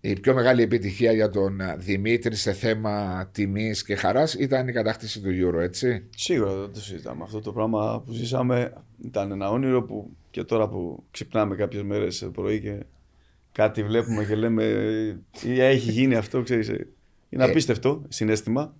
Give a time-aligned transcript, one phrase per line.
[0.00, 5.20] η πιο μεγάλη επιτυχία για τον Δημήτρη σε θέμα τιμής και χαράς ήταν η κατάκτηση
[5.20, 7.22] του Euro, έτσι; Σίγουρα δεν το συζητάμε.
[7.22, 8.72] Αυτό το πράγμα που ζήσαμε
[9.04, 12.82] ήταν ένα όνειρο που και τώρα που ξυπνάμε κάποιες μέρες το πρωί και
[13.52, 14.64] κάτι βλέπουμε και λέμε
[15.44, 16.68] ή έχει γίνει αυτό, ξέρεις,
[17.28, 17.50] είναι ε.
[17.50, 18.74] απίστευτο συνέστημα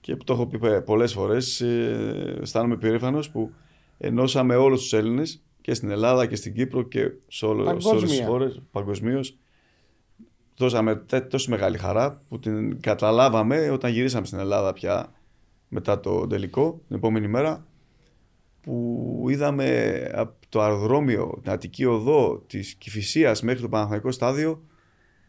[0.00, 3.52] και το έχω πει πολλές φορές, ε, αισθάνομαι περήφανος που
[3.98, 8.10] ενώσαμε όλους τους Έλληνες και στην Ελλάδα και στην Κύπρο και σε, όλο, σε όλες
[8.10, 9.36] τις χώρες παγκοσμίως.
[10.56, 15.12] Δώσαμε τόσο μεγάλη χαρά που την καταλάβαμε όταν γυρίσαμε στην Ελλάδα πια
[15.68, 17.66] μετά το τελικό, την επόμενη μέρα
[18.60, 24.62] που είδαμε από το αεροδρόμιο, την Αττική Οδό της Κηφισίας μέχρι το Παναθηναϊκό στάδιο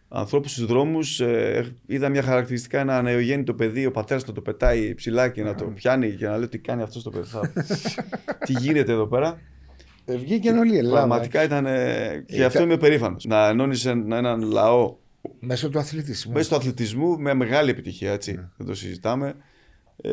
[0.08, 4.94] ανθρώπους στους δρόμους, ε, είδα μια χαρακτηριστικά ένα νεογέννητο παιδί, ο πατέρας του το πετάει
[4.94, 7.28] ψηλά και να το πιάνει και να λέει τι κάνει αυτός στο παιδί.
[8.46, 9.40] τι γίνεται εδώ πέρα.
[10.06, 10.96] Ε, βγήκε όλη η Ελλάδα.
[10.96, 11.66] Πραγματικά ήταν.
[11.66, 13.26] Ε, και αυτό είμαι περήφανος.
[13.26, 14.96] Να ενώνεις έναν λαό.
[15.40, 16.34] Μέσω του αθλητισμού.
[16.34, 18.34] Μέσω του αθλητισμού με μεγάλη επιτυχία, έτσι.
[18.34, 18.50] Ναι.
[18.58, 19.36] Δεν το συζητάμε.
[20.02, 20.12] Ε,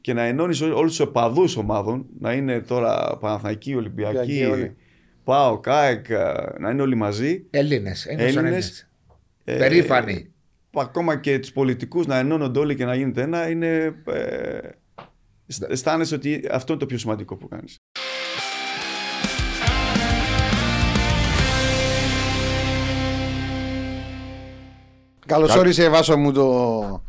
[0.00, 4.72] και να ενώνεις όλους τους οπαδούς ομάδων, να είναι τώρα Παναθηναϊκή, Ολυμπιακή,
[5.24, 6.06] Πάο, ΚΑΕΚ,
[6.58, 7.44] να είναι όλοι μαζί.
[7.50, 8.06] Έλληνες.
[8.06, 8.88] Έλληνες.
[9.44, 10.32] Ε, Περήφανοι.
[10.76, 13.94] Ακόμα και τους πολιτικούς να ενώνονται όλοι και να γίνεται ένα, είναι.
[14.06, 14.58] Ε,
[15.68, 17.78] αισθάνεσαι ότι αυτό είναι το πιο σημαντικό που κάνεις.
[25.26, 27.02] Καλώ όρισε, Βάσο μου, το,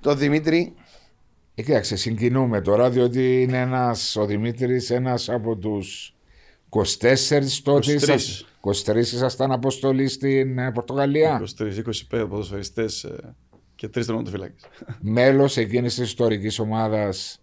[0.00, 0.74] το Δημήτρη.
[1.54, 6.14] Ε, κοίταξε, συγκινούμε τώρα, διότι είναι ένας, ο Δημήτρης ένας από τους
[6.70, 6.82] 24
[7.62, 7.98] τότε.
[8.06, 8.18] 23.
[8.92, 11.42] 23 ήσασταν αποστολή στην ε, Πορτογαλία.
[11.58, 11.62] 23,
[12.10, 13.34] 25 ποδοσφαιριστές ε,
[13.74, 14.62] και τρεις τερματοφυλάκες.
[15.00, 17.40] Μέλος εκείνης της ιστορικής ομάδας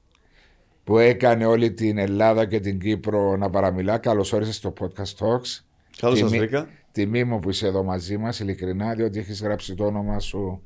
[0.84, 3.98] που έκανε όλη την Ελλάδα και την Κύπρο να παραμιλά.
[3.98, 5.64] Καλώ όρισε στο podcast Talks.
[5.98, 6.68] Καλώς σας βρήκα.
[6.92, 10.62] Τιμή μου που είσαι εδώ μαζί μας, ειλικρινά, διότι έχεις γράψει το όνομα σου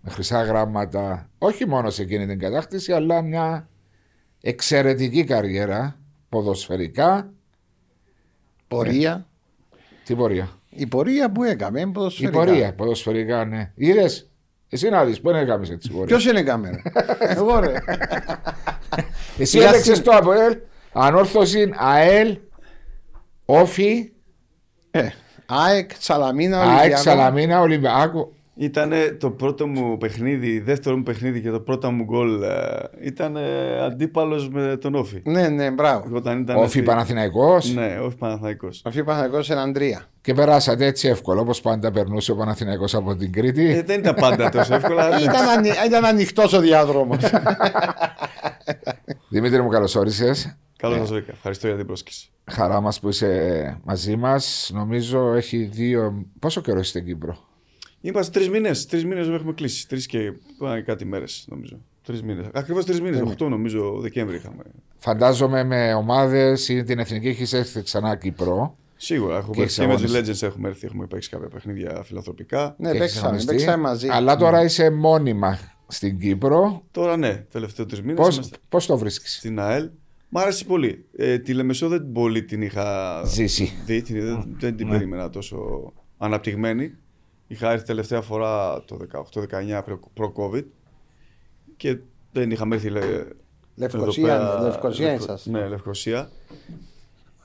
[0.00, 3.68] με χρυσά γράμματα, όχι μόνο σε εκείνη την κατάκτηση, αλλά μια
[4.40, 5.98] εξαιρετική καριέρα
[6.28, 7.32] ποδοσφαιρικά.
[8.68, 9.26] Πορεία.
[9.72, 12.42] Ε, τι πορεία; Η πορεία που έκαμε, ποδοσφαιρικά.
[12.42, 13.72] Η πορεία, ποδοσφαιρικά, ναι.
[13.74, 14.30] Είδες,
[14.68, 16.82] εσύ να δεις, πού είναι έκαμες έτσι πορεία; Ποιος είναι κάμερα;
[17.36, 17.74] Εγώ ρε.
[19.38, 20.58] Εσύ έλεξες το ΑΠΟΕΛ,
[20.92, 22.38] ανόρθωση ΑΕΛ,
[23.44, 24.12] Όφη.
[24.90, 25.08] Ε,
[25.50, 26.80] ΑΕΚ, Σαλαμίνα, Ολυμπιακό.
[26.80, 28.32] ΑΕΚ, Σαλαμίνα, Ολυμπιακό.
[28.60, 32.42] Ήταν το πρώτο μου παιχνίδι, δεύτερο μου παιχνίδι και το πρώτο μου γκολ.
[32.42, 32.50] Ε,
[33.00, 33.36] ήταν
[33.84, 35.22] αντίπαλος με τον Όφη.
[35.24, 36.16] Ναι, ναι, μπράβο.
[36.16, 38.82] Όταν ήταν Όφη Παναθηναϊκός; Ναι, Όφη Παναθηναϊκός.
[38.84, 40.04] Όφη Παναθηναϊκός έναν τρία.
[40.20, 43.70] Και περάσατε έτσι εύκολο, όπως πάντα περνούσε ο Παναθηναϊκός από την Κρήτη.
[43.70, 45.00] Ε, δεν ήταν πάντα τόσο εύκολο.
[45.22, 45.68] ήταν, ανοι...
[45.86, 47.16] ήταν ανοιχτός ο διάδρομο.
[49.28, 50.56] Δημήτρη μου, καλώ όρισε.
[50.76, 51.32] Καλώς σα βρήκα.
[51.32, 52.28] Ευχαριστώ για την πρόσκληση.
[52.48, 54.70] Χαρά μας που είσαι μαζί μας.
[54.74, 56.26] Νομίζω έχει δύο.
[56.38, 57.38] Πόσο καιρό είστε στην Κύπρο;
[58.00, 58.86] Είμαστε τρεις μήνες.
[58.86, 59.88] Τρεις μήνες έχουμε κλείσει.
[59.88, 60.32] Τρεις και
[60.84, 61.80] κάτι μέρες νομίζω.
[62.02, 62.46] Τρεις μήνες.
[62.52, 63.20] Ακριβώς τρεις μήνες.
[63.20, 64.62] Οχτώ νομίζω Δεκέμβρη είχαμε.
[64.98, 68.76] Φαντάζομαι με ομάδες ή την εθνική έχεις έρθει ξανά Κύπρο.
[68.96, 69.36] Σίγουρα.
[69.36, 70.86] Έχουμε έρθει και με του Legends έχουμε έρθει.
[70.86, 72.74] Έχουμε παίξει κάποια παιχνίδια φιλανθρωπικά.
[72.78, 74.08] Ναι, παίξαμε, μαζί.
[74.08, 76.82] Αλλά τώρα είσαι μόνιμα στην Κύπρο.
[76.90, 78.50] Τώρα ναι, τελευταίο τρεις μήνες.
[78.68, 79.88] Πώς το βρίσκεις; Στην ΑΕΛ.
[80.28, 81.04] Μ' άρεσε πολύ.
[81.16, 83.72] Ε, τη Λεμεσό δεν πολύ την είχα ζήσει.
[83.84, 84.92] Δει, δεν, δεν την ναι.
[84.92, 86.94] περίμενα τόσο αναπτυγμένη.
[87.46, 88.98] Είχα έρθει τελευταία φορά το
[89.82, 89.82] 18-19
[90.14, 90.64] προ-COVID
[91.76, 91.98] και
[92.32, 92.88] δεν είχαμε έρθει.
[92.90, 93.00] Λε...
[93.74, 95.46] Λευκοσία, Λευκοσία εσάς.
[95.46, 96.30] Ναι, Λευκοσία.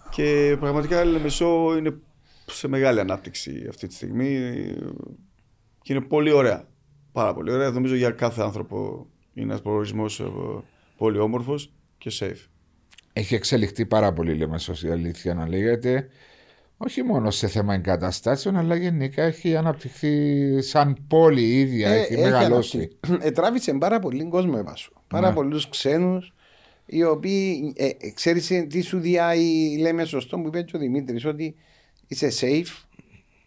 [0.09, 1.97] Και πραγματικά η Λεμεσό είναι
[2.45, 4.55] σε μεγάλη ανάπτυξη αυτή τη στιγμή
[5.81, 6.67] και είναι πολύ ωραία.
[7.11, 7.71] Πάρα πολύ ωραία.
[7.71, 10.31] Νομίζω για κάθε άνθρωπο είναι ένας προορισμός ε,
[10.97, 12.52] πολύ όμορφος και safe.
[13.13, 16.09] Έχει εξελιχθεί πάρα πολύ, λέμε, η αλήθεια να λέγεται
[16.85, 22.21] όχι μόνο σε θέμα εγκαταστάσεων, αλλά γενικά έχει αναπτυχθεί σαν πόλη ίδια, ε, έχει, έχει
[22.21, 22.97] μεγαλώσει.
[23.19, 24.91] Ε, τράβησε πάρα πολύ κόσμο έβασο.
[25.07, 25.33] Πάρα ναι.
[25.33, 26.33] πολλούς ξένους,
[26.85, 31.55] οι οποίοι, ε, ε ξέρεις τι σου διάει, λέμε σωστό που είπε ο Δημήτρης, ότι
[32.07, 32.85] είσαι safe,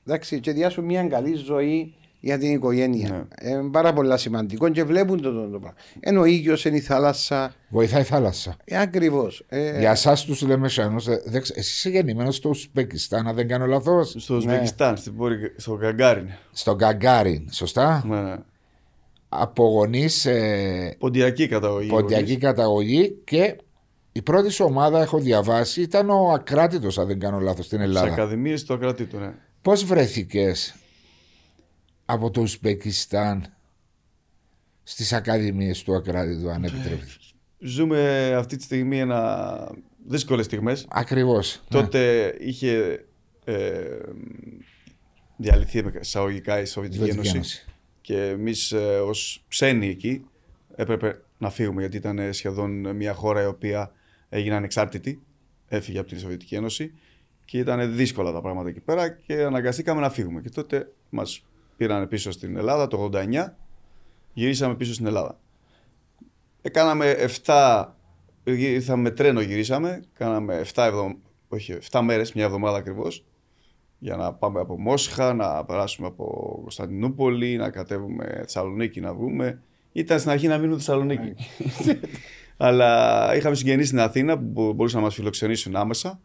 [0.07, 1.95] εντάξει, και διάσου μια καλή ζωή
[2.27, 3.27] για την οικογένεια.
[3.43, 3.51] Ναι.
[3.51, 5.79] Ε, πάρα πολύ σημαντικό και βλέπουν το, το, το πράγμα.
[6.01, 7.55] Ενώ ο ήλιος είναι η θάλασσα.
[7.69, 8.57] Βοηθάει η θάλασσα.
[8.65, 9.45] Ε, Ακριβώς.
[9.49, 14.15] Ε, για εσάς τους λέμε σένου, εσύ είσαι γεννημένος στο Ουσμπεκιστάν, αν δεν κάνω λάθος;
[14.19, 15.37] Στο Ουσμπεκιστάν, ναι.
[15.57, 16.29] στο Γκαγκάριν.
[16.53, 18.37] Στο Γκαγκάριν, σωστά; Ναι.
[19.29, 20.27] Από γονείς.
[20.27, 21.89] Ε, ποντιακή καταγωγή.
[21.89, 23.57] Ποντιακή καταγωγή και
[24.13, 28.07] η πρώτη σου ομάδα, έχω διαβάσει, ήταν ο Ακράτητος, αν δεν κάνω λάθος, στην Ελλάδα.
[28.07, 29.33] Στι Ακαδημίες του Ακράτητο, ναι.
[29.63, 30.75] Πώς βρέθηκες;
[32.07, 33.57] Από το Ουσμπεκιστάν
[34.83, 37.13] στις ακαδημίες του Ακράτητου αν επιτρέπετε.
[37.59, 39.71] Ζούμε αυτή τη στιγμή ένα
[40.07, 40.87] δύσκολες στιγμές.
[40.89, 41.63] Ακριβώς.
[41.69, 41.81] Ναι.
[41.81, 43.05] Τότε είχε
[43.45, 43.99] ε,
[45.37, 47.37] διαλυθεί με εισαγωγικά η Σοβιετική Σοβιετική Ένωση.
[47.37, 47.65] Ένωση.
[48.01, 48.73] Και εμείς
[49.07, 50.25] ως ξένοι εκεί
[50.75, 53.93] έπρεπε να φύγουμε γιατί ήταν ε, σχεδόν μια χώρα η οποία
[54.29, 55.23] έγινε ανεξάρτητη.
[55.69, 56.93] Έφυγε από την Σοβιετική Ένωση
[57.45, 60.41] και ήταν δύσκολα τα πράγματα εκεί πέρα και αναγκαστήκαμε να φύγουμε.
[60.41, 61.45] Και τότε μας
[61.77, 63.57] πήραν πίσω στην Ελλάδα το 89,
[64.33, 65.39] γυρίσαμε πίσω στην Ελλάδα.
[66.63, 67.15] Ε, κάναμε
[67.45, 67.85] 7,
[68.45, 71.13] ήρθαμε με τρένο γυρίσαμε, κάναμε 7, εβδομ,
[71.49, 73.25] όχι, 7 μέρες, μια εβδομάδα ακριβώς,
[73.99, 79.63] για να πάμε από Μόσχα, να περάσουμε από Κωνσταντινούπολη, να κατέβουμε Θεσσαλονίκη να βγούμε.
[79.93, 81.35] Ήταν στην αρχή να μείνουμε Θεσσαλονίκη.
[82.57, 86.21] Αλλά είχαμε συγγενείς στην Αθήνα που μπο- μπορούσαν να μας φιλοξενήσουν άμεσα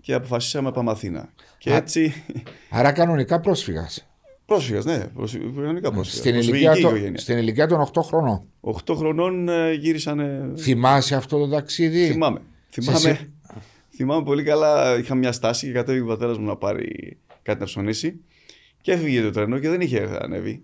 [0.00, 1.32] και αποφασίσαμε να πάμε Αθήνα.
[1.58, 2.24] Και Α, έτσι,
[2.70, 4.11] Άρα κανονικά πρόσφυγας.
[4.46, 6.18] Πρόσφυγας, ναι, προσφυγ- κανονικά πρόσφυγας.
[6.18, 7.18] Στην ηλικία, Προσφυγική των- οικογένεια.
[7.18, 8.42] στην ηλικία των 8 χρονών.
[8.60, 12.40] 8 χρονών ε, γύρισανε Θυμάσαι αυτό το ταξίδι; Θυμάμαι.
[12.68, 13.18] Σε Θυμάμαι,
[13.96, 14.98] θυμάμαι πολύ καλά.
[14.98, 18.20] Είχα μια στάση και κατέβηκε ο πατέρας μου να πάρει κάτι να ψωνίσει.
[18.80, 20.62] Και έφυγε το τρένο και δεν είχε έρθει να ανέβει.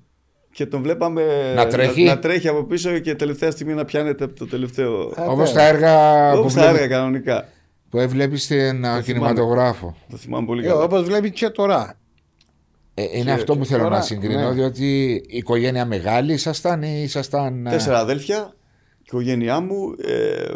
[0.53, 4.35] Και τον βλέπαμε Να τρέχει; να, τρέχει από πίσω και τελευταία στιγμή να πιάνεται από
[4.35, 5.13] το τελευταίο.
[5.29, 7.49] Όπως τα έργα που, Όπως τα βλέπει- έργα κανονικά.
[7.91, 9.03] που έβλεπε στην α, θυμάμαι.
[9.03, 9.97] κινηματογράφο.
[10.11, 10.83] Το θυμάμαι πολύ Ε, καλά.
[10.83, 11.99] Όπως βλέπεις και τώρα.
[12.99, 14.55] Ε, είναι Και αυτό που θέλω τώρα, να συγκρινώ, ναι.
[14.55, 17.67] διότι η οικογένεια μεγάλη ήσασταν ή ήσασταν.
[17.67, 18.55] α, Τέσσερα αδέλφια.
[18.99, 20.55] Η οικογένειά μου ε,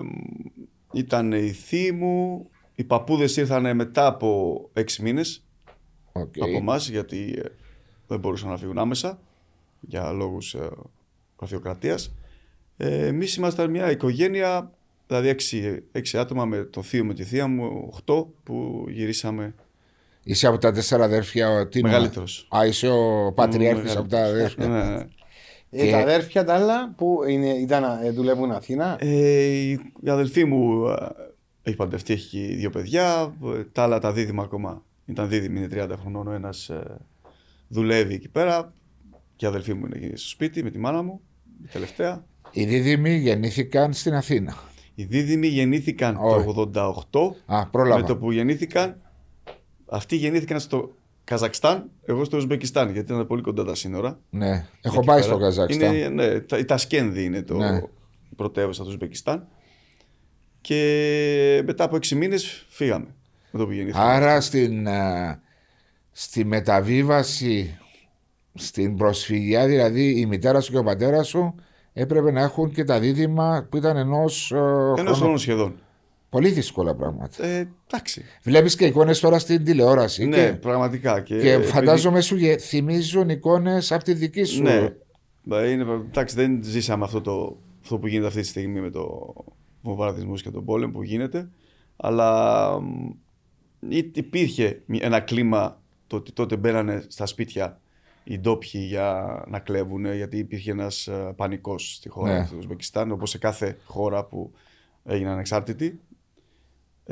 [0.92, 2.46] ήταν η θεία μου.
[2.74, 5.44] Οι παππούδες ήρθαν μετά από έξι μήνες.
[6.12, 6.34] οκ.
[6.40, 7.48] από εμάς, γιατί ε,
[8.06, 9.18] δεν μπορούσαν να φύγουν άμεσα
[9.80, 10.68] για λόγους ε,
[11.38, 12.14] γραφειοκρατίας.
[12.76, 14.70] Ε, Εμείς ήμασταν μια οικογένεια,
[15.06, 19.54] δηλαδή έξι, έξι άτομα με το θείο με τη θεία μου, οχτώ που γυρίσαμε
[20.24, 21.50] Είσαι από τα τέσσερα αδέρφια.
[21.50, 22.48] ο- τι είναι, μεγαλύτερος.
[22.56, 23.96] Α, είσαι ο πατριάρχης Μεγαλύτερος.
[23.96, 24.66] από τα αδέρφια.
[24.66, 25.06] Ναι, ναι.
[25.70, 29.06] Ε, Και- τα αδέρφια τα άλλα που είναι, ήταν, ε, δουλεύουν Αθήνα; Ε,
[29.46, 29.70] η
[30.00, 30.94] η αδελφή μου ε,
[31.62, 33.34] έχει παντρευτεί, έχει δύο παιδιά.
[33.44, 34.82] Ε, Τα άλλα τα δίδυμα ακόμα.
[35.06, 36.26] Ήταν δίδυμοι, είναι 30 χρονών.
[36.28, 36.70] Ο ένας
[37.68, 38.72] δουλεύει εκεί πέρα.
[39.36, 41.20] Και η αδελφή μου είναι εκεί στο σπίτι με τη μάνα μου,
[41.64, 42.24] η τελευταία.
[42.50, 44.54] Οι δίδυμοι γεννήθηκαν στην Αθήνα.
[44.94, 46.44] Οι δίδυμοι γεννήθηκαν Όχι.
[46.44, 47.36] το 88.
[47.46, 48.00] Α, πρόλαβα.
[48.00, 49.01] Με το που γεννήθηκαν,
[49.92, 50.94] αυτοί γεννήθηκαν στο
[51.24, 54.18] Καζακστάν, εγώ στο Ουσμπεκιστάν, γιατί ήταν πολύ κοντά τα σύνορα.
[54.30, 55.28] Ναι, έχω Εκεί πάει πέρα.
[55.32, 55.94] στο Καζακστάν.
[55.94, 57.76] Είναι, ναι, τα, η Τασκένδη είναι το Ναι.
[58.30, 59.46] η πρωτεύουσα του Ουσμπεκιστάν.
[60.60, 63.14] Και μετά από 6 μήνες φύγαμε.
[63.50, 64.06] Με το που γεννήθηκαν.
[64.06, 65.40] Άρα στην, α,
[66.12, 67.78] στη μεταβίβαση
[68.54, 71.54] στην προσφυγιά, δηλαδή η μητέρα σου και ο πατέρας σου
[71.92, 74.52] έπρεπε να έχουν και τα δίδυμα που ήταν ενός
[74.96, 75.74] Ένα χρόνο σχεδόν.
[76.32, 77.44] Πολύ δύσκολα πράγματα.
[77.44, 78.24] Ε, εντάξει.
[78.42, 80.24] Βλέπεις και εικόνες τώρα στην τηλεόραση.
[80.26, 81.20] Ναι, και, πραγματικά.
[81.20, 84.62] Και, και επειδή- φαντάζομαι σου γε- θυμίζουν εικόνες από τη δική σου.
[84.62, 84.88] Ναι.
[85.42, 89.34] Μπα, Είναι, εντάξει, δεν ζήσαμε αυτό, το, αυτό που γίνεται αυτή τη στιγμή με το
[89.82, 91.48] βομβαρδισμό και τον πόλεμο που γίνεται.
[91.96, 93.10] Αλλά μ,
[93.88, 97.80] ή- υπήρχε μη- ένα κλίμα το ότι τότε μπαίνανε στα σπίτια
[98.24, 102.46] οι ντόπιοι για να κλέβουν, γιατί υπήρχε ένας πανικός στη χώρα Ναι.
[102.46, 104.52] του Ουσμπεκιστάν, όπως σε κάθε χώρα που
[105.04, 106.00] έγινε ανεξάρτητη.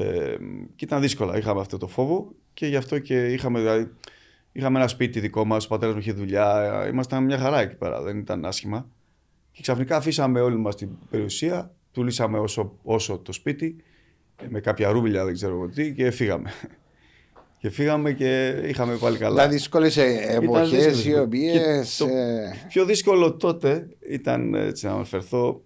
[0.00, 0.36] Ε,
[0.76, 1.38] και ήταν δύσκολα.
[1.38, 3.90] Είχαμε αυτό το φόβο και γι' αυτό και είχαμε, δηλαδή,
[4.52, 5.64] είχαμε ένα σπίτι δικό μας.
[5.64, 6.82] Ο πατέρας μου είχε δουλειά.
[6.84, 8.02] ε, Ήμασταν μια χαρά εκεί πέρα.
[8.02, 8.88] Δεν ήταν άσχημα.
[9.52, 11.74] Και ξαφνικά αφήσαμε όλη μας την περιουσία.
[11.92, 13.76] Πουλήσαμε όσο, όσο το σπίτι
[14.42, 16.50] ε, με κάποια ρούμπλια, δεν ξέρω εγώ τι, και φύγαμε.
[17.58, 19.42] Και φύγαμε και είχαμε πάλι καλά.
[19.42, 21.20] Τα δύσκολες εποχές δύσκολες οι εποχές.
[21.20, 21.52] οποίε.
[21.52, 22.06] Και το
[22.68, 25.62] πιο δύσκολο τότε ήταν έτσι, να αναφερθώ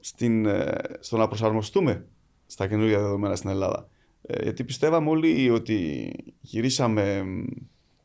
[0.00, 2.04] στην, ε, στο να προσαρμοστούμε
[2.46, 3.88] στα καινούργια δεδομένα στην Ελλάδα.
[4.22, 6.10] Ε, γιατί πιστεύαμε όλοι ότι
[6.40, 7.44] γυρίσαμε μ,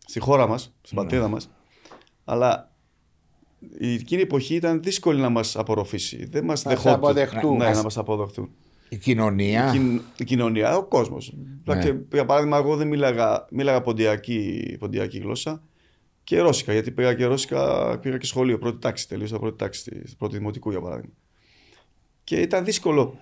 [0.06, 1.50] στη χώρα μας, στην πατρίδα μας,
[2.26, 2.72] αλλά
[3.80, 6.26] η εκείνη η εποχή ήταν δύσκολη να μας απορροφήσει.
[6.26, 6.94] Δεν μας Να σε δεχόταν.
[7.00, 7.58] αποδεχτούν.
[7.58, 8.50] Ναι, να μας αποδεχτούν.
[8.90, 9.74] Η κοινωνία.
[9.76, 11.34] Η, κοι- η κοινωνία, ο κόσμος.
[11.66, 11.84] Ναι.
[11.84, 15.64] Και, για παράδειγμα, εγώ δεν μίλαγα, μίλαγα ποντιακή, ποντιακή γλώσσα
[16.24, 16.74] και ρώσικα.
[16.74, 19.08] Γιατί πήγα και ρώσικα, πήγα και σχολείο, πρώτη τάξη.
[19.08, 21.14] Τελείωσα πρώτη τάξη, στη πρώτη δημοτικού για παράδειγμα.
[22.24, 23.20] Και ήταν δύσκολο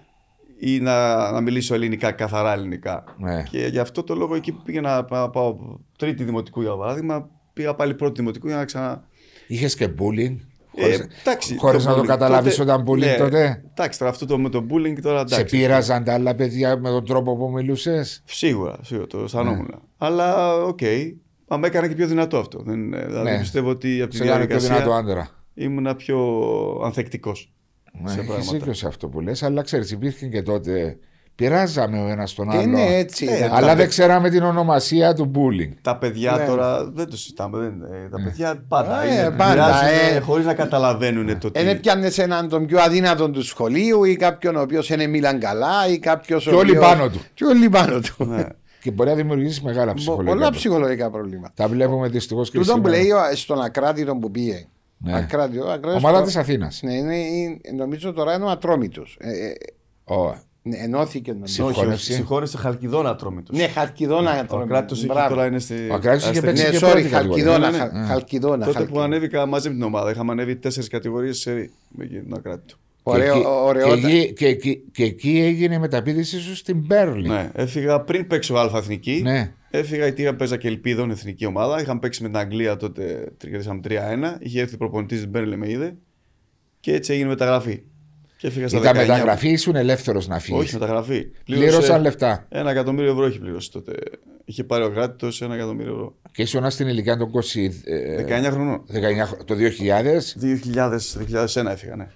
[0.59, 3.03] ή να, να μιλήσω ελληνικά, καθαρά ελληνικά.
[3.17, 3.43] Ναι.
[3.49, 5.55] Και γι' αυτό το λόγο εκεί που πήγαινα να πάω
[5.97, 9.03] τρίτη δημοτικού για παράδειγμα, πήγα πάλι πρώτη δημοτικού για να ξανα.
[9.47, 10.35] Είχες και bullying;
[10.75, 12.05] Ε, Χωρίς, εντάξει, χωρίς να το bullying.
[12.05, 15.35] καταλάβεις Τότε- όταν bullying ναι, τότε; Εντάξει, τώρα αυτό το, με το bullying τώρα εντάξει.
[15.35, 19.67] Σε πείραζαν τα άλλα παιδιά με τον τρόπο που μιλούσες; Σίγουρα, σίγουρα το αισθανόμουν.
[19.71, 19.77] Ναι.
[19.97, 20.79] Αλλά οκ.
[21.47, 22.59] Μα με έκανε και πιο δυνατό αυτό.
[22.65, 23.39] Δεν, δηλαδή Ναι.
[23.39, 25.29] πιστεύω ότι από τη Σε έκανε πιο διαδικασία δυνατό άντρα.
[25.53, 26.19] ήμουν πιο
[26.83, 27.51] ανθεκτικός.
[28.03, 28.51] Ναι, σε έχεις πράγματα.
[28.57, 30.97] δίκιο σε αυτό που λες, αλλά ξέρεις υπήρχε και τότε.
[31.35, 32.63] Πειράζαμε ο ένας τον Και άλλο.
[32.67, 33.25] είναι έτσι.
[33.29, 33.53] Ε, ήταν.
[33.53, 35.73] αλλά τα- δεν ξέραμε την ονομασία του bullying.
[35.81, 36.45] Τα παιδιά Ναι.
[36.45, 37.57] τώρα δεν το συζητάμε.
[37.57, 40.19] Δεν, ε, τα παιδιά πάντα, Ε, είναι, πάντα, ε.
[40.19, 41.63] χωρίς να καταλαβαίνουν το τι.
[41.63, 45.87] Δεν πιάνε έναν τον πιο αδύνατον του σχολείου ή κάποιον ο οποίος δεν μίλαν καλά
[45.89, 46.43] ή κάποιος.
[46.43, 47.21] Και όλοι πάνω του.
[47.33, 48.25] Και όλοι πάνω του.
[48.25, 48.43] Ναι.
[48.83, 50.33] Και μπορεί να δημιουργήσεις μεγάλα Πο- ψυχολογικά.
[50.33, 51.51] Πολλά ψυχολογικά προβλήματα.
[51.55, 53.03] Τα βλέπουμε δυστυχώς και Τούτον που σήμερα.
[53.03, 54.67] λέει ο- στον Ακράτητο που πήγε.
[54.97, 55.15] Ναι.
[55.17, 56.81] Ακράτητο, ακράτητος Ομάδα το- της Αθήνας.
[56.83, 59.17] Ναι, είναι, είναι- νομίζω τώρα είναι ο Ατρόμητος.
[59.19, 59.53] Ε, ε,
[60.61, 61.63] ναι, ενώθηκε νομίζω.
[61.65, 62.05] Όχι, Συγχώνευση.
[62.11, 63.57] όχι, συγχώρεσε Χαλκιδόνα Ατρόμητος.
[63.57, 64.69] Ναι, Χαλκιδόνα Ο Ατρόμητος.
[64.77, 65.29] κράτος εκεί Μπράβο.
[65.35, 65.73] τώρα είναι στη.
[65.91, 66.41] Ο Κράτος είχε αστερική.
[66.45, 67.43] παίξει Ναι, και sorry, πρώτη κατηγορία.
[67.45, 67.71] Χαλκιδόνα.
[67.71, 68.05] Ναι, ναι, Χα- ναι.
[68.05, 68.57] Χαλκιδόνα.
[68.57, 69.05] Τότε που Χαλκιδόνα.
[69.05, 72.65] ανέβηκα μαζί με την ομάδα, είχαμε ανέβει τέσσερις κατηγορίες σε σερί με εκείνη την ακράτη
[72.67, 72.77] του.
[73.11, 73.97] Ωραίο, και, εκεί, ωραίο.
[73.97, 77.27] και, εκεί, και, εκεί, και εκεί έγινε η μεταπίδησή σου στην Μπέρλι.
[77.27, 79.19] Ναι, έφυγα πριν παίξω Α Εθνική.
[79.23, 79.51] Ναι.
[79.69, 81.81] Έφυγα γιατί είχα παίζα και ελπίδων εθνική ομάδα.
[81.81, 83.91] Είχαμε παίξει με την Αγγλία τότε, κερδίσαμε 3-1.
[84.39, 85.95] Είχε έρθει προπονητής της Μπέρλε με είδε.
[86.79, 87.81] Και έτσι έγινε μεταγραφή.
[88.37, 88.97] Και έφυγα στα Ήταν 19.
[88.97, 90.61] μεταγραφή, ήσουν ελεύθερος να φύγεις.
[90.61, 91.25] Όχι, μεταγραφή.
[91.45, 92.45] Πλήρωσαν λεφτά.
[92.49, 93.93] Ένα εκατομμύριο ευρώ έχει πληρώσει τότε.
[94.45, 96.15] Είχε πάρει ο κράτητο ένα εκατομμύριο ευρώ.
[96.31, 98.83] Και ήσουν στην ηλικία των 20, ε, 19 χρονών.
[98.87, 100.33] 19, χρο- το 2000.
[100.35, 102.07] 2000, 2001 έφυγα, ναι.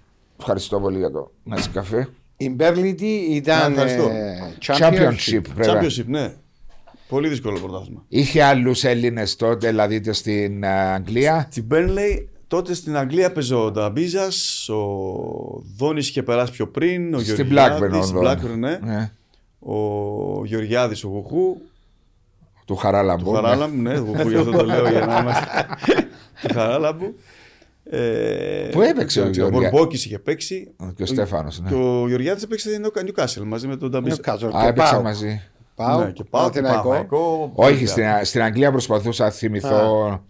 [0.41, 2.07] Ευχαριστώ πολύ για το Νεσκαφέ.
[2.37, 3.73] Η Μπέρλι τι ήταν.
[3.73, 4.09] Ναι, ευχαριστώ.
[4.09, 5.41] ε, Championship.
[5.55, 5.69] πρέπει.
[5.99, 6.33] Championship, ναι.
[7.07, 8.03] Πολύ δύσκολο πρωτάθλημα.
[8.07, 11.47] Είχε άλλους Έλληνες τότε, δηλαδή είτε στην ε, Αγγλία.
[11.51, 14.83] Στην Burnley, τότε στην Αγγλία παίζε ο Νταμπίζας, ο
[15.77, 17.99] Δόνης είχε περάσει πιο πριν, ο Στην Γεωργιάδης, Blackburn.
[17.99, 18.31] ο στην Δόνης.
[18.43, 18.79] Blackburn, ναι.
[18.83, 19.11] Ναι.
[19.59, 19.75] Ο
[20.45, 21.57] Γεωργιάδης, ο Γουχού,
[22.65, 23.23] Του Χαράλαμπου.
[23.23, 25.47] του Χαράλαμπου, ναι, Γουχού, γι' αυτό το λέω για να είμαστε.
[26.41, 27.15] του Χαράλαμπου.
[27.93, 30.71] Ε, Πού έπαιξε ο Ο Γεωργιά- Μπορμπόκη είχε παίξει.
[30.77, 30.91] Ναι.
[30.91, 31.59] Και ο Στέφανος.
[31.59, 31.69] Ναι.
[31.69, 34.15] Και ο Γεωργιάδης έπαιξε στην Newcastle μαζί με τον Νταμπίζα.
[34.15, 35.01] Newcastle Α, και έπαιξαν πάω.
[35.01, 35.41] μαζί.
[35.75, 35.99] Πάω.
[36.03, 36.89] Ναι, και πάω και Παναθηναϊκό.
[36.89, 37.51] Παναθηναϊκό.
[37.55, 40.23] Όχι, στην, στην Αγγλία προσπαθούσα να θυμηθώ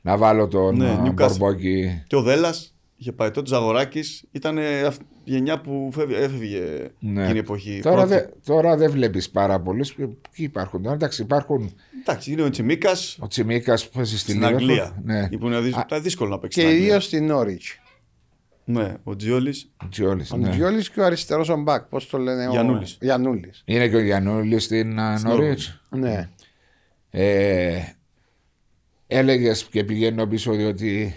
[0.00, 1.14] να βάλω τον Ναι, ε, Newcastle.
[1.14, 2.02] Μπορμπόκη.
[2.06, 2.54] Και ο Δέλλα
[2.96, 4.24] είχε πάει τότε, Ζαγοράκης.
[4.30, 4.58] Ήταν
[5.28, 6.60] η γενιά που φεύγε, έφευγε
[6.98, 7.22] Ναι.
[7.22, 7.80] εκείνη η εποχή.
[7.82, 8.08] Τώρα, Πρώτη.
[8.10, 9.94] δε, τώρα δεν βλέπεις πάρα πολλούς.
[9.94, 14.42] Ποιοι υπάρχουν τώρα; Εντάξει, υπάρχουν Εντάξει, είναι ο Τσιμίκας ο Τσιμίκας που παίζει στη στην
[14.42, 14.46] Liverpool.
[14.46, 15.00] Αγγλία.
[15.04, 15.28] Ναι.
[15.28, 16.60] Που είναι δύσκολο, ήταν δύσκολο να παίξει.
[16.60, 16.88] Και στην Αγγλία.
[16.88, 17.62] ιδίω στην Νόριτ.
[18.64, 19.70] Ναι, ο Τζιόλης.
[19.90, 20.48] Τζιόλης, Ο ναι.
[20.50, 21.82] Τζιόλης και ο αριστερός ο Μπακ.
[21.84, 22.46] Πώς το λένε.
[22.48, 22.98] ο- Γιαννούλης.
[23.00, 23.62] Γιαννούλης.
[23.64, 25.58] Είναι και ο Γιαννούλη στην uh, Νορίτ.
[25.90, 26.28] Ναι.
[27.10, 27.78] Ε,
[29.06, 31.14] Έλεγες και πηγαίνω πίσω διότι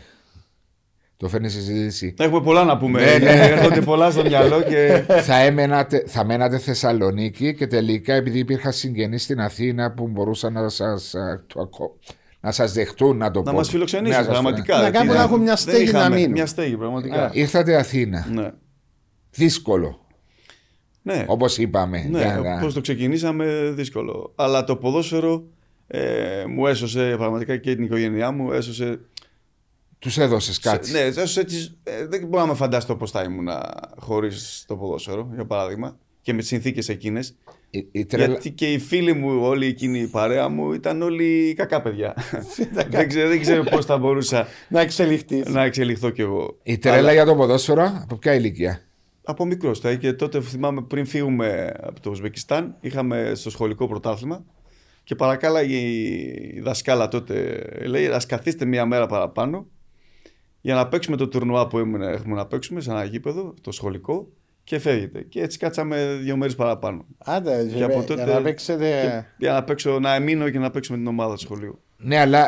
[1.21, 2.13] το φέρνει σε συζήτηση.
[2.17, 3.01] Έχουμε πολλά να πούμε.
[3.05, 3.29] Ναι, ναι.
[3.31, 5.03] Έρχονται πολλά στο μυαλό και.
[5.27, 10.69] θα, έμενατε, θα μένατε Θεσσαλονίκη και τελικά επειδή υπήρχαν συγγενείς στην Αθήνα που μπορούσαν να
[10.69, 11.97] σας, α, το ακο-
[12.39, 13.57] να σας δεχτούν να το να πω.
[13.57, 14.75] μας Ναι, φιλοξενήσουν να σας- πραγματικά.
[14.75, 16.31] Να γιατί κάπου δεν- να έχουν μια δεν στέγη να είχαμε μείνουν.
[16.31, 17.29] Μια στέγη, πραγματικά.
[17.33, 18.27] Ήρθατε Αθήνα.
[18.33, 18.51] Ναι.
[19.31, 20.05] Δύσκολο.
[21.01, 21.25] Ναι.
[21.27, 22.07] Όπως είπαμε.
[22.11, 24.33] Ναι, Για να- όπω το ξεκινήσαμε, δύσκολο.
[24.35, 25.43] Αλλά το ποδόσφαιρο
[25.87, 28.51] ε, μου έσωσε πραγματικά και την οικογένειά μου.
[28.51, 28.99] Έσωσε.
[30.01, 30.91] Τους έδωσες κάτι.
[30.91, 33.47] Ναι, έσωσε τις, ε, δεν μπορώ να με φανταστώ πώς θα ήμουν
[33.97, 35.97] χωρίς το ποδόσφαιρο, για παράδειγμα.
[36.21, 37.35] Και με τις συνθήκες εκείνες.
[37.69, 38.25] Η, η τρέλα...
[38.25, 42.13] Γιατί και οι φίλοι μου, όλη εκείνη η παρέα μου, ήταν όλοι κακά παιδιά.
[42.89, 45.45] δεν ξέρω, δεν ξέρω πώς θα μπορούσα Να εξελιχθείς.
[45.45, 46.57] να εξελιχθώ κι εγώ.
[46.63, 48.81] η τρέλα για το ποδόσφαιρο από ποια ηλικία;
[49.23, 49.81] Από μικρός.
[49.99, 54.45] Και τότε θυμάμαι πριν φύγουμε από το Ουσβεκιστάν, είχαμε στο σχολικό πρωτάθλημα
[55.03, 59.67] και παρακάλαγε η δασκάλα τότε, λέει, ας καθίστε μία μέρα παραπάνω
[60.61, 64.27] για να παίξουμε το τουρνουά που έμεινε, έχουμε να παίξουμε σε ένα γήπεδο, το σχολικό,
[64.63, 65.21] και φεύγετε.
[65.21, 67.05] Και έτσι κάτσαμε δύο μέρες παραπάνω.
[67.17, 68.85] Άντε, Και για, από για τότε- να παίξετε.
[69.37, 71.79] Και για να, παίξω, να μείνω και να παίξουμε την ομάδα του σχολείου.
[71.97, 72.45] Ναι, αλλά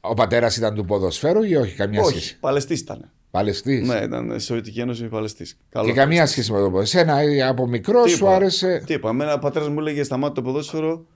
[0.00, 3.10] ο πατέρας ήταν του ποδοσφαίρου ή όχι, καμία Όχι, σχέση; Παλαιστής ήταν.
[3.30, 5.58] Παλαιστής; Ναι, ήταν Σοβιετική Ένωση Παλαιστής.
[5.84, 7.02] Και καμία σχέση με το ποδόσφαιρο.
[7.10, 8.82] Εσένα ε, από μικρός σου άρεσε.
[8.86, 11.06] Τι είπα, εμένα ο πατέρας μου έλεγε σταμάτα το ποδόσφαιρο,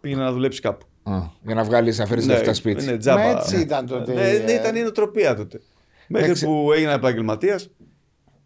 [0.00, 0.86] πήγαινε να δουλέψεις κάπου.
[1.10, 2.84] Α, για να βγάλεις να φέρεις λεφτά σπίτι.
[2.84, 3.22] Ναι, τζάμπα.
[3.22, 4.12] Μα έτσι ήταν τότε.
[4.14, 5.60] Ναι, ναι, ήταν η νοοτροπία τότε.
[6.08, 6.46] Μέχρι Εντάξει.
[6.46, 7.70] που έγινα επαγγελματίας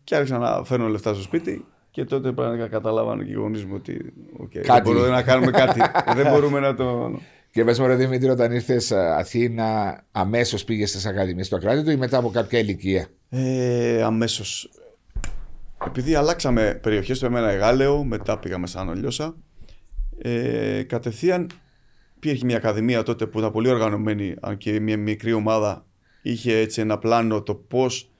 [0.04, 3.72] και άρχισα να φέρνω λεφτά στο σπίτι και τότε πραγματικά καταλάβανε και οι γονείς μου
[3.76, 4.80] ότι οκ, δεν Κάτι.
[4.80, 5.80] μπορούμε να κάνουμε κάτι.
[6.22, 7.18] δεν μπορούμε να το.
[7.50, 11.96] Και πες μου, ρε Δημήτρη, όταν ήρθες Αθήνα, αμέσως πήγες στις Ακαδημίες του Ακράτητου ή
[11.96, 14.70] μετά από κάποια ηλικία; Ε, Αμέσως.
[15.86, 19.36] Επειδή αλλάξαμε περιοχές στο εμένα Εγάλεο, μετά πήγαμε σαν Ολιώσα.
[20.22, 21.50] Ε, κατευθείαν
[22.24, 25.84] υπήρχε μια ακαδημία τότε που ήταν πολύ οργανωμένη, αν και μια μικρή ομάδα
[26.22, 28.10] είχε έτσι ένα πλάνο το πώς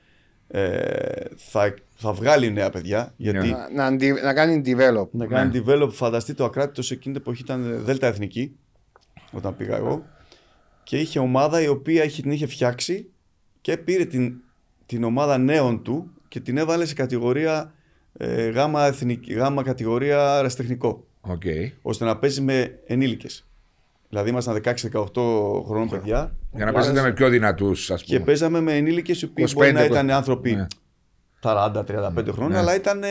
[0.49, 3.14] ε, θα, θα βγάλει νέα παιδιά.
[3.16, 3.52] Γιατί Ναι.
[3.52, 5.09] Να, να, αντι- να κάνει develop.
[5.11, 8.57] να κάνει develop, φανταστείτε το ακράτητος σε εκείνη την εποχή ήταν Δέλτα Εθνική,
[9.33, 10.07] όταν πήγα εγώ.
[10.83, 13.11] Και είχε ομάδα η οποία είχε, την είχε φτιάξει
[13.61, 14.35] και πήρε την,
[14.87, 17.75] την ομάδα νέων του και την έβαλε σε κατηγορία
[18.16, 21.04] ε, γάμμα, εθνική, γάμμα κατηγορία ερασιτεχνικό.
[21.21, 21.42] Οκ.
[21.83, 23.45] Ώστε να παίζει με ενήλικες.
[24.11, 25.05] Δηλαδή ήμασταν 16-18
[25.67, 26.37] χρόνων παιδιά.
[26.52, 28.25] Για να παίζετε με πιο δυνατούς, ας Και πούμε.
[28.26, 29.90] παίζαμε με ενήλικες οι οποίοι 25, μπορεί να 20.
[29.90, 30.67] ήταν άνθρωποι Ναι.
[31.43, 32.59] 40-35 χρόνια, Ναι.
[32.59, 33.09] αλλά ήταν ε,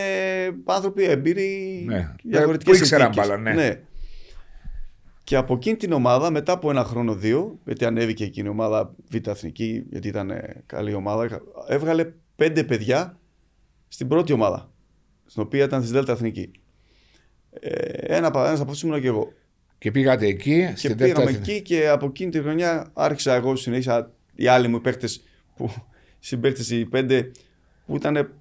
[0.65, 2.15] άνθρωποι έμπειροι Ναι.
[2.23, 3.37] διαφορετικές Που ήξεραν συνθήκες.
[3.37, 3.81] μπάλα, ναι.
[5.23, 8.95] Και από εκείνη την ομάδα, μετά από ένα χρόνο δύο, γιατί ανέβηκε εκείνη η ομάδα
[9.11, 13.17] Β' Εθνική, γιατί ήταν ε, καλή ομάδα, έβγαλε πέντε παιδιά
[13.87, 14.71] στην πρώτη ομάδα,
[15.25, 16.51] στην οποία ήταν στη Δέλτα Εθνική.
[17.59, 17.71] Ε,
[18.15, 19.33] ένα, ένας από αυτούς ήμουν και εγώ.
[19.79, 21.51] Και πήγατε εκεί, Και στην πήγαμε τέταρτη.
[21.51, 25.07] εκεί και από εκείνη τη χρονιά άρχισα εγώ συνέχισα οι άλλοι μου παίχτε
[25.55, 25.71] που
[26.19, 27.31] συμπαίχτε οι πέντε
[27.85, 28.33] που ήταν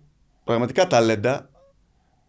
[0.44, 1.50] πραγματικά ταλέντα.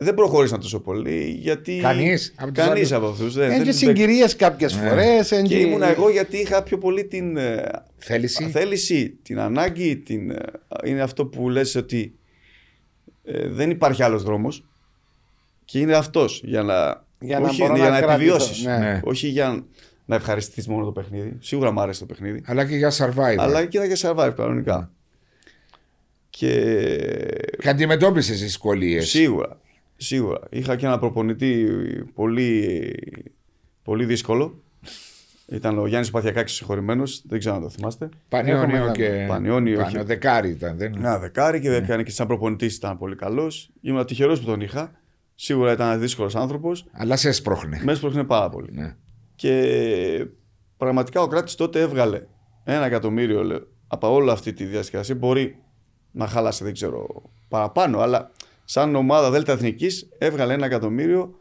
[0.01, 1.79] Δεν προχώρησαν τόσο πολύ γιατί.
[1.81, 2.91] Κανείς από τους Κανείς άλλους.
[2.91, 3.33] από αυτούς.
[3.33, 4.87] Δεν, Έχει δεν και συγκυρίες κάποιες Ναι.
[4.89, 5.41] φορές.
[5.47, 8.49] Και ήμουν εγώ γιατί είχα πιο πολύ την ε, Θέληση.
[8.49, 9.97] θέληση, την ανάγκη.
[9.97, 10.37] Την, ε,
[10.85, 12.13] είναι αυτό που λες ότι
[13.23, 14.65] ε, δεν υπάρχει άλλος δρόμος
[15.65, 18.63] και είναι αυτός για να, Για να όχι, μπορώ για να να κρατήσω, επιβιώσεις.
[18.65, 18.77] ναι.
[18.77, 18.99] Ναι.
[19.03, 19.63] Όχι για
[20.05, 21.37] να ευχαριστηθείς μόνο το παιχνίδι.
[21.39, 22.41] Σίγουρα μου άρεσε το παιχνίδι.
[22.45, 23.35] Αλλά και για survivor.
[23.37, 24.91] Αλλά και ήταν και survive κανονικά.
[26.29, 26.53] Και
[27.59, 29.09] Και αντιμετώπισες δυσκολίες.
[29.09, 29.59] σίγουρα,
[29.97, 30.39] σίγουρα.
[30.49, 31.67] Είχα και ένα προπονητή
[32.13, 32.93] πολύ,
[33.83, 34.61] πολύ δύσκολο.
[35.51, 38.09] Ήταν ο Γιάννης Παθιακάκης συγχωρημένος, δεν ξέρω αν το θυμάστε.
[38.29, 39.25] Πανιόνιο Έχουμε και.
[39.27, 39.97] Πανιόνιο, όχι.
[40.03, 40.77] δεκάρι ήταν.
[40.77, 40.93] Δεν...
[40.97, 43.69] Ένα δεκάρι και έκανε και σαν προπονητής ήταν πολύ καλός.
[43.81, 44.91] Ήμουν τυχερό που τον είχα.
[45.41, 46.85] Σίγουρα ήταν ένα δύσκολος άνθρωπος.
[46.91, 47.81] Αλλά σε έσπροχνε.
[47.83, 48.69] Με έσπροχνε πάρα πολύ.
[48.71, 48.95] Ναι.
[49.35, 50.25] Και
[50.77, 52.21] πραγματικά ο Κράτης τότε έβγαλε
[52.63, 55.15] ένα εκατομμύριο λέω, από όλη αυτή τη διαδικασία.
[55.15, 55.55] Μπορεί
[56.11, 57.07] να χάλασε, δεν ξέρω,
[57.47, 58.31] παραπάνω, αλλά
[58.65, 61.39] σαν ομάδα Δέλτα Εθνικής έβγαλε ένα εκατομμύριο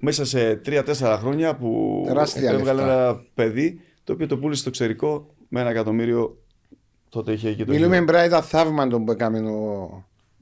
[0.00, 0.82] μέσα σε 3-4
[1.20, 3.02] χρόνια που Τεράστια έβγαλε λεφτά.
[3.08, 6.36] ένα παιδί το οποίο το πούλησε στο εξωτερικό με ένα εκατομμύριο.
[7.08, 8.04] Τότε είχε εκεί το Μιλούμε γύρο.
[8.04, 9.72] μπρά ήταν θαύμα τον που έκαμε ο.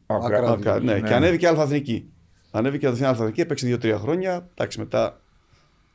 [0.06, 0.64] Ο Ακράτης.
[0.64, 1.08] Κρα- Ακα- ναι, Ναι.
[1.08, 2.12] και ανέβηκε αλφαθνική.
[2.50, 4.48] Ανέβηκε κατευθείαν αλφαθνική, έπαιξε 2-3 χρόνια.
[4.54, 5.20] Εντάξει, μετά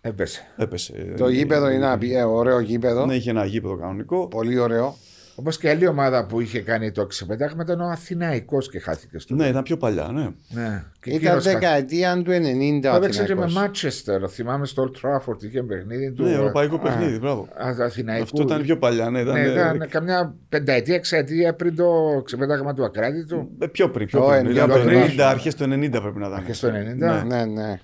[0.01, 0.41] Έπεσε.
[0.57, 1.13] έπεσε.
[1.17, 3.05] Το γήπεδο είναι ένα ε, ωραίο γήπεδο.
[3.05, 4.27] Ναι, είχε ένα γήπεδο κανονικό.
[4.27, 4.95] Πολύ ωραίο.
[5.37, 9.35] Όπως και άλλη ομάδα που είχε κάνει το ξεπετάγμα ήταν ο Αθηναϊκός και χάθηκε στο.
[9.35, 10.21] Ναι, ήταν πιο παλιά, ναι.
[10.49, 10.83] Ναι.
[10.99, 13.53] Και Ήταν εκείνος χά- δεκαετία του 90 ο Έπαιξε και με Αθηναϊκός.
[13.53, 14.21] Μάτσεστερ.
[14.31, 16.23] Θυμάμαι στο Old Trafford είχε παιχνίδι του.
[16.23, 17.41] Ναι, ευρωπαϊκό Α, παιχνίδι, μπράβο.
[17.57, 18.23] Α, Αθηναϊκού.
[18.23, 19.19] Αυτό ήταν πιο παλιά, ναι.
[19.19, 23.49] Ήταν, Ναι, ε, ήταν καμιά πενταετία, εξαετία πριν το ξεπέταγμα του Ακράτητου.
[23.59, 24.45] ε, πιο πριν, πιο Ω, πριν.
[24.45, 24.99] εν, Ήταν πιο το πριν.
[25.17, 26.33] 90, αρχές του 90 πρέπει να ήταν.
[26.39, 27.23] Αρχές του 90.
[27.25, 27.79] Ναι, ναι.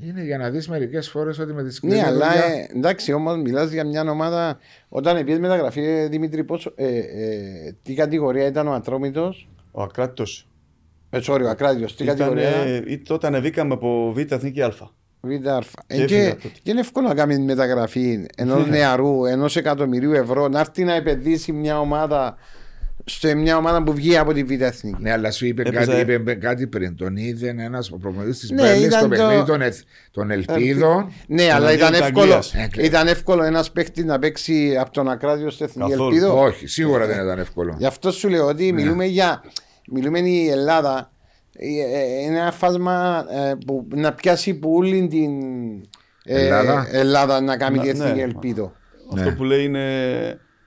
[0.00, 3.12] Είναι για να δεις μερικές φορές ότι με τη σκληρή Ναι, αλλά δουλειά- ε, εντάξει,
[3.12, 4.58] όμως μιλάς για μια ομάδα.
[4.88, 10.48] Όταν πήγε μεταγραφή, ε, Δημήτρη, πόσο, ε, ε, τι κατηγορία ήταν ο Ατρόμητος; Ο Ακράτητος.
[11.10, 11.86] Ε, sorry, ο Ακράτιο.
[11.86, 12.48] Τι Ήταν, κατηγορία.
[12.48, 14.72] ε, ή τότε ανεβήκαμε από Β' Εθνική Α.
[15.20, 15.58] Β' Α.
[15.86, 16.48] Ε, Και και, έφυγα τότε.
[16.62, 21.52] και είναι εύκολο να κάνεις μεταγραφή ενός νεαρού, ενός εκατομμυρίου ευρώ, να έρθει να επενδύσει
[21.52, 22.36] μια ομάδα
[23.04, 25.02] σε μια ομάδα που βγει από τη Β' Εθνική.
[25.02, 26.96] Ναι, αλλά σου είπε, Έπαιζε- κάτι, είπε κάτι πριν.
[26.96, 31.12] Τον είδε ένας προπονητή τη Ναι, Μπέρλι ήταν στο το- παιχνίδι των, Εθ- των Ελπίδων.
[31.26, 32.54] Ναι, αλλά Αντίον ήταν της εύκολο, Αγγλίας.
[32.54, 36.08] Ε, ήταν εύκολο ένας παίχτης να παίξει από τον Ακράτιο στην Εθνική Καθόλου.
[36.14, 36.42] Ελπίδο.
[36.42, 37.74] Όχι, σίγουρα δεν ήταν εύκολο.
[37.78, 39.42] Γι' αυτό σου λέω ότι μιλούμε για.
[39.92, 41.10] Μιλούμε η Ελλάδα.
[41.56, 45.30] ε, ε, Είναι ένα φάσμα ε, που να πιάσει που όλη την
[46.24, 46.88] ε, Ελλάδα.
[46.92, 48.22] Ελλάδα να κάνει Να- τη εθνική ναι.
[48.22, 48.72] ελπίδο.
[49.16, 49.88] Αυτό που λέει είναι.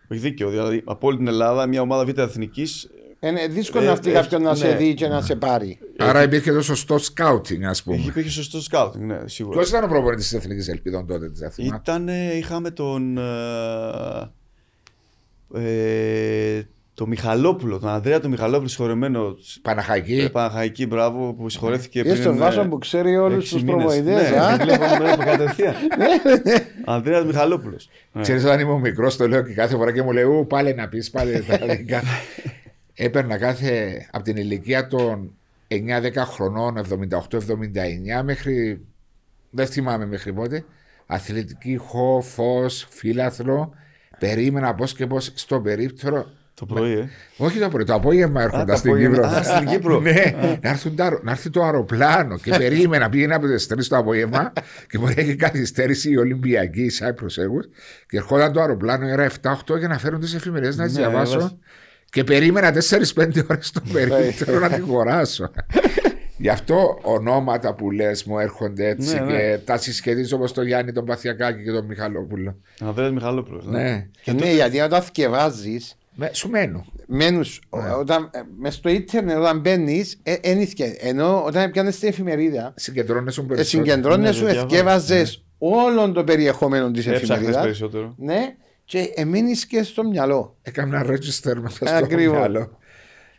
[0.08, 0.50] Έχει δίκιο.
[0.50, 2.90] Δηλαδή από όλη την Ελλάδα, μια ομάδα Β' Εθνικής.
[3.20, 4.56] Είναι δύσκολο Ε, να έρθει ε, κάποιον να ναι.
[4.56, 5.80] σε δει και να σε πάρει.
[5.98, 7.98] Άρα υπήρχε το σωστό σκάουτινγκ, ας πούμε.
[8.06, 9.58] Υπήρχε σωστό σκάουτινγκ, ναι, σίγουρα.
[9.58, 11.80] Ποιος ήταν ο προπονητής της Εθνικής Ελπίδων τότε, της Αθήνα.
[11.82, 13.18] Ήταν, είχαμε τον.
[13.18, 14.32] Ε,
[15.54, 16.62] ε,
[16.94, 19.36] το Μιχαλόπουλο, τον Ανδρέα τον Μιχαλόπουλο, συγχωρεμένο.
[19.62, 20.30] Παναχαϊκή.
[20.32, 23.84] Παναχαϊκή, μπράβο, που συγχωρέθηκε Είσαι στον ε, Βάσο που ξέρει όλους έξι τους μήνες.
[23.84, 24.30] προπονητές.
[24.30, 25.74] Ναι, βλέπω με κατευθείαν.
[26.90, 27.90] Ανδρέας Μιχαλόπουλος.
[28.12, 28.22] Ναι.
[28.22, 30.88] Ξέρεις, όταν ήμουν μικρός, το λέω και κάθε φορά και μου λέει: Ού, πάλι να
[30.88, 32.02] πεις, πάλι τα δικά.
[32.94, 35.36] Έπαιρνα κάθε από την ηλικία των
[35.68, 35.78] 9-10
[36.16, 36.78] χρονών,
[37.10, 38.86] 78-79 μέχρι.
[39.50, 40.66] Δεν θυμάμαι μέχρι πότε.
[41.06, 43.74] Αθλητική, χω, φως, φύλαθρο.
[44.20, 46.26] Περίμενα πώς και πώς στο περίπτερο.
[46.60, 47.10] Το πρωί, ε.
[47.38, 49.16] Όχι το πρωί, το απόγευμα έρχοντα το στην απόγευμα.
[49.18, 49.40] Κύπρο.
[49.40, 50.00] Α, στην Κύπρο.
[50.00, 50.14] ναι,
[50.62, 53.10] να, έρθουν τα- να έρθει το αεροπλάνο και περίμενα.
[53.10, 54.54] Πήγαινα από τις 3 το απόγευμα
[54.90, 57.70] και μπορεί να έχει καθυστέρηση η Ολυμπιακή, η Cyprus Airways.
[58.10, 61.40] Και ερχόταν το αεροπλάνο, era 7-8 για να φέρουν τις εφημερίδες να τις Ναι, διαβάσω.
[61.40, 61.58] βάζει.
[62.10, 65.52] Και περίμενα 4-5 ώρες στο περίπτερο να την αγοράσω.
[66.38, 69.32] Γι' αυτό ονόματα που λες μου έρχονται έτσι Ναι, ναι.
[69.38, 72.56] και τα συσχετίζω όπως το Γιάννη τον Παθιακάκη και τον Μιχαλόπουλο.
[72.80, 73.66] Ανδρέας Μιχαλόπουλος.
[73.66, 73.82] Ναι.
[73.82, 75.78] Ναι, Και ναι, γιατί όταν θυκευάζει,
[76.20, 76.86] Με- σου μένω.
[77.08, 77.90] μένους, Ναι.
[77.94, 80.94] όταν, ε, μες στο ίντερνετ όταν μπαίνεις, ένιθηκες.
[81.00, 83.84] Ενώ όταν πιάνει την εφημερίδα, Συγκεντρώνεσαι ε, περισσότερο.
[83.84, 85.14] συγκεντρώνεσαι, Ναι, σου το διαβάζω.
[85.14, 87.62] εθκεύαζε όλο το περιεχόμενο της Έψαχνες εφημερίδας.
[87.64, 88.14] περισσότερο.
[88.18, 90.58] Ναι, και εμείνει και στο μυαλό.
[90.62, 92.38] Έκανα register μέσα στο Ακριβώς.
[92.38, 92.78] μυαλό.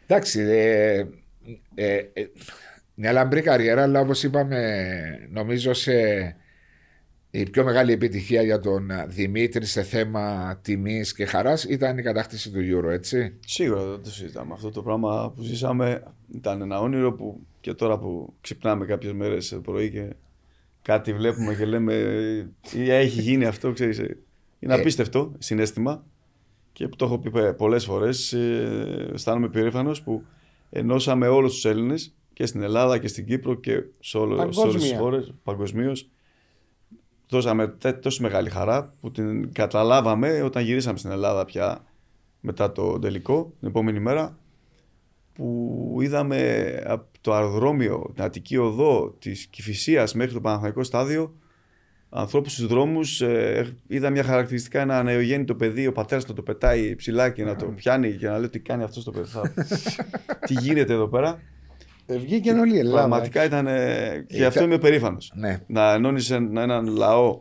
[0.07, 0.99] Εντάξει, ε,
[1.75, 2.27] ε, ε,
[2.95, 4.59] μια λαμπρή καριέρα, αλλά όπως είπαμε,
[5.31, 5.93] νομίζω σε
[7.31, 12.51] η πιο μεγάλη επιτυχία για τον Δημήτρη σε θέμα τιμής και χαράς ήταν η κατάκτηση
[12.51, 13.35] του Euro, έτσι.
[13.47, 14.53] Σίγουρα δεν το συζητάμε.
[14.53, 16.03] Αυτό το πράγμα που ζήσαμε
[16.35, 20.13] ήταν ένα όνειρο που και τώρα που ξυπνάμε κάποιες μέρες το πρωί και
[20.83, 21.95] κάτι βλέπουμε και λέμε
[22.75, 23.99] ή έχει γίνει αυτό, ξέρεις.
[23.99, 24.17] ε,
[24.59, 24.81] Είναι Ε.
[24.81, 26.05] απίστευτο συνέστημα
[26.73, 30.23] και που το έχω πει πολλές φορές ε, αισθάνομαι περήφανος που
[30.71, 34.55] ενώσαμε όλους τους Έλληνες και στην Ελλάδα και στην Κύπρο και σε, όλο, σε όλες
[34.57, 34.99] τις Παγκόσμια.
[34.99, 36.09] χώρες παγκοσμίως.
[37.29, 37.67] Δώσαμε
[38.03, 41.85] τόσο μεγάλη χαρά που την καταλάβαμε όταν γυρίσαμε στην Ελλάδα πια
[42.41, 44.39] μετά το τελικό, την επόμενη μέρα
[45.33, 51.35] που είδαμε από το αεροδρόμιο, την Αττική Οδό της Κηφισίας μέχρι το Παναθηναϊκό στάδιο
[52.11, 56.95] ανθρώπους στους δρόμους ε, είδα μια χαρακτηριστικά ένα νεογέννητο παιδί ο πατέρας του το πετάει
[56.95, 59.29] ψηλά και να το πιάνει και να λέει τι κάνει αυτός στο παιδί
[60.47, 61.41] τι γίνεται εδώ πέρα ε,
[62.09, 62.97] βγήκε όλη η Ελλάδα.
[62.97, 63.67] Πραγματικά ήταν.
[63.67, 65.33] Ε, και αυτό είμαι περήφανος.
[65.35, 65.61] Ναι.
[65.67, 67.41] Να ενώνει έναν λαό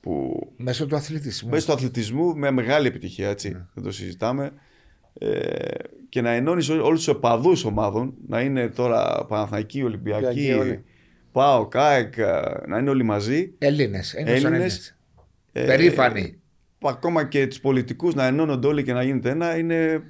[0.00, 0.46] που.
[0.56, 1.50] Μέσω του αθλητισμού.
[1.50, 3.48] Μέσω του αθλητισμού με μεγάλη επιτυχία, έτσι.
[3.48, 3.66] Ναι.
[3.74, 4.52] Δεν το συζητάμε.
[5.18, 5.28] Ε,
[6.08, 10.80] και να ενώνεις όλους τους οπαδούς ομάδων, να είναι τώρα Παναθηναϊκοί, Ολυμπιακοί,
[11.32, 12.14] Πάο, ΚΑΕΚ,
[12.66, 13.52] να είναι όλοι μαζί.
[13.58, 14.14] Έλληνες.
[14.14, 14.96] Έλληνες.
[15.52, 16.40] Ε, Περήφανοι.
[16.82, 20.02] Ακόμα και τους πολιτικούς να ενώνονται όλοι και να γίνεται ένα είναι.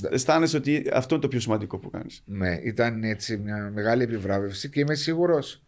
[0.00, 2.22] Ε, αισθάνεσαι ότι αυτό είναι το πιο σημαντικό που κάνεις.
[2.24, 5.62] Ναι, ήταν έτσι μια μεγάλη επιβράβευση και είμαι σίγουρος.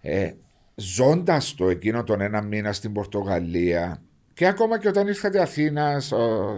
[0.00, 0.32] Ε,
[0.76, 4.02] Ζώντας το εκείνο τον ένα μήνα στην Πορτογαλία
[4.34, 6.54] και ακόμα και όταν ήρθατε Αθήνας στο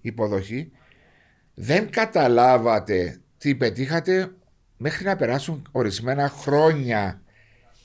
[0.00, 0.70] υποδοχή,
[1.54, 4.34] δεν καταλάβατε τι πετύχατε
[4.76, 7.22] μέχρι να περάσουν ορισμένα χρόνια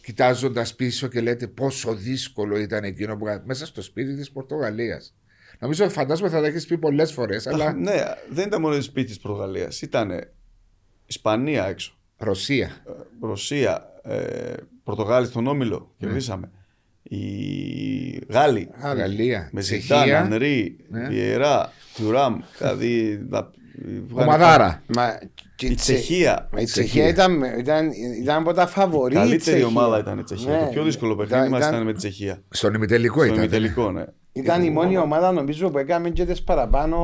[0.02, 5.14] κοιτάζοντας πίσω και λέτε πόσο δύσκολο ήταν εκείνο που μέσα στο σπίτι της Πορτογαλίας.
[5.60, 7.48] Νομίζω φαντάζομαι θα τα έχεις πει πολλές φορές.
[7.48, 7.74] Αλλά...
[7.74, 9.82] Ναι, δεν ήταν μόνο το σπίτι της Πορτογαλίας.
[9.82, 10.12] Ήταν
[11.06, 11.94] Ισπανία έξω.
[12.18, 12.66] Ρωσία.
[12.66, 12.92] Ε,
[13.22, 13.84] Ρωσία.
[14.04, 15.96] Ε, Πορτογάλη στον Όμιλο.
[15.98, 16.08] Ναι.
[16.08, 16.52] Κερδίσαμε.
[17.04, 17.18] Οι
[18.30, 18.70] Γάλλοι.
[18.82, 19.50] Γαλλία.
[19.52, 21.08] Με Ζητάν, Ανρί, ναι.
[21.08, 22.40] Βιερά, Τουράμ.
[22.58, 23.28] Δηλαδή.
[24.12, 24.84] Ομαδάρα.
[24.88, 25.20] Μα,
[25.60, 26.50] η Τσεχία.
[26.58, 27.90] Η Τσεχία ήταν, ήταν,
[28.22, 29.14] ήταν από τα φαβορή.
[29.14, 30.52] Η καλύτερη ομάδα ήταν η Τσεχία.
[30.52, 32.42] Ναι, το πιο δύσκολο παιχνίδι μας ήταν με τη Τσεχία.
[32.50, 33.36] Στον ημιτελικό ήταν.
[33.36, 34.04] Στον ημιτελικό, ναι.
[34.44, 36.98] Ήταν η μόνη ομάδα νομίζω που έκαμε και τις παραπάνω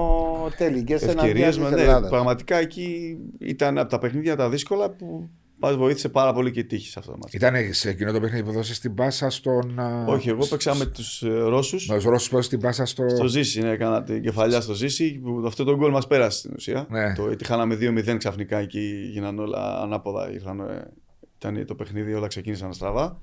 [0.58, 1.58] τελικές ευκαιρίες.
[1.58, 6.60] Ναι, πραγματικά εκεί ήταν από τα παιχνίδια τα δύσκολα που μας βοήθησε πάρα πολύ και
[6.60, 7.36] η τύχη σε αυτό το μάτι.
[7.36, 9.80] Ήταν σε εκείνο το παιχνίδι που δώσε την πάσα στον.
[10.08, 11.88] Όχι, εγώ παίξα με τους ε, Ρώσους.
[11.88, 13.10] Με τους Ρώσους την πάσα στο.
[13.10, 15.20] Στο Ζήση, ναι, έκανα την κεφαλιά στο Ζήση.
[15.24, 16.88] Που αυτό το γκολ μας πέρασε στην ουσία.
[16.90, 17.14] Ναι.
[17.14, 20.32] Το, γιατί χάναμε 2-0 ξαφνικά εκεί γίνανε όλα ανάποδα.
[20.32, 20.92] Ήρθαν, ε,
[21.38, 23.22] ήταν το παιχνίδι, όλα ξεκίνησαν στραβά.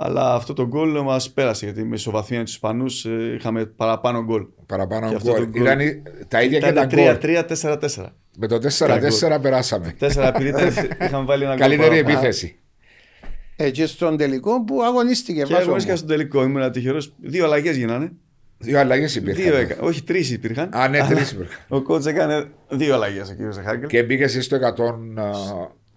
[0.00, 4.46] Αλλά αυτό το γκολ μας πέρασε γιατί με ισοβαθμία τους Ισπανούς ε, είχαμε παραπάνω γκολ.
[4.66, 5.48] Παραπάνω γκολ.
[5.52, 5.78] Ήταν
[6.28, 7.18] τα ίδια και τα γκολ.
[7.22, 8.06] 3-3-4-4.
[8.36, 9.94] Με το 4-4 περάσαμε.
[10.00, 10.52] 4 επειδή
[11.02, 11.60] είχαμε βάλει ένα γκολ.
[11.60, 12.58] Καλύτερη επίθεση.
[13.56, 15.42] Ε, και στον τελικό που αγωνίστηκε.
[15.42, 16.42] Και αγωνίστηκα στον τελικό.
[16.42, 16.98] Ήμουν τυχερό.
[17.20, 18.12] Δύο αλλαγές γίνανε.
[18.58, 19.44] Δύο αλλαγές υπήρχαν.
[19.44, 19.76] Δύο έκα...
[19.80, 20.68] Όχι, τρεις υπήρχαν.
[20.74, 21.58] Α, ναι, τρεις υπήρχαν.
[21.68, 23.52] Ο κότσε έκανε δύο αλλαγές ο κ.
[23.52, 23.88] Ζεχάκελ.
[23.88, 24.60] Και μπήκες στο 100.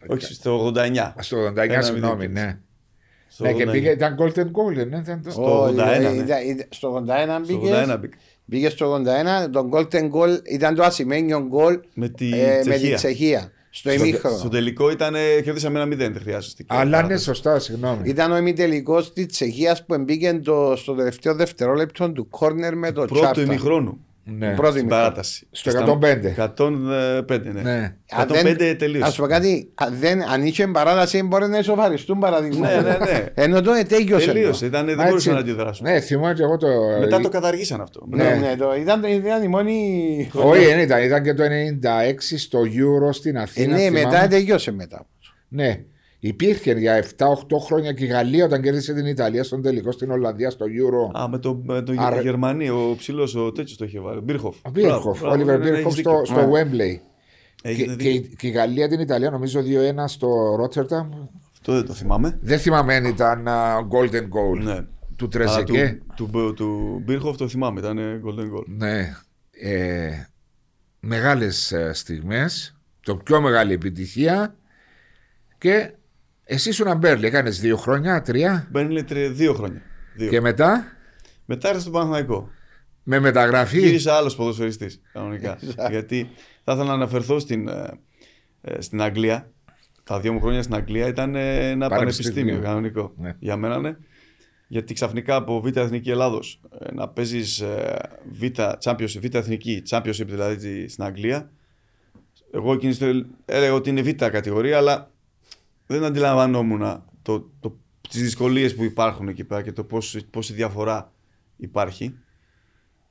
[0.08, 1.14] Όχι, στο 89.
[1.20, 2.60] Στο 89, συγγνώμη, ναι.
[3.34, 4.98] Στο ναι, και πήγε, ήταν golden goal, ναι.
[4.98, 5.32] Ήταν το...
[5.32, 5.74] Στο 81.
[5.76, 6.56] Ναι.
[6.70, 7.98] Στο 81 μπήκες.
[8.46, 9.02] Μπήκε στο
[9.46, 9.50] 81.
[9.52, 13.52] Το golden goal ήταν το ασημένιο goal με τη, ε, με τη Τσεχία.
[13.70, 14.38] Στο ημίχρονο.
[14.38, 15.14] Στο τελικό ήταν,
[15.44, 16.64] κερδίσαμε ένα μηδέν, δεν χρειάζεται.
[16.68, 18.10] Αλλά ναι, σωστά, συγγνώμη.
[18.10, 23.06] Ήταν ο ημιτελικός της Τσεχίας που μπήκε το, στο τελευταίο δευτερόλεπτο του κόρνερ με το
[23.06, 23.22] Τσάπτα.
[23.22, 24.06] Πρώτο ημιχρόνου.
[24.24, 24.54] Ναι.
[24.56, 25.48] Πρώτη στην παράταση.
[25.52, 26.54] Στο 105.
[26.58, 27.62] 105, ναι.
[27.62, 27.96] ναι.
[28.28, 29.12] 105 τελείωσε.
[29.12, 32.68] Α πω κάτι, δεν, αν είχε παράταση μπορεί να ισοφαριστούν παραδείγμα.
[32.70, 33.26] ναι, ναι, ναι.
[33.44, 34.32] Ενώ το ετέγιωσε.
[34.32, 35.86] Τελείωσε, ήταν, δεν μπορούσαν να αντιδράσουν.
[35.90, 36.68] Ναι, θυμάμαι και εγώ το.
[37.00, 38.06] Μετά το καταργήσαν αυτό.
[38.10, 40.30] Ναι, ναι, το, ήταν, ήταν η μόνη.
[40.34, 41.48] Όχι, δεν ήταν, ήταν και το 96
[42.38, 43.78] στο Euro στην Αθήνα.
[43.78, 45.06] Ναι, μετά τελειώσε μετά.
[45.48, 45.84] Ναι.
[46.24, 47.26] Υπήρχε για 7-8
[47.66, 51.20] χρόνια και η Γαλλία όταν κέρδισε την Ιταλία στον τελικό στην Ολλανδία στο Euro.
[51.20, 52.22] Α, με το, με το Άρα...
[52.22, 54.22] Γερμανία, ο ψηλός ο τέτοιος το είχε βάλει.
[54.22, 54.58] Μπίρχοφ.
[54.62, 57.00] Ο Μπίρχοφ, ο Όλιβερ Μπίρχοφ στο, στο Wembley.
[57.62, 59.64] Και, και, και, η Γαλλία την Ιταλία νομίζω 2-1
[60.06, 61.10] στο Ρότερνταμ.
[61.54, 62.38] Αυτό δεν το θυμάμαι.
[62.42, 64.64] Δεν θυμάμαι αν ήταν uh, Golden Goal.
[64.64, 64.86] Ναι.
[65.16, 66.02] Του Τρεζεκέ.
[66.16, 68.66] Του, του, του Μπίρχοφ το θυμάμαι, ήταν Golden Goal.
[68.68, 69.16] Ναι.
[69.52, 70.10] Ε,
[71.00, 72.76] Μεγάλες στιγμές.
[73.04, 74.56] Το πιο μεγάλη επιτυχία.
[75.58, 75.94] Και
[76.54, 79.82] εσύ ήσουν Μπέρλι, έκανες δύο χρόνια, τρία; Μπέρλι δύο χρόνια.
[80.16, 80.30] Δύο.
[80.30, 80.86] Και μετά;
[81.46, 82.50] Μετά ήρθα στο Παναθηναϊκό.
[83.04, 85.58] Με μεταγραφή; Γύρισα άλλος ποδοσφαιριστής κανονικά.
[85.90, 86.30] γιατί
[86.64, 88.00] θα ήθελα να αναφερθώ στην, ε,
[88.62, 89.52] ε, στην Αγγλία.
[90.04, 93.14] Τα δύο μου χρόνια στην Αγγλία ήταν ε, ένα πανεπιστήμιο κανονικό.
[93.18, 93.36] Ναι.
[93.40, 93.96] Για μένα ναι.
[94.68, 96.62] Γιατί ξαφνικά από Β' Εθνική Ελλάδος
[96.94, 97.64] να παίζεις
[98.32, 98.62] Β'
[99.20, 101.52] Β' Εθνική, Championship δηλαδή στην Αγγλία.
[102.52, 105.11] Εγώ εκείνη έλεγα ότι είναι Β' κατηγορία, αλλά
[105.92, 107.78] δεν αντιλαμβανόμουν το, το,
[108.10, 111.12] τις δυσκολίες που υπάρχουν εκεί πέρα και το πώς, πόση διαφορά
[111.58, 112.16] υπάρχει.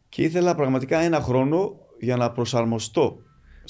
[0.09, 3.23] Και ήθελα πραγματικά ένα χρόνο για να προσαρμοστώ.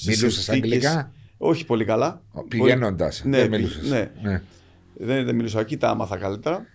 [0.05, 2.21] Μιλούσες αγγλικά; Όχι πολύ καλά.
[2.47, 3.23] Πηγαίνοντας.
[3.25, 3.89] Ναι, δεν μιλούσες.
[3.89, 4.11] Ναι.
[4.21, 4.41] ναι.
[4.93, 6.65] Δεν, δεν μιλούσα εκεί, τα άμαθα καλύτερα.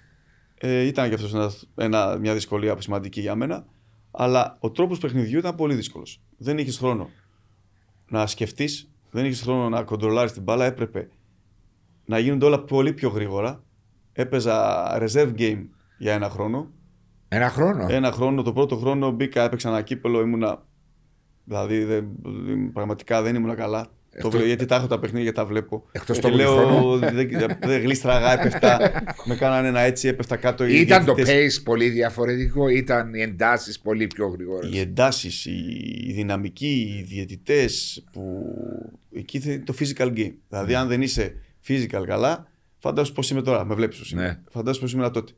[0.59, 3.67] Ε, ήταν και αυτός ένας, μια δυσκολία που σημαντική για μένα.
[4.11, 6.21] Αλλά ο τρόπος παιχνιδιού ήταν πολύ δύσκολος.
[6.37, 7.11] Δεν είχες χρόνο
[8.09, 10.65] να σκεφτείς, δεν είχες χρόνο να κοντρολάρεις την μπάλα.
[10.65, 11.09] Έπρεπε
[12.07, 13.61] να γίνονται όλα πολύ πιο γρήγορα.
[14.13, 15.65] έπαιζα reserve game
[15.99, 16.71] για ένα χρόνο.
[17.29, 20.63] Ένα χρόνο; Ένα χρόνο, το πρώτο χρόνο μπήκα, έπαιξα ένα κύπελο, ήμουνα.
[21.45, 22.07] Δηλαδή δεν,
[22.73, 23.83] πραγματικά δεν ήμουνα καλά.
[24.21, 25.85] Το, Εκτός- γιατί τα έχω τα παιχνίδια, τα βλέπω.
[25.93, 26.99] Εκτός και το λέω, χρόνο.
[26.99, 27.29] δεν,
[27.61, 28.79] δεν γλίστραγα, έπεφτα.
[29.25, 30.67] με κάνανε ένα έτσι, έπεφτα κάτω.
[30.67, 31.59] οι Ήταν το διαιτητές.
[31.59, 38.05] pace πολύ διαφορετικό, ήταν οι εντάσεις πολύ πιο γρήγορες; Οι εντάσεις, η δυναμική, οι διαιτητές
[38.13, 38.43] που.
[39.15, 40.33] Εκεί είναι το physical game.
[40.49, 40.77] Δηλαδή, Ναι.
[40.79, 41.35] αν δεν είσαι
[41.69, 42.47] physical καλά,
[42.79, 43.65] φαντάσου πώ είμαι τώρα.
[43.65, 44.27] Με βλέπεις πώ είμαι.
[44.27, 44.41] Ναι.
[44.51, 45.33] Φαντάσου πώ ήμουν τότε.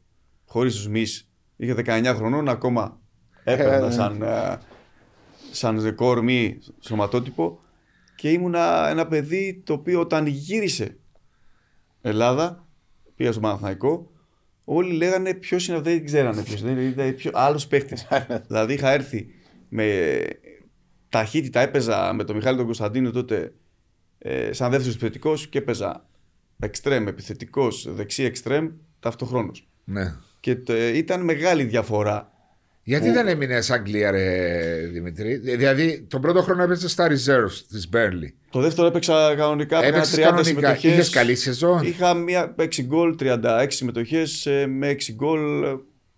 [0.44, 1.04] Χωρίς τους μη.
[1.56, 3.00] Είχε 19 χρονών, ακόμα
[3.44, 4.58] έπαιρνα σαν, ε,
[5.50, 7.60] σαν ρεκόρ μη σωματότυπο
[8.14, 10.98] και ήμουνα ένα παιδί το οποίο όταν γύρισε
[12.00, 12.66] Ελλάδα,
[13.16, 14.10] πήγα στο Παναθηναϊκό,
[14.64, 16.82] όλοι λέγανε ποιος είναι αυτό, δεν ξέρανε ποιος είναι.
[16.82, 17.96] Ήταν ποιο, άλλος παίχτη.
[18.46, 19.26] δηλαδή είχα έρθει
[19.68, 20.18] με
[21.08, 23.52] ταχύτητα, έπαιζα με τον Μιχάλη τον Κωνσταντίνο τότε
[24.18, 26.06] ε, σαν δεύτερος επιθετικός και έπαιζα
[26.60, 28.68] εξτρέμ, επιθετικός, δεξί εξτρέμ
[29.00, 29.68] ταυτοχρόνως.
[29.84, 30.14] Ναι.
[30.40, 32.32] Και το- ε, ήταν μεγάλη διαφορά.
[32.82, 38.34] Γιατί δεν έμεινε Αγγλία, ρε Δημήτρη; Δηλαδή, τον πρώτο χρόνο έπαιζε στα reserves της Μπέρλι.
[38.50, 40.44] Το δεύτερο έπαιξα κανονικά, έκανα Έπαιξες 30 κανονικά.
[40.48, 40.92] συμμετοχές.
[40.92, 41.82] Είχες καλή σεζόν.
[41.86, 45.62] Είχα μία 6 γκολ, 36 συμμετοχές με 6 γκολ.
[45.64, 45.68] ε,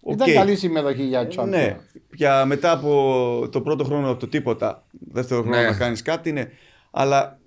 [0.00, 0.14] οκ.
[0.14, 1.48] Ήταν καλή συμμετοχή για Champions.
[1.48, 1.76] Ναι,
[2.14, 5.62] για μετά από το πρώτο χρόνο από το τίποτα, δεύτερο χρόνο Ναι.
[5.68, 6.44] να κάνεις κάτι, ναι.
[6.90, 7.39] Αλλά ε,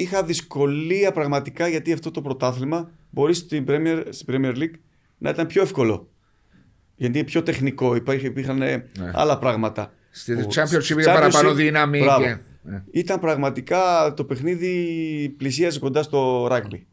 [0.00, 4.74] είχα δυσκολία πραγματικά γιατί αυτό το πρωτάθλημα μπορεί στην Premier, στην Premier League
[5.18, 6.08] να ήταν πιο εύκολο.
[6.96, 9.92] Γιατί είναι πιο τεχνικό, υπήρχε, υπήρχαν ε, άλλα πράγματα.
[10.10, 12.00] Στη Ο- Championship στη είχε παραπάνω Championship, δύναμη.
[12.00, 12.22] μπράβο.
[12.24, 12.36] Και...
[12.62, 12.82] Ναι.
[12.90, 16.86] Ήταν πραγματικά το παιχνίδι πλησίαζε κοντά στο ράγκμπι.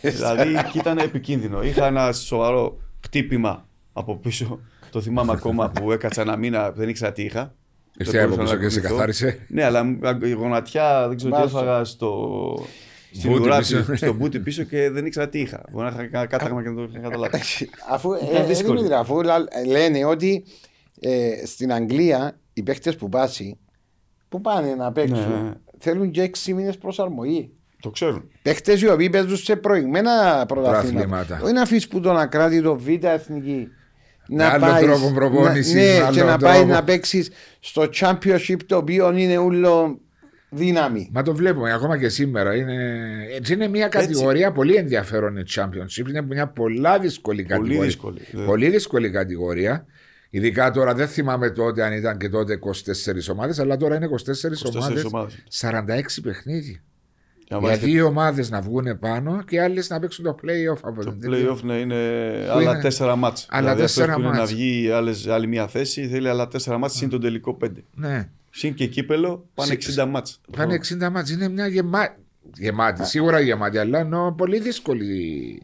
[0.02, 1.62] δηλαδή και ήταν επικίνδυνο.
[1.62, 4.60] Είχα ένα σοβαρό χτύπημα από πίσω.
[4.90, 7.54] Το θυμάμαι ακόμα που έκατσα ένα μήνα, δεν ήξερα τι είχα.
[7.98, 8.94] Ήρθε Δεν από μπορούσα πίσω να και σε κουνηθώ.
[8.96, 9.38] καθάρισε.
[9.48, 11.58] Ναι, αλλά η γονατιά δεν ξέρω τι Βάζω.
[11.58, 12.66] έφαγα στο.
[13.12, 13.82] Στην Μπούτι ουρά πίσω.
[13.84, 15.62] της, στο μπούτι πίσω και δεν ήξερα τι είχα.
[15.72, 17.40] Μπορεί να είχα κάταγμα και να το είχα καταλάβει.
[17.90, 18.76] Αφού, Ήταν ε, ε, δύσκολη.
[18.76, 20.44] Δημήτρη, αφού λα- λένε ότι
[21.00, 23.58] ε, στην Αγγλία οι παίχτε που πάσει
[24.28, 25.52] που πάνε να παίξουν Ναι, ναι.
[25.78, 27.50] θέλουν και 6 μήνες προσαρμογή.
[27.80, 28.30] το ξέρουν.
[28.42, 30.80] Παίχτε οι οποίοι παίζουν σε προηγμένα πρωταθλήματα.
[31.06, 31.40] Πρωταθλήματα.
[31.44, 33.68] Όχι να αφήσει που τον ακράτητο β' εθνική.
[34.28, 36.72] Με άλλον πάεις- τρόπο προπόνησης, να- με Ναι, και άλλον να πάεις τρόπο.
[36.72, 40.00] να παίξεις στο championship το οποίο είναι ούλο
[40.50, 41.08] δύναμη.
[41.12, 42.54] Μα το βλέπουμε ακόμα και σήμερα.
[42.56, 42.76] Είναι,
[43.36, 46.08] έτσι είναι μια κατηγορία πολύ ενδιαφέρον η Championship.
[46.08, 47.82] Είναι μια πολλά δύσκολη κατηγορία.
[47.84, 48.44] δύσκολη, ναι.
[48.44, 49.86] Πολύ δύσκολη κατηγορία.
[50.30, 54.52] Ειδικά τώρα δεν θυμάμαι τότε αν ήταν και τότε 24 ομάδες, αλλά τώρα είναι 24,
[54.54, 55.04] 24 ομάδες.
[55.04, 55.42] ομάδες.
[55.48, 56.82] 46 παιχνίδια.
[57.48, 60.78] Για να Για βάλετε δύο ομάδες να βγουν πάνω και άλλες να παίξουν το playoff
[60.82, 61.46] από Το την τρίτη.
[61.50, 61.94] playoff ναι, είναι
[62.50, 63.46] άλλα είναι- τέσσερα μάτς.
[63.50, 64.52] άλλα δηλαδή αυτός τέσσερα που είναι να μάτς.
[64.54, 67.84] βγει άλλες, άλλη μια θέση θέλει άλλα τέσσερα μάτς συν τον τελικό πέντε.
[67.94, 68.28] Ναι.
[68.50, 70.40] Συν και κύπελο πάνε Συ- 60 μάτς.
[70.56, 71.30] Πάνε 60 μάτς.
[71.30, 72.16] Είναι μια γεμάτη.
[72.54, 75.62] Γεμάτη, σίγουρα γεμάτη, αλλά ενώ πολύ δύσκολη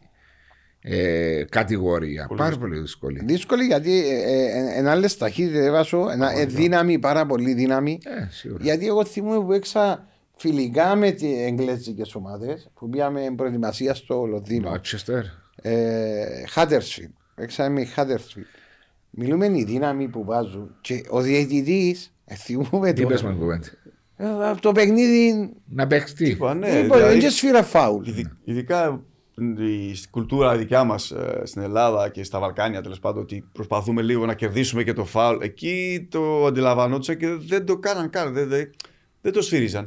[0.81, 2.29] ε, κατηγορία.
[2.37, 3.21] Πάρα πολύ δύσκολη.
[3.25, 7.99] Δύσκολη γιατί ε, ε, εν άλλες ταχύτητες βάσω, ένα, ε, δύναμη, πάρα πολύ δύναμη.
[8.03, 8.63] Ε, σίγουρα.
[8.63, 14.69] Γιατί εγώ θυμούμαι που έξα φιλικά με τι εγγλέζικες ομάδες που πήγαμε προετοιμασία στο Λονδίνο.
[14.69, 15.23] Μάτσεστερ.
[16.49, 17.09] Χάτερσφιλ.
[17.35, 18.43] Έξαμε με Χάτερσφιλ.
[19.09, 23.67] Μιλούμε η δύναμη που βάζουν και ο διαιτητής, θυμούμαι Τι το, πες με κουβέντα.
[24.17, 25.53] ε, από το παιχνίδι.
[25.65, 28.07] Να παίξει τι; Είπα, ναι, δεν δηλαδή, και σφύρα φάουλ.
[28.07, 29.01] ειδι- ειδικά
[29.57, 34.33] η κουλτούρα δικιά μας στην Ελλάδα και στα Βαλκάνια τέλος πάντων ότι προσπαθούμε λίγο να
[34.33, 35.41] κερδίσουμε και το φάουλ.
[35.41, 38.33] Εκεί το αντιλαμβανόντουσαν και δεν το κάναν καν.
[38.33, 38.69] Δεν,
[39.25, 39.83] δεν, δεν το σφύριζαν.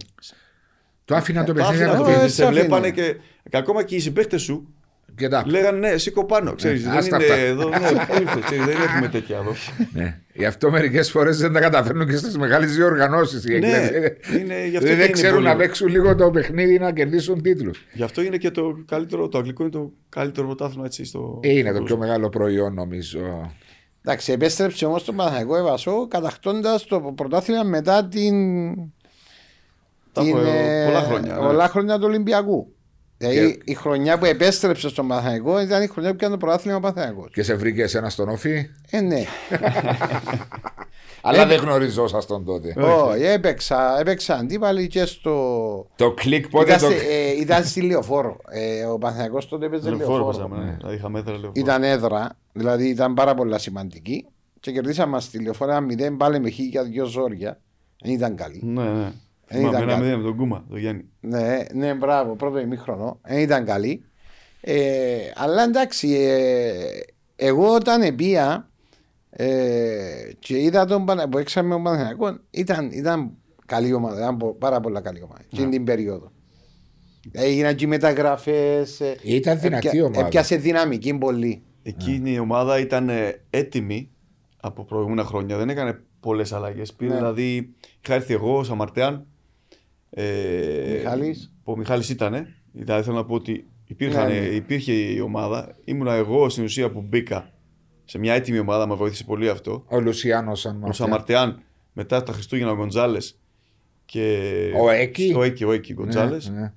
[1.04, 2.60] Το άφηνα το Το άφηναν παιχνίδι το να ε, το παιχνίδι, έτσι σε άφηνε.
[2.60, 3.16] βλέπανε και,
[3.50, 4.68] και ακόμα και οι συμπαίχτες σου
[5.16, 5.44] Και τα.
[5.46, 6.54] λέγανε ναι, σήκω πάνω.
[6.54, 7.36] Ξέρεις, Ε, δεν άστα είναι αυτά.
[7.36, 9.52] εδώ, ναι, πού ήρθες, ξέρεις, δεν έχουμε τέτοια εδώ.
[9.92, 10.20] Ναι.
[10.32, 13.44] Γι' αυτό μερικές φορές δεν τα καταφέρνουν και στις μεγάλες διοργανώσεις.
[13.44, 13.90] Ναι,
[14.40, 15.48] είναι γι' αυτό και δεν είναι ξέρουν πολύ.
[15.48, 17.84] να παίξουν λίγο το παιχνίδι να κερδίσουν τίτλους.
[17.92, 21.40] Γι' αυτό είναι και το καλύτερο, το αγγλικό είναι το καλύτερο πρωτάθλημα έτσι στο.
[21.42, 23.52] Είναι το πιο μεγάλο προϊόν νομίζω.
[24.04, 28.34] Εντάξει, επέστρεψε όμως το Παναγικό Εβασό κατακτώντας το πρωτάθλημα μετά την.
[30.12, 31.46] Τα την, έχω, ε, πολλά χρόνια, ναι.
[31.46, 32.72] πολλά χρόνια του Ολυμπιακού.
[33.16, 36.76] Δηλαδή Και- η χρονιά που επέστρεψε στον Παναγικό ήταν η χρονιά που πιάνε το πρωτάθλημα
[36.76, 37.28] ο Παναγικό.
[37.32, 39.22] Και σε βρήκες εσένα στον όφη; Ε, ναι.
[41.22, 42.74] Αλλά δεν γνωριζόσασταν τότε.
[42.80, 45.86] Όχι, έπαιξα, έπαιξα αντίπαλοι και στο.
[45.96, 46.96] Το κλικ πότε Ήταν, το.
[46.96, 48.36] στη, ε, ήταν στη λεωφόρο.
[48.50, 50.24] Ε, ο Παναγικός τότε έπαιζε Λεωφόρο λεωφόρο.
[50.48, 50.76] παίζαμε, ναι.
[50.78, 51.52] Δηλαδή είχαμε έδρα λεωφόρο.
[51.54, 54.26] Ήταν έδρα, δηλαδή ήταν πάρα πολλά σημαντική.
[54.60, 57.60] Και κερδίσαμε στη λεωφόρο ένα μηδέν πάλι με χίλια δυο ζόρια.
[58.02, 58.60] Δεν ήταν καλή.
[58.64, 59.12] Ναι, ναι.
[59.48, 60.02] Δεν Θυμάμαι ήταν ένα κάτι.
[60.04, 61.04] μηδέν με τον Κούμα, τον Γιάννη.
[61.20, 63.20] Ναι, ναι, μπράβο, πρώτο ημίχρονο.
[63.22, 64.04] Δεν ήταν καλή.
[64.60, 67.00] Ε, αλλά εντάξει, ε,
[67.36, 68.68] εγώ όταν επία
[69.30, 73.30] ε, και είδα τον Πανα- που έξαμε τον Παναθηναϊκός, ήταν, ήταν
[73.66, 76.32] καλή ομάδα, ήταν πο- πάρα πολλά καλή ομάδα εκείνη την περίοδο.
[77.32, 79.00] Έγιναν και μεταγραφές.
[79.22, 80.26] Ήταν δυνατή ομάδα.
[80.26, 81.62] Έπιασε δυναμική πολύ.
[81.82, 84.10] Εκείνη η ομάδα ήταν ε, έτοιμη
[84.60, 85.56] από προηγούμενα χρόνια.
[85.56, 86.92] Δεν έκανε πολλές αλλαγές.
[86.92, 87.16] Πήρε Ναι.
[87.16, 87.74] δηλαδή.
[88.04, 89.26] Είχα έρθει εγώ, ο Σαμαρτέαν.
[90.10, 91.52] Ε, Μιχάλης.
[91.64, 92.46] που Ο Μιχάλης ήταν.
[92.72, 94.46] Δηλαδή θέλω να πω ότι υπήρχαν, Ναι, ναι.
[94.46, 95.76] υπήρχε η ομάδα.
[95.84, 97.52] Ήμουνα εγώ στην ουσία που μπήκα
[98.04, 98.86] σε μια έτοιμη ομάδα.
[98.86, 99.84] Με βοήθησε πολύ αυτό.
[99.88, 103.18] Ο Λουσιάνος σαν Ο Σαμαρτεάν, μετά τα Χριστούγεννα ο Γκοντζάλε.
[104.04, 104.48] Και...
[104.80, 105.34] Ο Έκη.
[105.36, 106.36] Ο Έκη, ο Έκη Γκοντζάλε.
[106.50, 106.72] Ναι, ναι.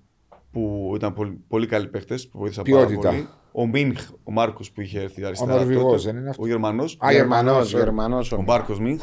[0.51, 2.99] Που ήταν πολύ, πολύ καλοί παίχτες που βοήθησαν Ποιότητα.
[3.01, 3.27] πάρα πολύ.
[3.51, 5.55] Ο Μίνχ, ο Μάρκος που είχε έρθει αριστερά.
[5.55, 6.11] Νορβηγός, τότε.
[6.11, 6.97] δεν είναι αυτό; Ο Γερμανός.
[7.05, 7.77] Α, Γερμανός, ε.
[7.77, 9.01] Γερμανός, Ο Μάρκος Μίνχ.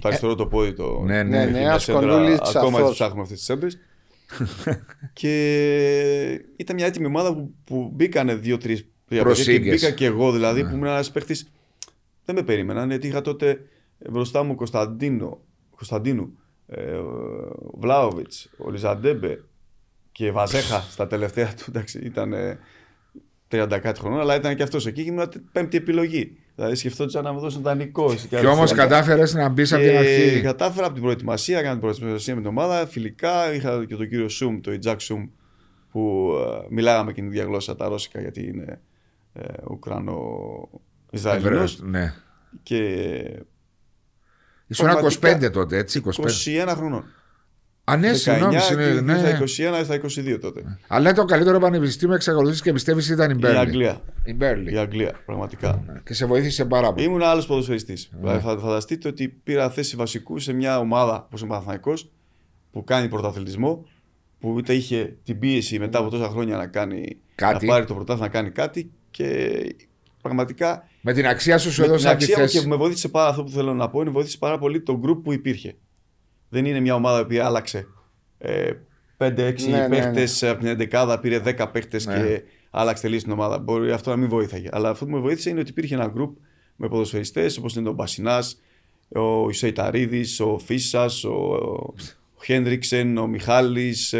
[0.00, 1.00] Το αριστερό το πόδι το.
[1.00, 1.44] Ναι, Ναι, ναι.
[1.44, 1.58] ναι.
[1.58, 2.88] έχει ένας μια σέντρα, κοντούλης Ακόμα σαφώς.
[2.88, 3.68] τι ψάχνουμε αυτές τις έμπρε.
[5.12, 5.32] και
[6.56, 9.18] ήταν μια έτοιμη ομάδα που, που μπήκανε δύο-τρεις παιδιά.
[9.18, 9.74] Και Προσήγες.
[9.80, 10.68] μπήκα και εγώ δηλαδή Ναι.
[10.68, 11.50] που ήμουν ένας παίχτης.
[12.24, 13.60] Δεν με περίμεναν γιατί είχα τότε
[14.10, 15.40] μπροστά μου Κωνσταντίνο,
[15.76, 19.44] Κωνσταντίνου, ε, ο Βλάοβιτς, ο Λιζαντέμπε
[20.12, 21.64] και Βαζέχα στα τελευταία του.
[21.68, 22.58] Εντάξει, ήταν ε,
[23.48, 26.36] 30 κάτι χρονών, αλλά ήταν και αυτός εκεί και ήμουν πέμπτη επιλογή.
[26.60, 28.14] Δηλαδή σκεφτόντουσαν να μου δώσουν δανεικό.
[28.28, 30.40] Και όμως κατάφερες να μπεις από την Και αρχή.
[30.40, 32.86] κατάφερα από την προετοιμασία, έκανα την προετοιμασία με την ομάδα.
[32.86, 35.28] Φιλικά είχα και τον κύριο Σουμ, τον Ιτζάκ Σουμ,
[35.90, 38.80] που ε, μιλάγαμε και την ίδια γλώσσα, τα ρώσικα, γιατί είναι
[39.32, 41.64] ε, Ουκρανο-Ισραηλινό.
[41.80, 42.14] Ναι.
[42.62, 42.76] Και
[44.66, 46.02] Ήσουν Πραγματικά, 25 τότε, έτσι.
[46.04, 46.10] 25.
[46.68, 47.04] 21 χρονών.
[47.90, 48.54] Α, ναι, 19 συγγνώμη.
[48.54, 49.18] και συγγνώμη, ναι.
[49.18, 49.38] στα
[49.80, 50.00] 21 στα
[50.34, 50.78] 22 τότε.
[50.88, 53.58] Αλλά το καλύτερο πανεπιστήμιο εξακολουθεί και πιστεύει ήταν η Η Μπέρλι.
[53.58, 54.00] Αγγλία.
[54.24, 54.72] Η Μπέρλι.
[54.72, 55.84] Η Αγγλία, πραγματικά.
[56.04, 57.06] Και σε βοήθησε πάρα πολύ.
[57.06, 58.10] Ήμουν άλλος ποδοσφαιριστής.
[58.20, 62.10] Δηλαδή, θα φανταστείτε ότι πήρα θέση βασικού σε μια ομάδα όπως είναι ο Παναθηναϊκός,
[62.72, 63.86] που κάνει πρωταθλητισμό,
[64.40, 67.66] που είτε είχε την πίεση μετά από τόσα χρόνια να, κάνει, Κάτι.
[67.66, 69.50] να πάρει το πρωτάθλημα να κάνει κάτι και
[70.22, 72.68] πραγματικά Με την αξία σου σου με την έδωσαν τη αξία μου και θέση.
[72.68, 75.32] με βοήθησε πάρα αυτό που θέλω να πω είναι βοήθησε πάρα πολύ το group που
[75.32, 75.74] υπήρχε.
[76.52, 77.86] Δεν είναι μια ομάδα που άλλαξε
[78.38, 78.70] ε,
[79.18, 79.28] 5-6
[79.68, 82.14] Ναι, ναι, παίχτες από την 11 πήρε 10 παίχτες Ναι.
[82.14, 83.58] και άλλαξε τελείως την ομάδα.
[83.58, 84.68] Μπορεί αυτό να μην βοήθαγε.
[84.72, 86.30] Αλλά αυτό που με βοήθησε είναι ότι υπήρχε ένα group
[86.76, 88.60] με ποδοσφαιριστές όπως είναι ο Μπασινάς,
[89.08, 91.30] ο Ισοϊταρίδη, ο Φίσας, ο,
[92.36, 94.14] ο Χέντριξεν, ο Μιχάλης,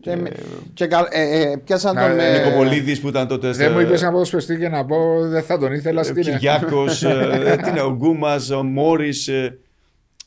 [0.00, 0.30] Και, με-
[0.74, 2.18] και καλ- ε, ε, πιάσαν Να, τον.
[2.18, 3.50] ε, ε, ο Νικοπολίδης που ήταν τότε.
[3.50, 6.22] Δεν μου είπες να ποδοσφαιριστή και να πω δεν θα τον ήθελα Ο στην.
[6.22, 9.30] Κυριάκος, τι είναι, ο Γκούμας, ο Μόρις.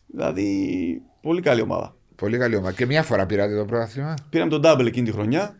[0.07, 1.95] Δηλαδή, πολύ καλή ομάδα.
[2.15, 2.71] Πολύ καλή ομάδα.
[2.73, 4.13] Και μια φορά πήρατε το πρωτάθλημα.
[4.29, 5.59] Πήραμε τον double εκείνη τη χρονιά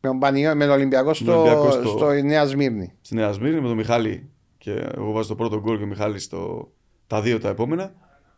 [0.00, 2.92] με τον Πανιό, με τον Ολυμπιακό στο, Ολυμπιακό στο- στο Νέας Σμύρνη.
[3.00, 4.28] στη Νέα Σμύρνη με τον Μιχάλη.
[4.58, 6.72] Και εγώ βάζω το πρώτο γκολ και ο Μιχάλης στο,
[7.06, 7.94] τα δύο τα επόμενα.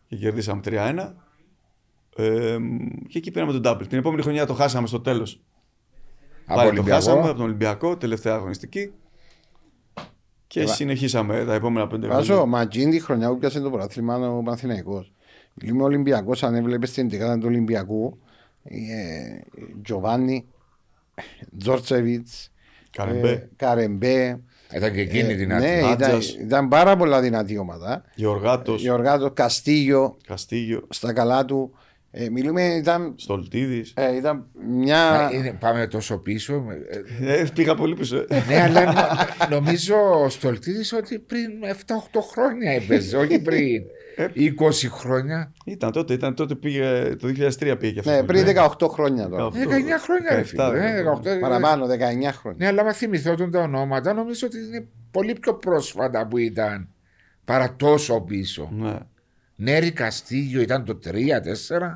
[0.07, 1.15] Και κερδίσαμε 3-1.
[2.15, 2.57] Ε,
[3.07, 3.87] και εκεί πήραμε τον double.
[3.89, 5.41] Την επόμενη χρονιά το χάσαμε στο τέλος.
[6.45, 7.33] Από Πάλι το χάσαμε από Ολυμπιακό.
[7.37, 8.91] τον Ολυμπιακό, τελευταία αγωνιστική.
[10.47, 12.45] Και Βα- συνεχίσαμε τα επόμενα πέντε Βάζω, χρόνια.
[12.45, 15.13] μα εκείνη τη χρονιά που πιάσε το πρωτάθλημα ο Παναθηναϊκός.
[15.61, 18.19] Μιλούμε Ολυμπιακός, αν έβλεπες την δεκάδα του Ολυμπιακού.
[18.63, 19.39] ε,
[19.83, 20.45] Τζοβάνι,
[21.57, 22.51] Τζόρτσεβιτς,
[22.91, 24.39] Καρεμπέ, Καρεμπέ.
[24.75, 25.65] Ήταν και εκείνη Ε, δυνατή.
[25.65, 26.33] Ναι, ήταν, Άτζας.
[26.33, 28.03] ήταν πάρα πολλά δυνατή ομάδα.
[28.15, 31.71] Γεωργάτος, Γεωργάτος, Καστίγιο, Καστίγιο, στα καλά του.
[32.11, 33.93] Ε, μιλούμε, ήταν, Στολτίδης.
[33.95, 35.11] ε, ήταν μια.
[35.31, 36.63] Μα είναι- Πάμε τόσο πίσω.
[37.19, 38.17] Ε, Ε, πήγα πολύ πίσω.
[38.17, 38.43] ε.
[38.47, 43.85] Ναι, αλλά νο- νομίζω ο Στολτίδης ότι πριν 7-8 χρόνια έπαιζε, όχι πριν Ε.
[44.17, 45.51] 20 χρόνια.
[45.65, 48.11] Ήταν τότε, ήταν τότε πήγε, το 2003 πήγε και αυτό.
[48.11, 48.45] ναι, πριν
[48.79, 49.49] 18 χρόνια τώρα.
[49.49, 49.51] 19
[49.99, 50.63] χρόνια, ρε φίλε.
[50.63, 51.03] 17, Ε,
[51.37, 51.89] 18, Παραπάνω, 19
[52.33, 52.57] χρόνια.
[52.57, 56.89] Ναι, αλλά μα θυμηθώ τον τα ονόματα, νομίζω ότι είναι πολύ πιο πρόσφατα που ήταν
[57.45, 58.69] παρά τόσο πίσω.
[58.77, 58.97] Ναι.
[59.59, 61.09] Νέρη Καστίγιο ήταν το 3-4.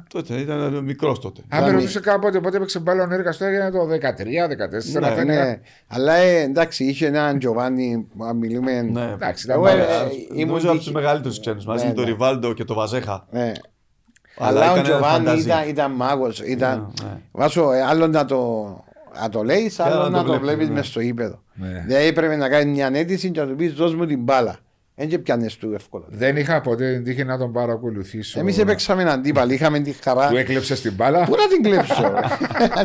[0.09, 1.41] Τότε ήταν μικρός τότε.
[1.49, 4.99] Αν με Ήταν- ρωτούσε κάποτε πότε έπαιξε μπάλα ο Νέρη Καστίγιο ήταν το 13-14.
[4.99, 5.59] Ναι, θα Ναι, έλεγα.
[5.87, 8.81] αλλά ε, εντάξει, είχε έναν Τζοβάνι, αν μιλούμε.
[8.81, 9.01] Ναι.
[9.13, 11.65] Εντάξει, ήταν Εγώ, πάρα- ε, ήμουν Νομίζω από δίκη- τους μεγαλύτερους ξένους.
[11.65, 12.09] Μαζί Ναι, με τον ναι.
[12.09, 13.27] Ριβάλντο και τον Βαζέχα.
[13.31, 13.51] Ναι.
[14.37, 15.41] Αλλά Αλλά, ο ήταν Τζοβάνι φανταζή.
[15.47, 16.39] ήταν, ήταν μάγος.
[16.41, 16.93] Ήταν...
[17.03, 17.17] Ναι, ναι.
[17.31, 18.65] Βάσο, ε, άλλο να το,
[19.21, 20.75] να το λέεις, άλλο άλλο να να το το βλέπεις, βλέπει ναι.
[20.75, 21.41] μες στο ύπεδο.
[21.53, 21.83] Ναι.
[21.87, 24.55] Δηλαδή έπρεπε να κάνεις μια αίτηση και να του πεις: Δώσ' μου την μπάλα.
[25.01, 26.05] Δεν και πιάνε του εύκολα.
[26.09, 28.39] Δεν είχα ποτέ την τύχη να τον παρακολουθήσω.
[28.39, 30.27] Εμείς έπαιξαμε αντίπαλοι, είχαμε τη χαρά.
[30.29, 32.13] Του έκλεψες την μπάλα; Πού να την κλέψω;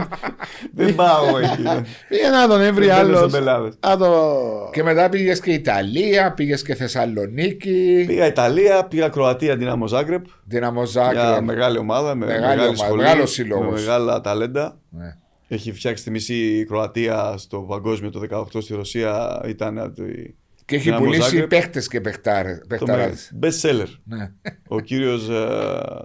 [0.75, 1.63] Δεν πάω εκεί.
[2.09, 3.31] Πήγε να τον έβρι Δεν μπαίνω άλλος.
[3.33, 3.75] σε μπελάδες.
[3.87, 4.71] Να το.
[4.73, 8.05] Και μετά πήγες και Ιταλία, πήγες και Θεσσαλονίκη.
[8.07, 10.25] Πήγα Ιταλία, πήγα Κροατία, Δυνάμο Ζάγκρεπ.
[10.45, 11.45] Δυναμό Μια Ζάκρεπ.
[11.45, 13.67] μεγάλη ομάδα με Μεγάλη μεγάλη ομάδα, σχολή, μεγάλος σύλλογος.
[13.67, 14.79] με μεγάλα ταλέντα.
[14.91, 15.17] Ναι.
[15.49, 19.41] Έχει φτιάξει τη μισή Κροατία στο παγκόσμιο το 18 στη Ρωσία.
[19.47, 20.35] Ήταν από τη-
[20.67, 21.49] Και έχει Δυναμό πουλήσει Ζάγκρεπ.
[21.49, 22.55] παίχτες και παιχτάρε.
[22.59, 23.33] το παιχταράδες.
[23.43, 23.87] best seller.
[24.05, 24.33] Ναι.
[24.69, 25.29] Ο κύριος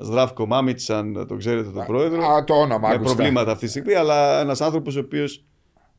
[0.01, 2.25] Σδράφκο Μάμιτ, αν το ξέρετε τον πρόεδρο.
[2.27, 3.15] Α, το όνομα με άκουσα.
[3.15, 5.45] προβλήματα αυτή τη στιγμή, αλλά ένας άνθρωπος ο οποίος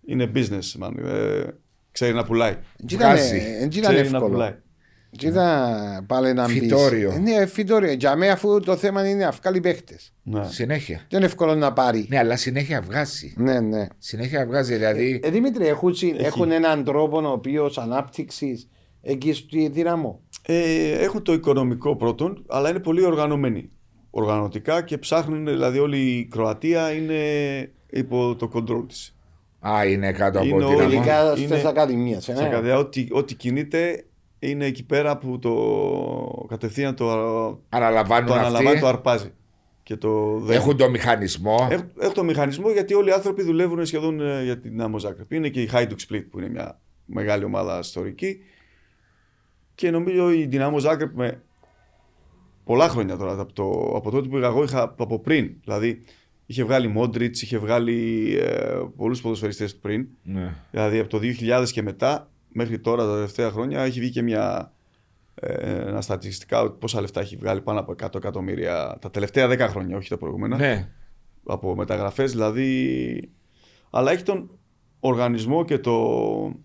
[0.07, 1.05] είναι businessman.
[1.05, 1.43] Ε,
[1.93, 2.51] ξέρει να πουλάει.
[2.77, 3.39] Δεν ήταν- Βγάζει.
[3.39, 4.23] δεν ήταν Ξέρει να εύκολο.
[5.19, 5.19] Πουλάει.
[5.19, 6.59] Και ήταν πάλι να μπεις.
[6.59, 7.11] Φυτόριο.
[7.11, 7.93] Ε, Ναι, φυτόριο.
[7.93, 10.13] Για μένα αφού το θέμα είναι να βγάλει παίχτες.
[10.23, 10.45] Ναι.
[10.45, 10.97] Συνέχεια.
[11.09, 12.07] Δεν είναι εύκολο να πάρει.
[12.09, 13.35] Ναι, αλλά συνέχεια βγάζει.
[13.37, 13.87] Ναι, ναι.
[13.99, 15.21] Συνέχεια βγάζει, δηλαδή.
[15.25, 18.69] Ε, Δημήτρη, έχουν, έχουν έναν τρόπο ο οποίος ανάπτυξης
[19.03, 20.21] εκεί στη δύναμο.
[20.47, 23.71] Ε, έχουν το οικονομικό πρώτον, αλλά είναι πολύ οργανωμένοι.
[24.11, 27.15] Οργανωτικά και ψάχνουν, δηλαδή όλη η Κροατία είναι
[27.91, 29.17] υπό το control της.
[29.69, 32.23] Α, είναι κάτω από Είναι την όλοι- αμμο- Ειδικά είναι- στις ακαδημίες.
[32.23, 34.05] Στα καρδιά, ό,τι, ό,τι κινείται
[34.43, 37.09] είναι εκεί πέρα που το κατευθείαν το,
[37.69, 39.33] Αναλαμβάνουν το αναλαμβάνει, αυτοί; το αρπάζει.
[39.83, 40.65] Και το δέχεται.
[40.65, 44.59] Έχουν το μηχανισμό; Έχουν, έχουν το μηχανισμό γιατί όλοι οι άνθρωποι δουλεύουν σχεδόν ε, για
[44.59, 45.33] την Άμμο Ζάκρεπ.
[45.33, 48.39] Είναι και η Hajduk Split που είναι μια μεγάλη ομάδα ιστορική.
[49.75, 51.43] Και νομίζω η Δυνάμο Ζάκρεπ με
[52.65, 55.51] πολλά χρόνια τώρα από, το, από τότε που πήγα εγώ είχα από πριν.
[55.65, 56.03] Δηλαδή
[56.47, 60.07] είχε βγάλει Μόντριτς, είχε βγάλει ε, πολλούς ποδοσφαιριστές πριν.
[60.23, 60.55] Ναι.
[60.71, 64.73] Δηλαδή από το 2000 και μετά μέχρι τώρα τα τελευταία χρόνια έχει βγει και μια,
[65.35, 69.97] ε, ένα στατιστικά πόσα λεφτά έχει βγάλει πάνω από 100 εκατομμύρια τα τελευταία 10 χρόνια,
[69.97, 70.89] όχι τα προηγούμενα ναι.
[71.47, 73.31] από μεταγραφές δηλαδή
[73.91, 74.51] αλλά έχει τον
[75.01, 76.57] οργανισμό και το,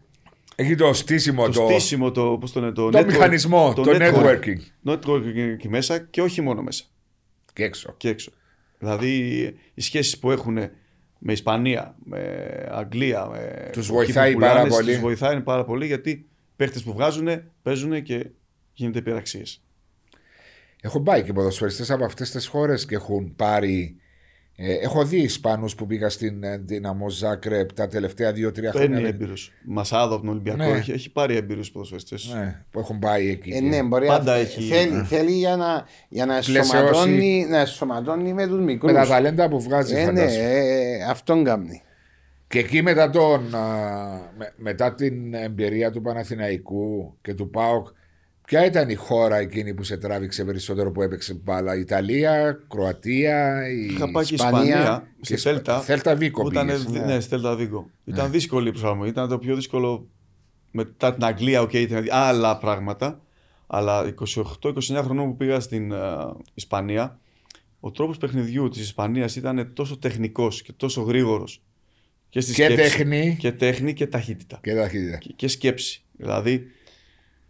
[0.55, 1.67] Έχει το στήσιμο το, το.
[1.69, 4.89] στήσιμο, το, πώς το, είναι, το, Το μηχανισμό, το networking.
[4.91, 6.83] networking εκεί μέσα και όχι μόνο μέσα
[7.53, 7.93] Και έξω.
[7.97, 8.31] και έξω.
[8.77, 9.17] Δηλαδή
[9.73, 10.57] οι σχέσεις που έχουν
[11.19, 12.19] με Ισπανία, με
[12.71, 14.91] Αγγλία, με Τους εκεί βοηθάει που πάρα πουλάνε, πολύ.
[14.91, 17.27] Τους βοηθάει πάρα πολύ γιατί παίχτες που βγάζουν,
[17.61, 18.29] παίζουν και
[18.73, 19.61] γίνεται πειραξίες.
[20.81, 23.95] Έχω πάει και ποδοσφαιριστές από αυτές τις χώρες και έχουν πάρει.
[24.59, 28.71] Ε, έχω δει Ισπανούς που πήγα στην ε, Δυναμό Ζάκρεπ τα τελευταία 2-3 χρόνια.
[28.71, 29.51] Παίρνει έμπειρους.
[29.65, 30.77] Μασάδο από τον Ολυμπιακό Ναι.
[30.77, 32.33] έχει, έχει πάρει έμπειρους ποδοσφαιριστές.
[32.35, 33.51] Ναι, που έχουν πάει εκεί.
[33.51, 36.75] Ε, ναι, μπορεί Πάντα να έχει- θέλει, θέλει για να, για να, Πλαισιώσει.
[36.77, 38.91] εσωματώνει, να εσωματώνει με τους μικρούς.
[38.91, 40.43] Με τα ταλέντα που βγάζει, ε, ναι, φαντάζομαι.
[40.43, 41.81] ε, αυτόν κάνει.
[42.47, 43.61] Και εκεί μετά, τον, α,
[44.37, 47.87] με- μετά την εμπειρία του Παναθηναϊκού και του ΠΑΟΚ,
[48.47, 53.69] ποια ήταν η χώρα εκείνη που σε τράβηξε περισσότερο που έπαιξε μπάλα, η Ιταλία, Κροατία,
[53.69, 55.79] η Είχα πάει και Ισπανία Ισπανία, και στη Ισπα- Θέλτα.
[55.79, 57.05] Θέλτα Βίγκο που ήταν, πήγες, δι- ναι.
[57.13, 57.89] ναι, στη Θέλτα Βίγκο.
[58.05, 59.09] Ήταν δύσκολη η προσαρμογή.
[59.09, 60.07] Ήταν το πιο δύσκολο
[60.71, 63.21] μετά την Αγγλία, οκ, ήταν άλλα πράγματα.
[63.67, 64.13] Αλλά
[64.61, 65.97] 28-29 χρονών που πήγα στην ε,
[66.53, 67.19] Ισπανία,
[67.79, 71.61] ο τρόπος παιχνιδιού της Ισπανίας ήταν τόσο τεχνικός και τόσο γρήγορος.
[72.29, 72.75] Και, στη Και σκέψη.
[72.97, 73.35] τέχνη.
[73.39, 74.59] Και τέχνη και ταχύτητα.
[74.63, 75.17] Και ταχύτητα.
[75.17, 76.03] Και, και σκέψη.
[76.11, 76.63] Δηλαδή.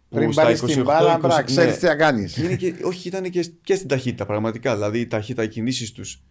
[0.08, 1.78] Που Πριν στα πάρεις την 28, μπάλα, 20 πρέπει να ξέρεις ναι.
[1.78, 2.36] τι να κάνεις.
[2.36, 4.74] Είναι και, όχι, ήταν και, και στην ταχύτητα πραγματικά.
[4.74, 6.22] Δηλαδή η ταχύτητα, οι κινήσεις τους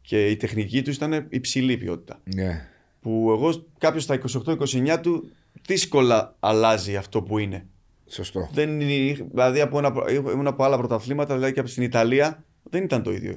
[0.00, 2.20] και η τεχνική τους ήταν υψηλή ποιότητα.
[2.34, 2.68] Ναι.
[3.00, 5.30] Που εγώ κάποιος στα 28-29 του
[5.66, 7.66] δύσκολα αλλάζει αυτό που είναι.
[8.06, 8.48] Σωστό.
[8.52, 12.84] Δεν είναι δηλαδή από, ένα, ήμουν από άλλα πρωταθλήματα, δηλαδή και από στην Ιταλία δεν
[12.84, 13.36] ήταν το ίδιο.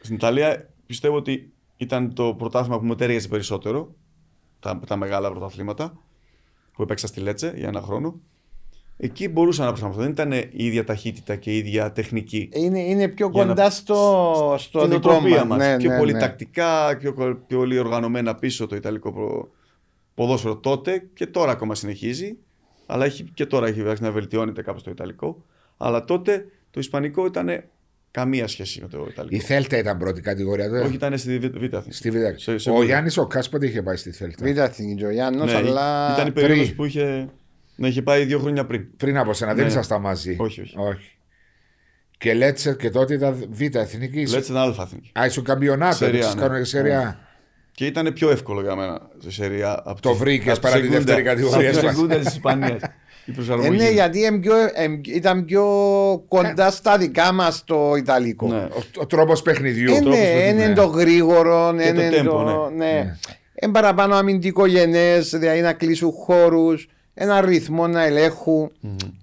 [0.00, 3.94] Στην Ιταλία πιστεύω ότι ήταν το πρωτάθλημα που μου τέριαζε περισσότερο.
[4.60, 5.98] Τα, τα μεγάλα πρωταθλήματα
[6.72, 8.20] που έπαιξα στη Λέτσε για ένα χρόνο.
[9.02, 10.02] Εκεί μπορούσα να προσαρμοστώ.
[10.02, 12.48] Δεν ήταν η ίδια ταχύτητα και η ίδια τεχνική.
[12.52, 13.94] Είναι, είναι πιο Για να- κοντά στο,
[14.58, 15.58] στο Στην δικό οτροπία μας.
[15.58, 15.68] μας.
[15.68, 16.18] Ναι, πιο ναι, πολύ ναι.
[16.18, 17.12] τακτικά, πιο,
[17.46, 19.48] πιο πολύ οργανωμένα πίσω το Ιταλικό προ...
[20.14, 22.36] ποδόσφαιρο τότε και τώρα ακόμα συνεχίζει.
[22.86, 25.44] Αλλά έχει, και τώρα έχει αρχίσει να βελτιώνεται κάπως το Ιταλικό.
[25.76, 27.62] Αλλά τότε το Ισπανικό ήταν
[28.10, 29.36] καμία σχέση με το Ιταλικό.
[29.36, 30.68] Η Θέλτα ήταν πρώτη κατηγορία.
[30.68, 31.82] δεν; Όχι, ήταν στη Β' Β' Αθήνα.
[31.94, 32.82] Στη Β' Σε- σε Ο Β'.
[32.84, 34.52] Γιάννης ο Κάσποντε είχε πάει στη Θέλτα.
[34.52, 36.76] Β' Αθηνική ο Γιάννος, Ναι, αλλά Ήταν η περίοδος πριν.
[36.76, 37.28] που είχε,
[37.80, 38.96] να είχε πάει δύο χρόνια πριν.
[38.96, 39.70] Πριν από σένα, δεν Ναι.
[39.70, 40.36] ήσασταν μαζί.
[40.38, 41.16] Όχι, όχι.
[42.18, 44.26] Και Λέτσερ και τότε ήταν Β' Εθνική.
[44.26, 45.10] Λέτε ήταν αλφα Αθηνική.
[45.20, 45.94] Α, ήσουν καμπιονάτο.
[45.96, 46.40] Σεριά, έπαιξες ναι.
[46.40, 47.18] κανονικά σεριά.
[47.72, 49.82] Και ήταν πιο εύκολο για μένα στη Σεριά.
[49.84, 51.96] από Το τη- βρήκες από τη παρά τη Segunda- δεύτερη κατηγορία από τη μας.
[51.96, 52.80] Segunda της Ισπανίας.
[53.24, 53.76] Η Ε, προσαρμογή.
[53.76, 55.64] ναι, γιατί εμ πιο- εμ- ήταν πιο
[56.28, 58.46] κοντά στα δικά μας το Ιταλικό.
[58.48, 58.56] Ναι.
[58.56, 59.92] Ο, ο τρόπος παιχνιδιού.
[59.94, 60.74] Ε, τρόπος ναι, παιχνιδιού, είναι ναι.
[60.74, 62.70] το γρήγορο, Και το είναι tempo, το.
[62.76, 62.84] ναι.
[62.84, 63.16] ναι.
[63.54, 68.72] Εν παραπάνω αμυντικογενές, δηλαδή να κλείσουν χώρους, ένα ρυθμό να ελέγχουν.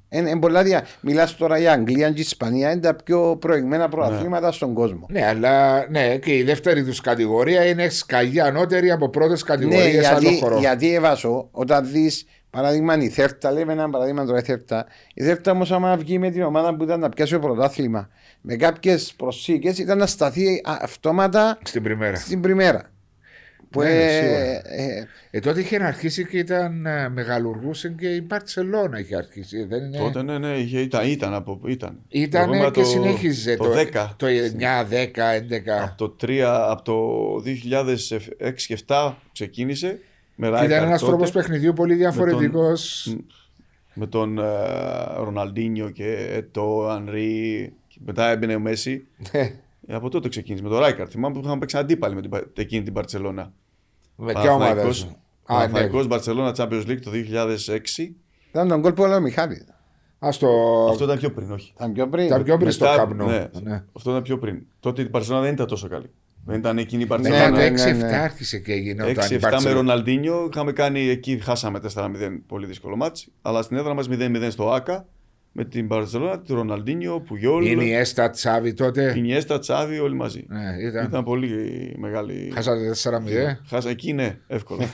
[0.10, 0.86] Εν, εν πολλά δια...
[1.02, 5.06] Μιλάς τώρα για Αγγλία και Ισπανία, είναι τα πιο προηγμένα πρωταθλήματα στον κόσμο.
[5.10, 10.08] Ναι, αλλά ναι, και η δεύτερη τους κατηγορία είναι σκαγιά ανώτερη από πρώτες Ναι, κατηγορίες
[10.08, 10.58] άλλο γιατί, χώρο.
[10.60, 14.86] γιατί έβασο, όταν δεις παράδειγμα η Θέρτα, λέμε ένα παράδειγμα τώρα η Θέρτα.
[15.14, 18.10] Η Θέρτα όμως, άμα βγει με την ομάδα που ήταν να πιάσει το πρωτάθλημα
[18.42, 22.16] με κάποιες προσήκε, ήταν να σταθεί α- αυτόματα Στην πριμέρα.
[22.16, 22.90] στην πριμέρα.
[23.70, 24.40] Που, Ναι, ε, σίγουρα.
[24.74, 29.64] ε, Ε, τότε είχε αρχίσει και ήταν ε, μεγαλουργούσε και η Μπαρσελόνα είχε αρχίσει.
[29.64, 29.98] Δεν είναι...
[29.98, 31.98] Τότε ναι, ναι, είχε, ήταν, ήταν, από, ήταν.
[32.10, 34.08] Ήταν Εγώ ήμουν και το- συνέχιζε το, το, 10.
[34.18, 35.84] το 9, 10, 11.
[35.84, 36.40] Από το 3,
[36.70, 40.00] από το 2006 και 7 ξεκίνησε.
[40.36, 43.16] Με Ήταν Ράικαρ ένας τότε, τρόπος παιχνιδιού πολύ διαφορετικός.
[43.94, 44.44] Με τον ε,
[45.18, 47.74] Ροναλντίνιο και Ετώ, Ανρί.
[47.88, 49.08] και Μετά έμπαινε ο Μέση.
[49.88, 49.94] Ναι.
[49.94, 51.08] Ε, από τότε ξεκίνησε με τον Ράικαρ.
[51.10, 53.54] Θυμάμαι που είχαμε παίξει αντίπαλοι με την, Πα- εκείνη την Παρσελόνα.
[54.16, 55.06] Με ποια ομάδα σου.
[55.06, 55.16] Α, ναι.
[55.46, 58.16] Παναθηναϊκός Μπαρσελόνα Champions League το 2006.
[58.50, 59.66] ήταν τον κόλπο ο Μιχάλη.
[60.20, 60.48] Ας το...
[60.90, 61.72] Αυτό ήταν πιο πριν, όχι.
[61.76, 62.26] Ήταν πιο πριν.
[62.26, 63.26] Ήταν πιο πριν στο Μετά- Καμπνού.
[63.26, 63.84] ναι, Ναι.
[63.94, 64.66] Αυτό ήταν πιο πριν.
[64.80, 66.10] Τότε η Παρσελόνα δεν ήταν τόσο καλή.
[66.46, 67.50] Δεν ήταν εκείνη η Μετά Παρσελόνα.
[67.50, 68.16] το ναι, 6-7 ναι, ναι.
[68.18, 69.76] άρχισε και γινόταν η 6-7 με Μπαρτσελόνα.
[69.76, 70.50] Ροναλντίνιο.
[70.52, 72.08] Είχαμε κάνει εκεί, χάσαμε 4-0,
[72.48, 73.32] πολύ δύσκολο μάτσι.
[73.42, 75.08] Αλλά στην έδρα μας 0-0 στο ΑΚΑ
[75.60, 79.14] με την Παρσελόνα, τη Ροναλντίνιο, Πουγιόλ, Είναι η Έστα Τσάβη τότε.
[79.18, 80.46] Ινιέστα, Τσάβη, όλοι μαζί.
[80.50, 81.06] Ναι, ήταν.
[81.06, 81.50] Ήταν πολύ
[81.98, 82.52] μεγάλη.
[82.56, 83.58] Χάσατε 4-0.
[83.70, 84.84] Χάσα εκεί, ναι, εύκολα.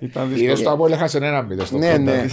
[0.00, 0.62] ήταν Είδες δύσκολο.
[0.62, 1.98] το Απόλε έχασε ένα 0 στο Ναι, κοντά.
[1.98, 2.24] ναι.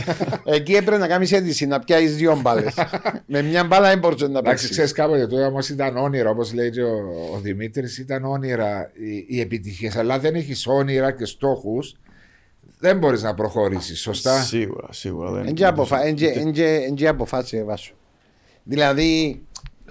[0.46, 2.74] Εκεί έπρεπε να κάνεις αίτηση να πιάσεις δύο μπάλες.
[3.34, 4.70] Με μια μπάλα δεν μπορούσες να Εντάξει, παίξεις.
[4.70, 6.96] ξέρεις κάποτε τότε όμως ήταν όνειρα, όπως λέει και ο,
[7.36, 9.96] ο Δημήτρης, ήταν όνειρα οι, οι επιτυχίες.
[9.96, 11.96] Αλλά δεν έχεις όνειρα και στόχους,
[12.82, 14.02] δεν μπορείς να προχωρήσεις.
[14.02, 15.32] Σωστά; Σίγουρα, σίγουρα.
[15.32, 15.48] δεν-
[16.88, 17.96] Εν και αποφάσισε βάσου.
[18.64, 19.42] Δηλαδή,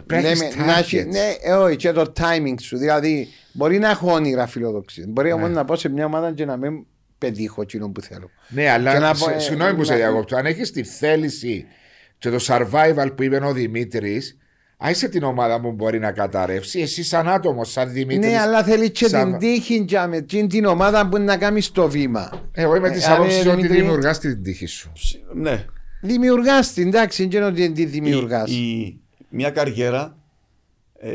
[0.06, 1.06] Πρέπει να λέμε, έχεις να έχει- targets.
[1.10, 2.76] ναι, ε, όχι, και το timing σου.
[2.78, 5.04] Δηλαδή, μπορεί να έχω όνειρα φιλοδοξία.
[5.08, 5.34] Μπορεί Ναι.
[5.34, 6.86] όμω να πω σε μια ομάδα και να μην
[7.18, 8.30] πετύχω εκείνο που θέλω.
[8.48, 10.36] Ναι, Και να αλλά πω, σε- ε, συγγνώμη που σε να- διακόπτω.
[10.36, 11.66] Αν έχεις τη θέληση
[12.18, 14.36] και το survival που είπε ο Δημήτρης,
[14.82, 16.80] άισε την ομάδα που μπορεί να καταρρεύσει.
[16.80, 18.30] Εσύ, σαν άτομος, σαν Δημήτρης.
[18.30, 21.36] Ναι, αλλά θέλει και σαν- την τύχη για με την την ομάδα που είναι να
[21.36, 22.30] κάνει το βήμα.
[22.52, 24.92] Εγώ είμαι Ε, της άρα, άποψης ότι Δημήτρη- δημιουργάς την τύχη σου.
[25.34, 25.64] Ναι.
[26.02, 28.50] Δημιουργάς την, εντάξει, δεν είναι ότι τη δημιουργάς.
[28.50, 30.16] Η- η- Μια καριέρα
[30.98, 31.10] ε,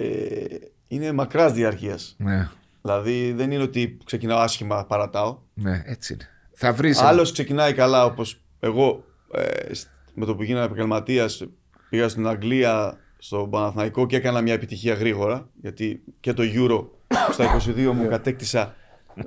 [0.88, 2.16] είναι μακράς διαρκείας.
[2.18, 2.48] Ναι,
[2.82, 5.38] Δηλαδή δεν είναι ότι ξεκινάω άσχημα, παρατάω.
[5.54, 6.28] ναι, έτσι είναι.
[6.54, 7.02] Θα βρεις.
[7.02, 9.04] Άλλος ξεκινάει καλά όπως εγώ
[9.34, 11.44] ε, σ- με το που γίνανε επαγγελματίας
[11.90, 15.50] πήγα στην Αγγλία, στο Παναθηναϊκό και έκανα μια επιτυχία γρήγορα.
[15.62, 16.86] Γιατί και το Euro
[17.32, 17.46] στα
[17.76, 18.76] 22 μου κατέκτησα.
[19.18, 19.24] Ε,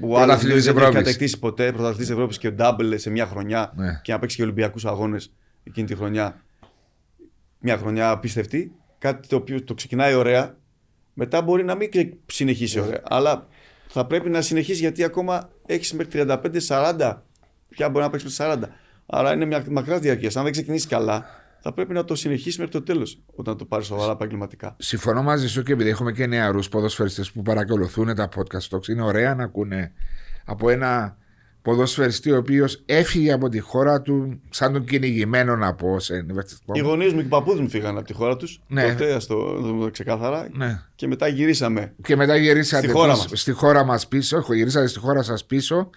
[0.00, 0.94] που άλλος Πρωταθλητής δεν έχει Ευρώπης.
[1.04, 4.00] κατακτήσει ποτέ πρωταθλητή Ευρώπης και ο Ντάμπελ σε μια χρονιά Ναι.
[4.02, 5.32] και να παίξει και Ολυμπιακούς Αγώνες
[5.64, 6.42] εκείνη τη χρονιά.
[7.58, 8.72] Μια χρονιά απίστευτη.
[8.98, 10.56] Κάτι το οποίο το ξεκινάει ωραία.
[11.14, 13.00] Μετά μπορεί να μην ξε- συνεχίσει ωραία.
[13.04, 13.46] Αλλά
[13.88, 17.22] θα πρέπει να συνεχίσει γιατί ακόμα έχεις μέχρι 35-40.
[17.68, 18.68] Πια μπορεί να παίξεις μέχρι 40.
[19.06, 20.30] Άρα είναι μια μακρά διαρκεία.
[20.34, 21.24] Αν δεν ξεκινήσεις καλά,
[21.62, 24.76] θα πρέπει να το συνεχίσει μέχρι το τέλος όταν το πάρει σοβαρά επαγγελματικά.
[24.78, 29.02] Συμφωνώ μαζί σου και επειδή έχουμε και νεαρούς ποδοσφαιριστές που παρακολουθούν τα podcast talks, είναι
[29.02, 29.92] ωραία να ακούνε
[30.44, 31.16] από ένα
[31.62, 36.26] ποδοσφαιριστή ο οποίος έφυγε από τη χώρα του σαν τον κυνηγημένο να πω σε
[36.72, 38.60] Οι γονείς μου και οι παππούδες μου φύγανε από τη χώρα τους.
[38.68, 38.88] Ναι.
[38.88, 40.48] Τότε, ας το δούμε ξεκάθαρα.
[40.52, 40.80] Ναι.
[40.94, 41.94] Και μετά γυρίσαμε.
[42.02, 43.40] Και μετά γυρίσατε Στη χώρα πίσω- μας.
[43.40, 45.90] στη χώρα μας πίσω, έχω γυρίσατε στη χώρα σας πίσω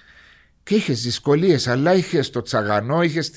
[0.66, 3.32] και είχες δυσκολίες, αλλά είχες το τσαγανό, είχες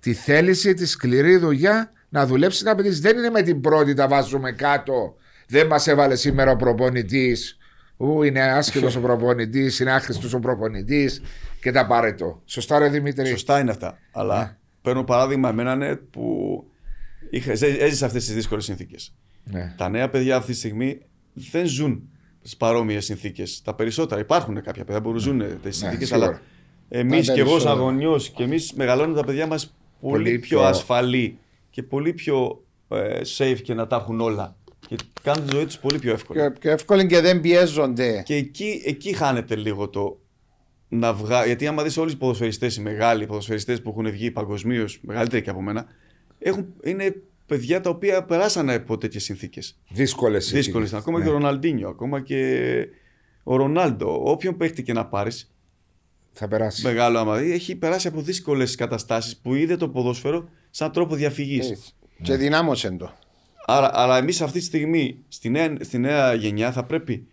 [0.00, 3.00] τη θέληση, τη σκληρή δουλειά να δουλέψεις να πετύχει.
[3.00, 5.14] Δεν είναι με την πρώτη τα βάζουμε κάτω.
[5.48, 7.56] Δεν μας έβαλε σήμερα ο προπονητής.
[7.96, 11.22] Ού, είναι άσχετος ο προπονητής, είναι άχρηστος ο προπονητής
[11.60, 12.42] και τα πάρετο.
[12.44, 13.98] Σωστά, ρε Δημήτρη; Σωστά είναι αυτά.
[14.12, 14.56] Αλλά Ναι.
[14.82, 16.64] παίρνω παράδειγμα εμένα ναι, που
[17.30, 19.14] είχα, ζέ- έζησα αυτές τις δύσκολες συνθήκες.
[19.44, 19.74] Ναι.
[19.76, 21.00] Τα νέα παιδιά αυτή τη στιγμή
[21.34, 22.08] δεν ζουν
[22.48, 23.62] στι παρόμοιες συνθήκες.
[23.64, 24.20] Τα περισσότερα.
[24.20, 26.26] Υπάρχουν κάποια παιδιά που ζουν τις συνθήκες, Ναι, σίγουρα.
[26.26, 26.40] αλλά
[26.88, 27.84] εμείς Τα και εγώ, σαν περισσότερα.
[27.84, 31.38] γονιός, και εμείς μεγαλώνουμε τα παιδιά μας πολύ, Πολύ πιο πιο- ασφαλή
[31.70, 34.56] και πολύ πιο ε, safe και να τα έχουν όλα.
[34.88, 36.40] Και κάνουν τη ζωή τους πολύ πιο εύκολη.
[36.40, 38.22] Πιο, πιο εύκολο και δεν πιέζονται.
[38.24, 40.20] Και εκεί, εκεί χάνεται λίγο το
[40.88, 41.46] να βγάλει.
[41.46, 45.50] Γιατί άμα δεις όλους οι ποδοσφαιριστές, οι μεγάλοι ποδοσφαιριστές που έχουν βγει παγκοσμίως, μεγαλύτεροι και
[45.50, 45.86] από μένα,
[46.38, 47.14] έχουν, είναι
[47.48, 49.78] παιδιά τα οποία περάσανε από τέτοιες συνθήκες.
[49.90, 50.92] Δύσκολες Δύσκολες.
[50.92, 52.62] Ακόμα και ο Ροναλντίνιο, ακόμα και
[53.42, 54.22] ο Ρονάλντο.
[54.24, 55.52] Όποιον παίχτη και να πάρεις,
[56.32, 56.84] Θα περάσεις.
[56.84, 61.70] μεγάλο άμα δει, έχει περάσει από δύσκολες καταστάσεις που είδε το ποδόσφαιρο σαν τρόπο διαφυγής.
[61.70, 61.92] Έτσι.
[62.22, 63.12] Και δυνάμωσε το.
[63.66, 67.26] Άρα, άρα εμείς αυτή τη στιγμή στη νέα, στη νέα γενιά θα πρέπει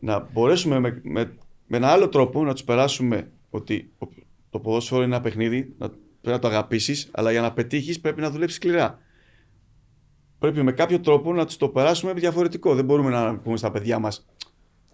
[0.00, 1.32] να μπορέσουμε με, με,
[1.66, 4.06] με ένα άλλο τρόπο να τους περάσουμε ότι ο-
[4.50, 8.20] το ποδόσφαιρο είναι ένα παιχνίδι, να, πρέπει να το αγαπήσεις, αλλά για να πετύχεις πρέπει
[8.20, 8.98] να δουλέψεις σκληρά.
[10.38, 12.74] Πρέπει με κάποιο τρόπο να τους το περάσουμε διαφορετικό.
[12.74, 14.26] Δεν μπορούμε να πούμε στα παιδιά μας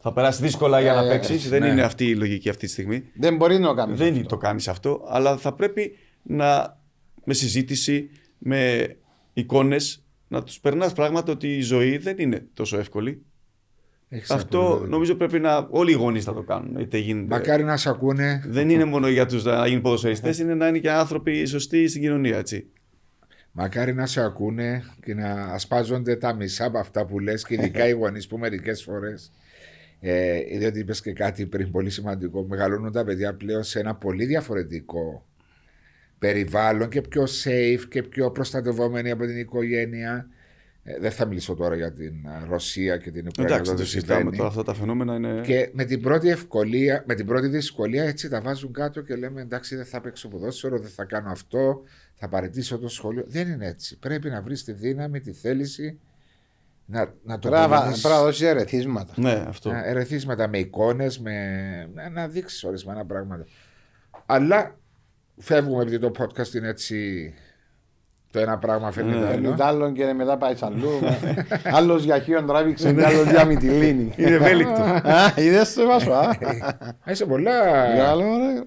[0.03, 1.49] θα περάσει δύσκολα για Ε, να ε, παίξεις.
[1.49, 1.69] Δεν ναι.
[1.69, 3.03] είναι αυτή η λογική αυτή τη στιγμή.
[3.15, 3.99] Δεν μπορεί να το κάνεις.
[3.99, 6.79] Δεν το κάνεις αυτό, αλλά θα πρέπει να
[7.25, 8.91] με συζήτηση, με
[9.33, 13.23] εικόνες, να τους περνάς πράγματα ότι η ζωή δεν είναι τόσο εύκολη.
[14.09, 14.91] Έχεις αυτό απόλυτο δίκιο.
[14.91, 15.69] νομίζω πρέπει να.
[15.71, 16.77] Όλοι οι γονείς θα το κάνουν.
[16.81, 17.35] Είτε γίνεται.
[17.35, 18.45] Μακάρι να σε ακούνε.
[18.47, 22.01] Δεν είναι μόνο για τους να γίνουν ποδοσφαιριστές, είναι να είναι και άνθρωποι σωστοί στην
[22.01, 22.67] κοινωνία, έτσι.
[23.53, 27.89] Μακάρι να σε ακούνε και να ασπάζονται τα μισά από αυτά που λες και ειδικά
[27.89, 29.33] οι γονείς που μερικές φορές
[30.01, 34.25] ε, διότι είπες και κάτι πριν πολύ σημαντικό μεγαλώνουν τα παιδιά πλέον σε ένα πολύ
[34.25, 35.27] διαφορετικό
[36.19, 40.15] περιβάλλον και πιο safe και πιο προστατευόμενοι από την οικογένεια.
[40.15, 40.42] ε,
[41.01, 43.89] δεν θα μιλήσω τώρα για την ε, Ρωσία και την Ουκρανία Εντάξει, το το τι
[43.89, 44.37] συζητάμε συμβαίνει.
[44.37, 44.49] τώρα.
[44.49, 45.41] Αυτά τα φαινόμενα είναι.
[45.41, 49.41] Και με την πρώτη ευκολία, με την πρώτη δυσκολία έτσι τα βάζουν κάτω και λέμε
[49.41, 51.83] εντάξει δεν θα παίξω ποδόσφαιρο, δεν θα κάνω αυτό,
[52.15, 53.25] θα παραιτήσω το σχολείο.
[53.27, 53.99] Δεν είναι έτσι.
[53.99, 55.99] Πρέπει να βρεις τη δύναμη, τη θέληση
[56.87, 59.13] να, να το Πρέπει αποδομήσεις, να δώσει ερεθίσματα.
[59.17, 59.71] Ναι, αυτό.
[59.71, 61.35] να ερεθείς μετά με εικόνες, με,
[61.95, 63.47] να, να δείξεις ορισμένα πράγματα.
[64.27, 64.79] Αλλά
[65.37, 67.33] φεύγουμε επειδή το podcast είναι έτσι
[68.33, 69.27] Το ένα πράγμα φαίνεται Ναι.
[69.27, 69.57] Παίρνει άλλο.
[69.57, 71.01] τ' άλλον και μετά πάει σ' αλλού.
[71.73, 74.13] Άλλος για χείον τράβηξε και άλλος για μυτιλίνη.
[74.17, 74.83] Είναι ευέλικτο.
[74.83, 76.31] Α, είδες το βάσο, α.
[77.07, 77.53] Είσαι πολλά
[77.97, 78.63] Καλό, ρε.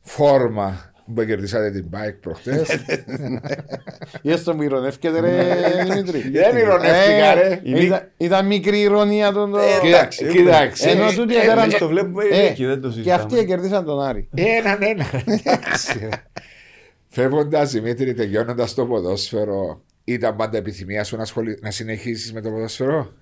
[0.00, 0.80] φόρμα
[1.14, 2.68] που κερδίσατε την bike προχτές.
[4.22, 7.60] Είδες το που ηρωνεύκεται ρε Δημήτρη; Δεν ηρωνεύτηκα, Ε, ρε.
[7.64, 9.58] ήταν- Ήταν μικρή ηρωνία τον το...
[9.82, 10.90] Κοίταξε, κοίταξε.
[10.90, 13.22] Ενώ τούτοι Ε, έφεραν Εμείς το- το βλέπουμε Ε, εκεί, δεν το Και συζητάμε.
[13.22, 14.28] αυτοί κερδίσαν τον Άρη.
[14.34, 15.04] Έναν ένα.
[17.12, 17.30] Εντάξει.
[17.36, 21.58] Φεύγοντας, Δημήτρη, τελειώνοντας το ποδόσφαιρο, ήταν πάντα επιθυμία σου να, ασχολη...
[21.62, 23.12] να συνεχίσεις με το ποδόσφαιρο;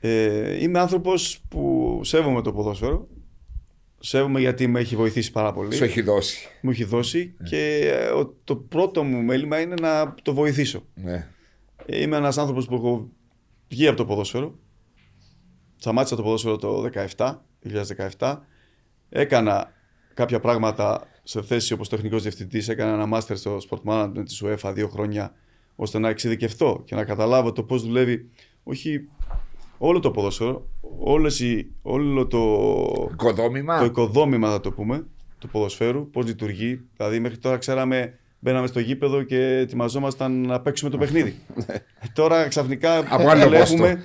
[0.00, 3.08] Ε, είμαι άνθρωπος που σέβομαι το ποδόσφαιρο.
[3.98, 5.74] Σέβομαι γιατί με έχει βοηθήσει πάρα πολύ.
[5.74, 6.48] Σου έχει δώσει.
[6.60, 10.84] Μου έχει δώσει και ε, ο- το πρώτο μου μέλημα είναι να το βοηθήσω.
[10.94, 11.26] Ναι.
[11.86, 13.08] Ε, Είμαι ένας άνθρωπος που έχω
[13.68, 14.58] βγει από το ποδόσφαιρο.
[15.76, 17.34] Σταμάτησα το ποδόσφαιρο το 2017,
[18.18, 18.38] 2017.
[19.08, 19.72] Έκανα
[20.14, 22.68] κάποια πράγματα σε θέση όπως τεχνικός διευθυντής.
[22.68, 25.34] Έκανα ένα μάστερ στο Sport Management της UEFA δύο χρόνια
[25.76, 28.28] ώστε να εξειδικευτώ και να καταλάβω το πώς δουλεύει
[28.62, 29.08] όχι
[29.78, 30.68] όλο το ποδόσφαιρο,
[30.98, 33.78] όλες οι, όλο το, Οικοδόμημα.
[33.78, 35.06] το οικοδόμημα θα το πούμε
[35.38, 36.80] του ποδοσφαίρου, πώς λειτουργεί.
[36.96, 41.34] Δηλαδή μέχρι τώρα ξέραμε, μπαίναμε στο γήπεδο και ετοιμαζόμασταν να παίξουμε το παιχνίδι.
[42.14, 44.02] τώρα ξαφνικά Από άλλο βλέπουμε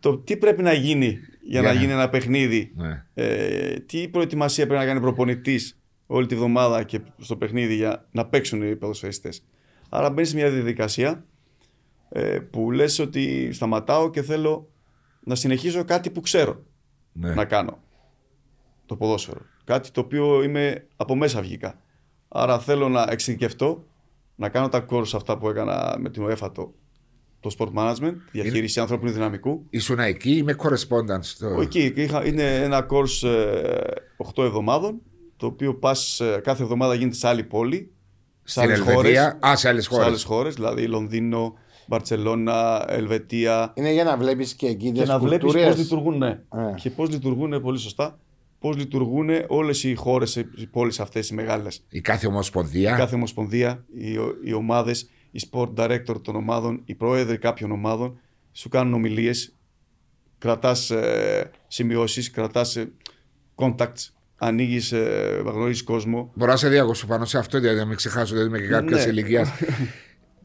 [0.00, 2.72] το τι πρέπει να γίνει για, Για να να- γίνει ένα παιχνίδι.
[2.76, 3.04] Ναι.
[3.14, 8.26] Ε, τι προετοιμασία πρέπει να κάνει προπονητής όλη τη βδομάδα και στο παιχνίδι για να
[8.26, 9.44] παίξουν οι ποδοσφαιριστές.
[9.88, 11.24] Άρα μπαίνει σε μια διαδικασία
[12.08, 14.68] ε, που λες ότι σταματάω και θέλω
[15.20, 16.62] να συνεχίσω κάτι που ξέρω
[17.12, 17.34] Ναι.
[17.34, 17.78] να κάνω.
[18.86, 19.40] Το ποδόσφαιρο.
[19.64, 21.80] Κάτι το οποίο είμαι από μέσα βγήκα.
[22.28, 23.84] Άρα θέλω να εξειδικευτώ,
[24.34, 26.74] να κάνω τα course αυτά που έκανα με την UEFA το,
[27.40, 29.66] το sport management, διαχείριση ανθρώπινου δυναμικού.
[29.70, 31.22] Ήσουν εκεί ή με correspondence.
[31.22, 31.46] Στο...
[31.60, 33.80] Εκεί είχα, είναι ένα course ε,
[34.34, 35.00] 8 εβδομάδων,
[35.36, 37.92] το οποίο πας ε, κάθε εβδομάδα γίνεται σε άλλη πόλη,
[38.44, 39.38] σε Στην άλλες χώρες, Ελβετία.
[39.48, 40.06] Α, σε άλλες σε χώρες.
[40.06, 41.54] άλλες χώρες, δηλαδή Λονδίνο,
[41.86, 45.78] Μπαρτσελώνα, Ελβετία, Είναι για να βλέπεις και εκεί και τις να βλέπεις πώς κουλτούρες.
[45.78, 46.18] λειτουργούν.
[46.18, 46.28] Ναι.
[46.28, 46.40] Ε.
[46.76, 48.18] Και πώς λειτουργούν, πολύ σωστά,
[48.58, 51.84] πώς λειτουργούν όλες οι χώρες, οι πόλεις αυτές οι μεγάλες.
[51.88, 52.96] Η κάθε ομοσπονδία.
[52.96, 54.12] Κάθε ομοσπονδία, οι,
[54.44, 58.18] οι ομάδες, οι sport director των ομάδων, οι πρόεδροι κάποιων ομάδων
[58.52, 59.54] σου κάνουν ομιλίες.
[60.38, 62.92] Κρατάς ε, σημειώσεις, κρατάς ε,
[63.54, 64.12] contacts,
[64.46, 66.30] ανοίγεις, ε, γνωρίζει κόσμο.
[66.34, 68.96] Μπορώ να σε διακοσώ πάνω σε αυτό, γιατί να μην ξεχάσω ότι είμαι και κάποια
[68.96, 69.02] Ναι.
[69.02, 69.50] ηλικίας.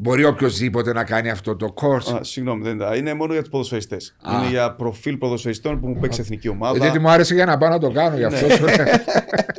[0.01, 2.13] Μπορεί οποιοδήποτε να κάνει αυτό το course.
[2.15, 2.95] Α, συγγνώμη, δεν είναι.
[2.97, 4.15] Είναι μόνο για τους ποδοσφαιριστές.
[4.21, 4.37] Α.
[4.37, 6.77] Είναι για προφίλ ποδοσφαιριστών που μου παίξει εθνική ομάδα.
[6.77, 8.47] Γιατί μου άρεσε για να πάω να το κάνω γι' αυτό.
[8.47, 8.53] Ναι.
[8.53, 8.65] σου-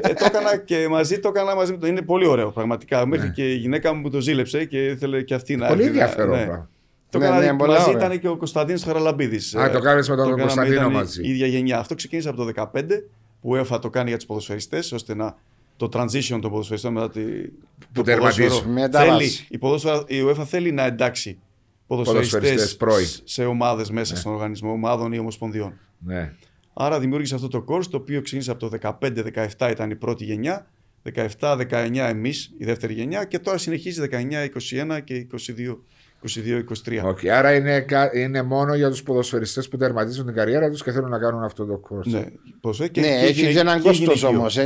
[0.03, 1.86] Ε, το έκανα και μαζί, το έκανα μαζί με το.
[1.86, 3.07] Είναι πολύ ωραίο πραγματικά.
[3.07, 5.68] Μέχρι και η γυναίκα μου που το ζήλεψε και ήθελε και αυτή να Ναι.
[5.74, 6.45] Πολύ έρθει να- ενδιαφέρον ναι.
[6.45, 6.68] πράγμα.
[7.11, 8.07] Το Ναι, έκανα ναι, πολλά μαζί, ωραία.
[8.07, 9.55] ήταν και ο Κωνσταντίνος Χαραλαμπίδης.
[9.55, 11.22] Α, το κάνεις με τον Κωνσταντίνο μαζί.
[11.26, 11.78] Η ίδια γενιά.
[11.78, 12.82] Αυτό ξεκίνησε από το 2015
[13.41, 15.36] που η UEFA το κάνει για τους ποδοσφαιριστές ώστε να
[15.76, 17.20] το transition των ποδοσφαιριστών μετά τη,
[17.93, 18.45] το τερματίζουν.
[18.49, 18.72] ποδόσφαιρο.
[18.72, 19.28] Μετάβαση.
[19.28, 21.38] Θέλει, η, ποδόσφαιρα- η UEFA θέλει να εντάξει
[21.86, 23.07] Ποδοσφαιριστές ποδοσφαιριστές πρώην.
[23.24, 25.78] σε ομάδες μέσα στον οργανισμό ομάδων ή ομοσπονδιών.
[25.99, 26.32] ναι.
[26.72, 28.97] Άρα δημιούργησε αυτό το course το οποίο ξεκίνησε από το
[29.59, 30.66] 15-17 ήταν η πρώτη γενιά,
[31.41, 35.14] 17-19 εμείς η δεύτερη γενιά και τώρα συνεχίζει 19-21 και
[36.29, 37.01] 22-23.
[37.05, 40.91] Οκ, Άρα είναι, κα- είναι μόνο για τους ποδοσφαιριστές που τερματίζουν την καριέρα τους και
[40.93, 42.07] θέλουν να κάνουν αυτό το course.
[42.07, 42.25] Ναι,
[42.61, 44.39] πώς, ε, και, Ναι, και έχει γυναικ- και έναν και κόστος γυναικείο.
[44.39, 44.57] όμως.
[44.57, 44.64] Είναι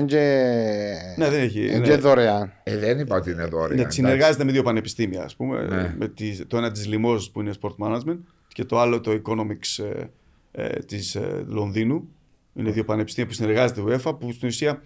[1.17, 1.61] Ναι, δεν έχει.
[1.67, 1.85] είναι ναι.
[1.87, 2.53] και δωρεάν.
[2.63, 3.69] Ε, δεν είπα ότι είναι δωρεάν.
[3.75, 3.97] Ναι, εντάξει.
[4.01, 5.63] συνεργάζεται με δύο πανεπιστήμια, ας πούμε.
[5.63, 5.95] Ναι.
[5.99, 9.85] Με τη, το ένα της Λιμόζ που είναι Sport Management και το άλλο το Economics
[10.53, 12.09] ε, ε, της ε, Λονδίνου.
[12.55, 14.83] Είναι δύο πανεπιστήμια που συνεργάζεται η UEFA που στην ουσία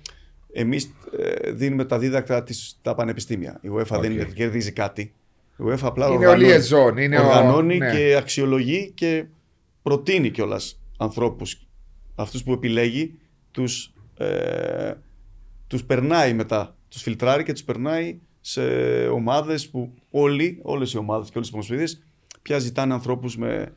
[0.52, 3.58] εμείς ε, δίνουμε τα δίδακτρα της, τα πανεπιστήμια.
[3.62, 4.04] Η UEFA δεν Οκ.
[4.16, 5.12] είναι, κερδίζει κάτι.
[5.58, 7.90] Η UEFA απλά Είναι οργανώνει, ο liaison, είναι ο- οργανώνει ναι.
[7.92, 9.24] και αξιολογεί και
[9.82, 11.66] προτείνει κιόλας ανθρώπους
[12.14, 13.18] αυτούς που επιλέγει
[13.50, 14.92] τους, ε,
[15.66, 18.62] τους περνάει μετά, τους φιλτράρει και τους περνάει σε
[19.08, 22.02] ομάδες που όλοι, όλες οι ομάδες και όλες οι ομοσπονδίες
[22.42, 23.72] πια ζητάνε ανθρώπους με,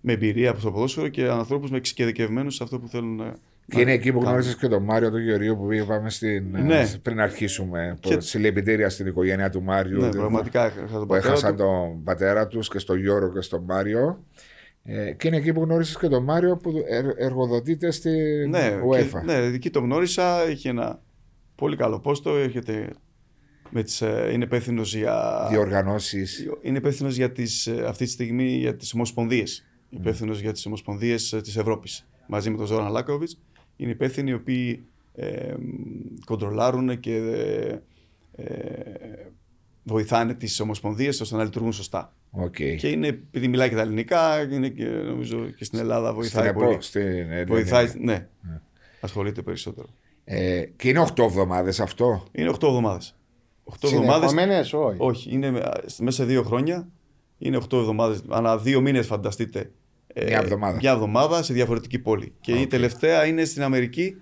[0.00, 3.34] με εμπειρία από το ποδόσφαιρο και ανθρώπους με εξειδικευμένους σε αυτό που θέλουν να
[3.68, 4.28] Και είναι εκεί που κάνουν.
[4.28, 6.86] γνώρισες και τον Μάριο τον Γεωργίου που είπαμε στην, Ναι.
[7.02, 7.96] πριν αρχίσουμε.
[8.00, 10.00] Και- Συλληπιτήρια στην οικογένεια του Μάριου.
[10.00, 11.62] Ναι, που- πραγματικά έχασα τον που πατέρα έχασαν του.
[11.62, 14.24] τον πατέρα τους και στον Γιώργο και στον Μάριο.
[14.82, 19.08] Ε, και είναι εκεί που γνώρισες και τον Μάριο που ερ- εργοδοτείται στην Ναι, UEFA.
[19.10, 21.00] και, ναι, εκεί το γνώρισα, είχε ένα
[21.54, 22.88] πολύ καλό πόστο, έρχεται
[23.70, 25.46] με τις, ε, είναι υπεύθυνος για...
[25.50, 26.48] Διοργανώσεις.
[26.62, 29.64] Είναι υπεύθυνος για τις, ε, αυτή τη στιγμή για τις ομοσπονδίες.
[29.66, 29.96] Mm.
[29.98, 32.06] Υπεύθυνος για τις ομοσπονδίες ε, της Ευρώπης.
[32.28, 33.38] Μαζί με τον Ζόραν Λάκοβιτς.
[33.76, 35.54] Είναι υπεύθυνοι οι οποίοι ε,
[36.24, 37.78] κοντρολάρουν και ε,
[38.36, 39.26] ε,
[39.82, 42.12] βοηθάνε τις ομοσπονδίες ώστε να λειτουργούν σωστά.
[42.44, 42.76] Okay.
[42.78, 46.54] Και είναι, επειδή μιλάει και τα ελληνικά, είναι και νομίζω και στην Ελλάδα βοηθάει Στην
[46.54, 46.70] πολύ.
[46.72, 47.44] ΕΠΟ, στην Ελληνική.
[47.44, 48.28] Βοηθάει, ναι.
[49.00, 49.86] Ασχολείται περισσότερο.
[50.24, 53.16] Ε, και είναι 8 εβδομάδες αυτό; Είναι 8 εβδομάδες.
[53.64, 54.28] 8 εβδομάδε.
[54.28, 54.96] Συνεχόμενες, όχι.
[55.00, 56.88] Όχι, είναι με- μέσα σε δύο χρόνια.
[57.38, 58.22] Είναι 8 εβδομάδες.
[58.28, 59.70] Ανά δύο μήνες, φανταστείτε.
[60.18, 60.76] Ε, Μια εβδομάδα.
[60.80, 62.32] Μια εβδομάδα σε διαφορετική πόλη.
[62.40, 64.16] Και η τελευταία είναι στην Αμερική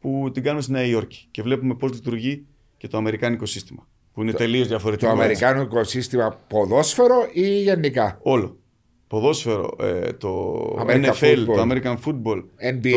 [0.00, 1.26] που την κάνουμε στη Νέα Υόρκη.
[1.30, 2.46] Και βλέπουμε πώς λειτουργεί
[2.76, 3.88] και το αμερικάνικο σύστημα.
[4.12, 5.10] Που είναι τελείως Το διαφορετικό.
[5.10, 8.58] αμερικάνικο σύστημα ποδόσφαιρο ή γενικά; Όλο.
[9.06, 11.44] Ποδόσφαιρο, ε, το American NFL, football.
[11.46, 12.42] το American Football,
[12.72, 12.92] NBA.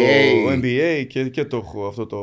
[0.45, 2.17] το NBA και, και το, αυτό το...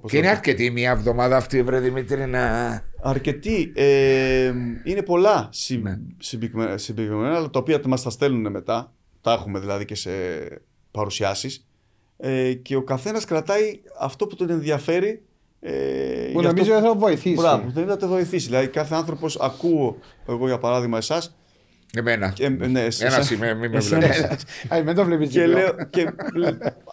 [0.00, 2.82] πώς Και το- είναι αρκετή μια εβδομάδα αυτή, βρε Δημήτρη, να.
[3.02, 3.72] Αρκετοί.
[3.74, 4.52] Ε,
[4.84, 5.98] είναι πολλά συ, Ναι.
[6.18, 8.92] συμπυκνωμένα, συμπυκνωμένα, αλλά τα οποία μας τα στέλνουν μετά.
[9.22, 10.10] Τα έχουμε δηλαδή και σε
[10.90, 11.66] παρουσιάσεις.
[12.16, 15.22] Ε, και ο καθένας κρατάει αυτό που τον ενδιαφέρει.
[15.60, 17.34] Ε, Που για νομίζω αυτό- θα βοηθήσει.
[17.34, 18.46] Μπράβο, δεν θα το βοηθήσει.
[18.46, 19.98] Δηλαδή, κάθε άνθρωπος ακούω,
[20.28, 21.36] εγώ για παράδειγμα, εσάς.
[21.94, 22.30] Εμένα.
[22.30, 24.06] Και, ναι, σε- Ένας σε- είμαι, μην με εσένα.
[24.12, 24.44] βλέπεις.
[24.68, 25.58] Α, μην το βλέπεις και διπλό.
[25.58, 26.12] λέω και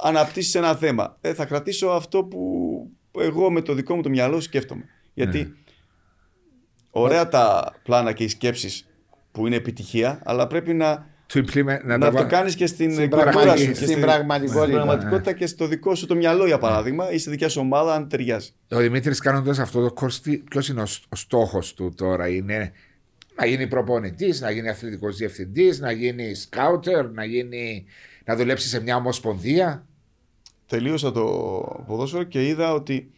[0.04, 1.18] αναπτύσσεις ένα θέμα.
[1.22, 2.42] Ε, θα κρατήσω αυτό που
[3.20, 4.84] εγώ με το δικό μου το μυαλό σκέφτομαι.
[5.14, 5.50] Γιατί Ναι.
[6.90, 8.88] ωραία τα πλάνα και οι σκέψεις
[9.32, 12.66] που είναι επιτυχία, αλλά πρέπει να, To implement- να να το το βα- κάνεις και
[12.68, 13.68] στην, Στην κουλτούρα πραγματι- σου.
[13.68, 14.64] και στην στην- πραγματικότητα.
[14.64, 17.94] στην πραγματικότητα και στο δικό σου το μυαλό, για παράδειγμα, ή στη δικιά σου ομάδα,
[17.96, 18.50] αν ταιριάζει.
[18.72, 22.72] Ο Δημήτρης κάνοντας αυτό το κόστι, ποιος είναι ο, ο στόχος του τώρα, είναι
[23.36, 27.86] να γίνει προπονητής, να γίνει αθλητικός διευθυντής, να γίνει σκάουτερ, να, γίνει,
[28.26, 29.86] να δουλέψει σε μια ομοσπονδία;
[30.68, 31.24] τελείωσα το
[31.88, 33.12] ποδόσφαιρο και είδα ότι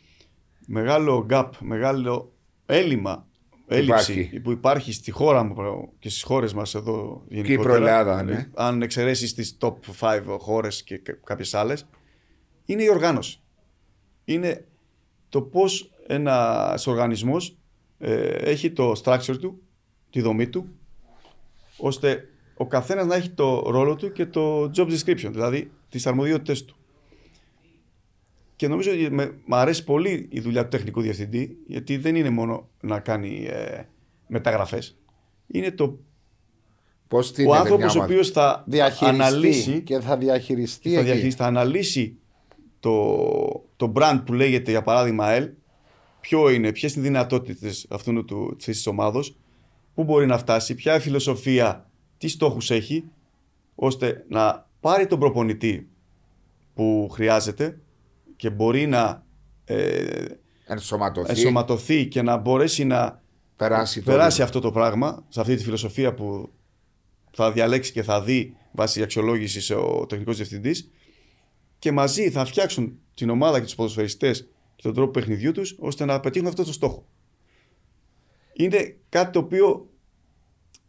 [0.68, 2.32] μεγάλο gap, μεγάλο
[2.66, 3.28] έλλειμμα,
[3.76, 4.40] έλλειψη Υπάρχει.
[4.40, 5.56] που υπάρχει στη χώρα μου
[6.00, 7.58] και στις χώρες μας εδώ γενικότερα.
[7.62, 8.50] Κύπρο, Ελλάδα, ναι.
[8.54, 11.88] Αν εξαιρέσεις τις top 5 χώρες και κα- κάποιες άλλες,
[12.66, 13.40] είναι η οργάνωση.
[14.26, 14.66] Είναι
[15.30, 17.58] το πώς ένας οργανισμός
[18.00, 19.62] ε, έχει το structure του,
[20.10, 20.68] τη δομή του,
[21.78, 26.66] ώστε ο καθένας να έχει το ρόλο του και το job description, δηλαδή τις αρμοδιότητες
[26.66, 26.76] του.
[28.62, 32.30] Και νομίζω ότι με, μ' αρέσει πολύ η δουλειά του τεχνικού διευθυντή, γιατί δεν είναι
[32.30, 33.84] μόνο να κάνει ε,
[34.28, 34.98] μεταγραφές.
[35.48, 36.00] Είναι το,
[37.08, 41.06] Πώς ο την άνθρωπος ο οποίος θα Διαχειριστεί αναλύσει, και θα διαχειριστεί θα, εκεί.
[41.06, 42.18] διαχειριστεί, θα αναλύσει
[42.80, 43.16] το,
[43.76, 45.50] το brand που λέγεται για παράδειγμα ΕΛ,
[46.20, 49.38] ποιο είναι, ποιες είναι οι δυνατότητες αυτού του, της ομάδος,
[49.94, 53.04] πού μπορεί να φτάσει, ποια φιλοσοφία, τι στόχους έχει,
[53.76, 55.88] ώστε να πάρει τον προπονητή
[56.74, 57.80] που χρειάζεται
[58.42, 59.26] και μπορεί να
[59.66, 60.26] ε,
[60.66, 63.22] ενσωματωθεί, ενσωματωθεί και να μπορέσει να
[63.56, 66.52] περάσει, το- περάσει αυτό το πράγμα σε αυτή τη φιλοσοφία που
[67.32, 70.92] θα διαλέξει και θα δει βάσει αξιολόγησης ο τεχνικός διευθυντής
[71.80, 74.42] και μαζί θα φτιάξουν την ομάδα και τους ποδοσφαιριστές
[74.76, 77.06] και τον τρόπο παιχνιδιού τους ώστε να πετύχουν αυτό το στόχο.
[78.54, 79.90] Είναι κάτι το οποίο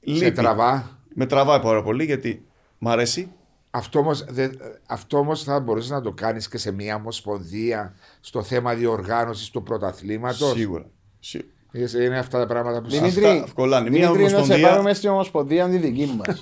[0.05, 0.31] σε λείπει.
[0.33, 1.01] τραβά.
[1.15, 2.47] Με τραβάει πάρα πολύ γιατί
[2.79, 3.33] μ' αρέσει.
[3.75, 8.43] Αυτό όμως, δεν- αυτό όμως θα μπορείς να το κάνεις και σε μια ομοσπονδία στο
[8.43, 10.51] θέμα διοργάνωσης του πρωταθλήματος.
[10.53, 10.87] Σίγουρα.
[11.21, 11.45] Σί-
[11.95, 13.91] Είναι αυτά τα πράγματα που Δημήτρη, Αυτά κολλάνε.
[13.91, 16.41] Μια Δημήτρη, να σε ομοσπονδία- πάρουμε στην ομοσπονδία τη δική μας.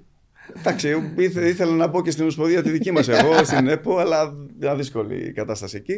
[0.58, 3.98] Εντάξει, εγώ ήθε- ήθελα να πω και στην Ομοσπονδία τη δική μας εγώ, στην ΕΠΟ,
[3.98, 5.92] αλλά ήταν δύσκολη η κατάσταση εκεί.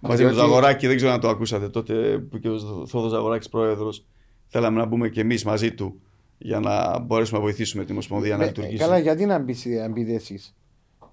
[0.00, 1.94] Μαζί με τον Διότι- Ζαγοράκη, δεν ξέρω αν το ακούσατε τότε
[2.30, 4.04] που και ο Θόδος Ζαγοράκης πρόεδρος,
[4.48, 6.00] θέλαμε να μπούμε και εμείς μαζί του
[6.42, 8.76] για να μπορέσουμε να βοηθήσουμε την Ομοσπονδία να Ε, λειτουργήσει.
[8.76, 10.54] Καλά, γιατί να μπεις να μπείτε εσείς;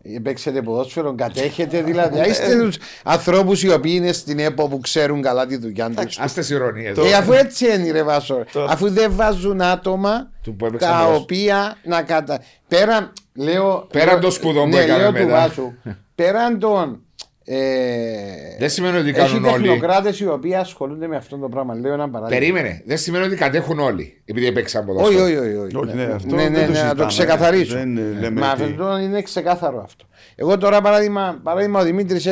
[0.01, 2.29] Ε, Παίξετε ποδόσφαιρο, κατέχετε δηλαδή.
[2.29, 6.19] Είστε τους ανθρώπους οι οποίοι είναι στην ΕΠΟ που ξέρουν καλά τη δουλειά τους.
[6.19, 6.97] Ας τις ηρωνίες.
[6.97, 8.43] Ε, αφού έτσι είναι, ρε Βάσο.
[8.51, 11.21] Το- Αφού δεν βάζουν άτομα Του που έπαιξαν τα ποδόσφαιρο.
[11.21, 12.39] οποία να κατα.
[12.67, 13.87] Πέραν, λέω.
[13.91, 15.27] Πέραν λέω- των σπουδών που ναι, έκαμε λέω του μετά.
[15.47, 15.73] Βάσου.
[16.15, 17.03] Πέραν των.
[17.51, 19.67] Ε, Δεν σημαίνει ότι έχει κάνουν όλοι.
[19.67, 21.73] τεχνοκράτες οι οποίοι ασχολούνται με αυτό το πράγμα.
[21.75, 22.39] Λέω ένα παράδειγμα.
[22.39, 22.81] Περίμενε.
[22.85, 24.21] Δεν σημαίνει ότι κατέχουν όλοι.
[24.25, 25.23] Επειδή έπαιξαν Όχι, ποδόσφαιρο.
[25.25, 25.55] όχι, όχι.
[25.55, 25.75] όχι.
[25.75, 27.09] Όχι, ναι, αυτό ναι, δεν ναι, το ναι, να το συζητάμε.
[27.09, 27.73] ξεκαθαρίσω.
[27.77, 30.05] Δεν, ε, λέμε Μα ότι- αυτό είναι ξεκάθαρο αυτό.
[30.35, 32.27] Εγώ τώρα παράδειγμα, παράδειγμα ο Δημήτρης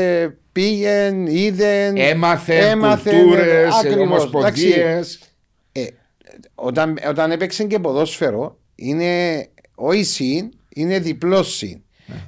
[0.51, 1.91] πήγε, είδε.
[1.95, 4.01] Έμαθε, έμαθε, κουλτούρες, ακριβώς.
[4.07, 5.19] ομοσπονδίες.
[5.71, 5.85] Ε,
[6.55, 9.45] όταν, όταν έπαιξε και ποδόσφαιρο, είναι
[9.75, 11.81] όχι συν, είναι διπλός συν.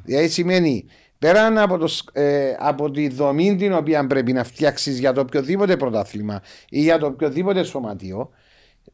[0.03, 0.85] Δηλαδή σημαίνει
[1.19, 5.21] πέραν από, το, σ- ε, από τη δομή την οποία πρέπει να φτιάξεις για το
[5.21, 8.29] οποιοδήποτε πρωτάθλημα ή για το οποιοδήποτε σωματείο,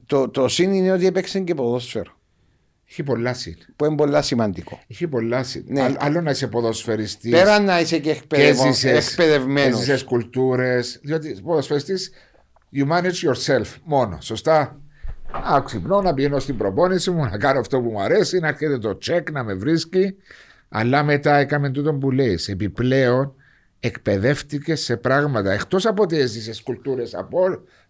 [0.05, 2.13] το, το συν είναι ότι έπαιξε και ποδόσφαιρο.
[2.89, 3.55] Έχει πολλά συν.
[3.76, 4.80] Που είναι πολύ σημαντικό.
[4.88, 5.63] Έχει πολλά συν.
[5.67, 5.82] Ναι.
[5.82, 9.71] Άλλ- Άλλο να είσαι ποδοσφαιριστής Πέραν να είσαι και και ζήσες- εκπαιδευμένος.
[9.80, 10.99] και ζήσες κουλτούρες.
[11.03, 12.11] Διότι ποδοσφαιριστής
[12.76, 14.17] you manage yourself μόνο.
[14.21, 14.80] Σωστά;
[15.51, 18.78] Να ξυπνώ, να πηγαίνω στην προπόνηση μου, να κάνω αυτό που μου αρέσει, να έρχεται
[18.78, 20.15] το τσεκ, να με βρίσκει.
[20.70, 22.39] Αλλά μετά έκαμε τούτο που λέει.
[22.47, 23.34] Επιπλέον
[23.80, 25.51] εκπαιδεύτηκες σε πράγματα.
[25.51, 27.39] Εκτός από ότι έζησες κουλτούρες από,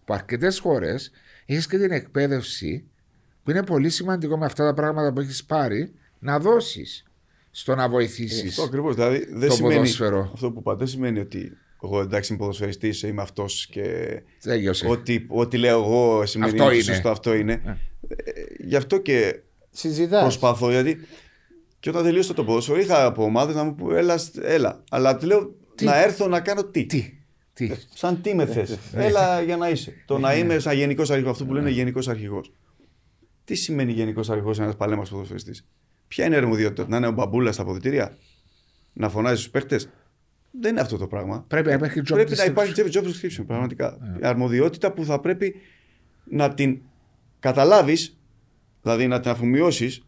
[0.00, 1.10] από αρκετές χώρες,
[1.46, 2.84] έχεις και την εκπαίδευση
[3.44, 7.04] που είναι πολύ σημαντικό με αυτά τα πράγματα που έχεις πάρει να δώσεις
[7.50, 8.48] στο να βοηθήσεις.
[8.48, 8.94] Αυτό ακριβώς.
[8.94, 9.74] Δηλαδή δεν το σημαίνει.
[9.74, 10.30] ποδόσφαιρο.
[10.34, 13.82] Αυτό που είπα δεν σημαίνει ότι εγώ εντάξει είμαι ποδοσφαιριστής, είμαι αυτός και
[14.42, 14.86] Τέλειωσε.
[14.88, 16.82] ό,τι, ό,τι λέω εγώ σημαίνει Αυτό ότι είναι.
[16.82, 17.78] σωστό αυτό είναι.
[18.08, 20.22] Ε, γι' αυτό και Συζητάς.
[20.22, 21.06] προσπαθώ γιατί
[21.86, 24.82] και όταν τελείωσα το ποδόσφαιρο είχα από ομάδες να μου πω έλα, έλα.
[24.90, 26.86] αλλά του λέω να έρθω να κάνω τι.
[26.86, 27.12] Τι;
[27.52, 28.78] Τι; Σαν τι με θες.
[28.92, 29.92] Έλα για να είσαι.
[30.06, 32.52] Το να είμαι σαν γενικός αρχηγός, αυτό που λένε γενικός αρχηγός.
[33.44, 35.66] Τι σημαίνει γενικός αρχηγός ένας παλέμας ποδοσφαιριστής;
[36.08, 38.16] Ποια είναι η αρμοδιότητα, να είναι ο μπαμπούλας στα αποδητήρια,
[38.92, 39.80] να φωνάζει στους παίχτε.
[40.60, 41.44] Δεν είναι αυτό το πράγμα.
[41.48, 42.48] Πρέπει να υπάρχει job Πρέπει να description.
[42.48, 44.16] υπάρχει job description, πραγματικά.
[44.22, 45.54] Η αρμοδιότητα που θα πρέπει
[46.24, 46.78] να την
[47.38, 48.18] καταλάβεις,
[48.82, 50.06] δηλαδή να την αφομοιώσεις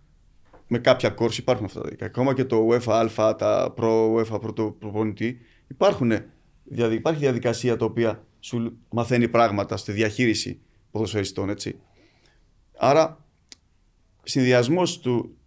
[0.69, 1.39] με κάποια course.
[1.39, 1.81] Υπάρχουν αυτά.
[1.81, 2.05] δηλαδή.
[2.05, 5.39] Ακόμα και το UEFA Α, τα προ UEFA πρώτο προπονητή,
[5.69, 6.13] υπάρχουν,
[6.65, 10.61] δηλαδή υπάρχει διαδικασία τα οποία σου μαθαίνει πράγματα στη διαχείριση
[10.91, 11.79] ποδοσφαιριστών, έτσι.
[12.79, 13.25] Άρα,
[14.23, 15.01] συνδυασμός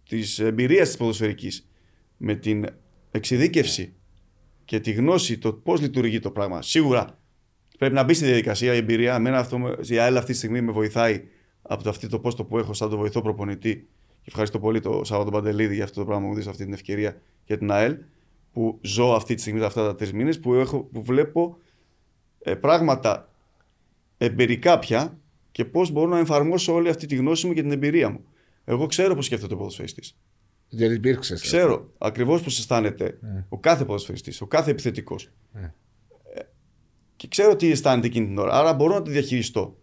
[0.08, 1.68] της εμπειρίας της ποδοσφαιρικής
[2.16, 2.66] με την
[3.10, 3.94] εξειδίκευση
[4.64, 6.62] και τη γνώση το πώς λειτουργεί το πράγμα.
[6.62, 7.18] Σίγουρα
[7.78, 9.14] πρέπει να μπει στη διαδικασία η εμπειρία.
[9.14, 11.22] Εμένα αυτό, με- η ΑΕΛ αυτή τη στιγμή με βοηθάει
[11.62, 13.88] από το αυτό το πόστο που έχω σαν το βοηθό προπονητή.
[14.22, 16.72] Και ευχαριστώ πολύ το Σάββατο Παντελίδη για αυτό το πράγμα που μου δίνεις αυτή την
[16.72, 17.96] ευκαιρία για την ΑΕΛ.
[18.52, 21.58] Που ζω αυτή τη στιγμή αυτά τα τρεις μήνες που, έχω, που βλέπω
[22.38, 23.28] ε, πράγματα
[24.18, 25.18] εμπειρικά πια
[25.52, 28.24] και πώς μπορώ να εφαρμόσω όλη αυτή τη γνώση μου και την εμπειρία μου.
[28.64, 30.16] Εγώ ξέρω πώς σκέφτεται ο ποδοσφαιριστής.
[30.68, 31.40] Δεν υπήρξες.
[31.40, 33.18] Ξέρω ακριβώς πώς αισθάνεται
[33.48, 35.30] ο κάθε ποδοσφαιριστής, ο κάθε επιθετικός.
[35.52, 35.72] Ναι.
[37.16, 38.52] Και ξέρω τι αισθάνεται εκείνη την ώρα.
[38.52, 39.76] Άρα μπορώ να το διαχειριστώ.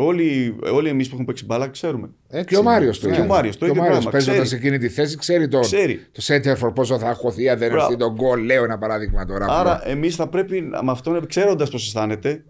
[0.00, 2.10] Όλοι, όλοι εμείς που έχουμε παίξει μπάλα ξέρουμε.
[2.28, 2.44] Έτσι.
[2.54, 3.12] Και ο Μάριος το Ναι.
[3.12, 3.24] ίδιο.
[3.24, 4.60] Και ο Μάριος το Και ίδιο πράγμα, παίζοντας ξέρει.
[4.60, 6.06] εκείνη τη θέση, ξέρει το, Ξέρει.
[6.12, 7.84] το center for πόσο θα χωθεί αν δεν Μπράβο.
[7.84, 8.44] έρθει τον γκολ.
[8.44, 9.46] Λέω ένα παράδειγμα τώρα.
[9.48, 12.44] Άρα εμείς θα πρέπει να- με αυτόν, ξέροντας πώς αισθάνεται,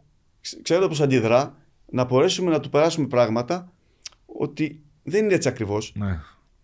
[0.63, 1.57] ξέροντας πώς αντιδρά,
[1.91, 3.73] να μπορέσουμε να του περάσουμε πράγματα
[4.27, 5.93] ότι δεν είναι έτσι ακριβώς.
[5.97, 6.07] Ναι.
[6.07, 6.21] να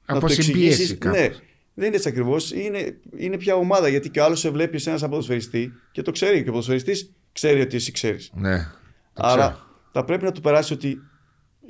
[0.06, 0.98] Από το συμπίεση εξηγήσεις.
[0.98, 1.18] κάπως.
[1.18, 1.28] Ναι,
[1.74, 2.52] δεν είναι έτσι ακριβώς.
[2.52, 6.02] Είναι, είναι πια ομάδα γιατί και ο άλλος σε βλέπει σε ένας σαν ποδοσφαιριστή και
[6.02, 6.42] το ξέρει.
[6.42, 8.30] Και ο ποδοσφαιριστής ξέρει ότι εσύ ξέρεις.
[8.34, 8.58] Ναι.
[9.14, 9.63] Το Άρα ξέρω.
[9.96, 10.96] Θα πρέπει να του περάσει ότι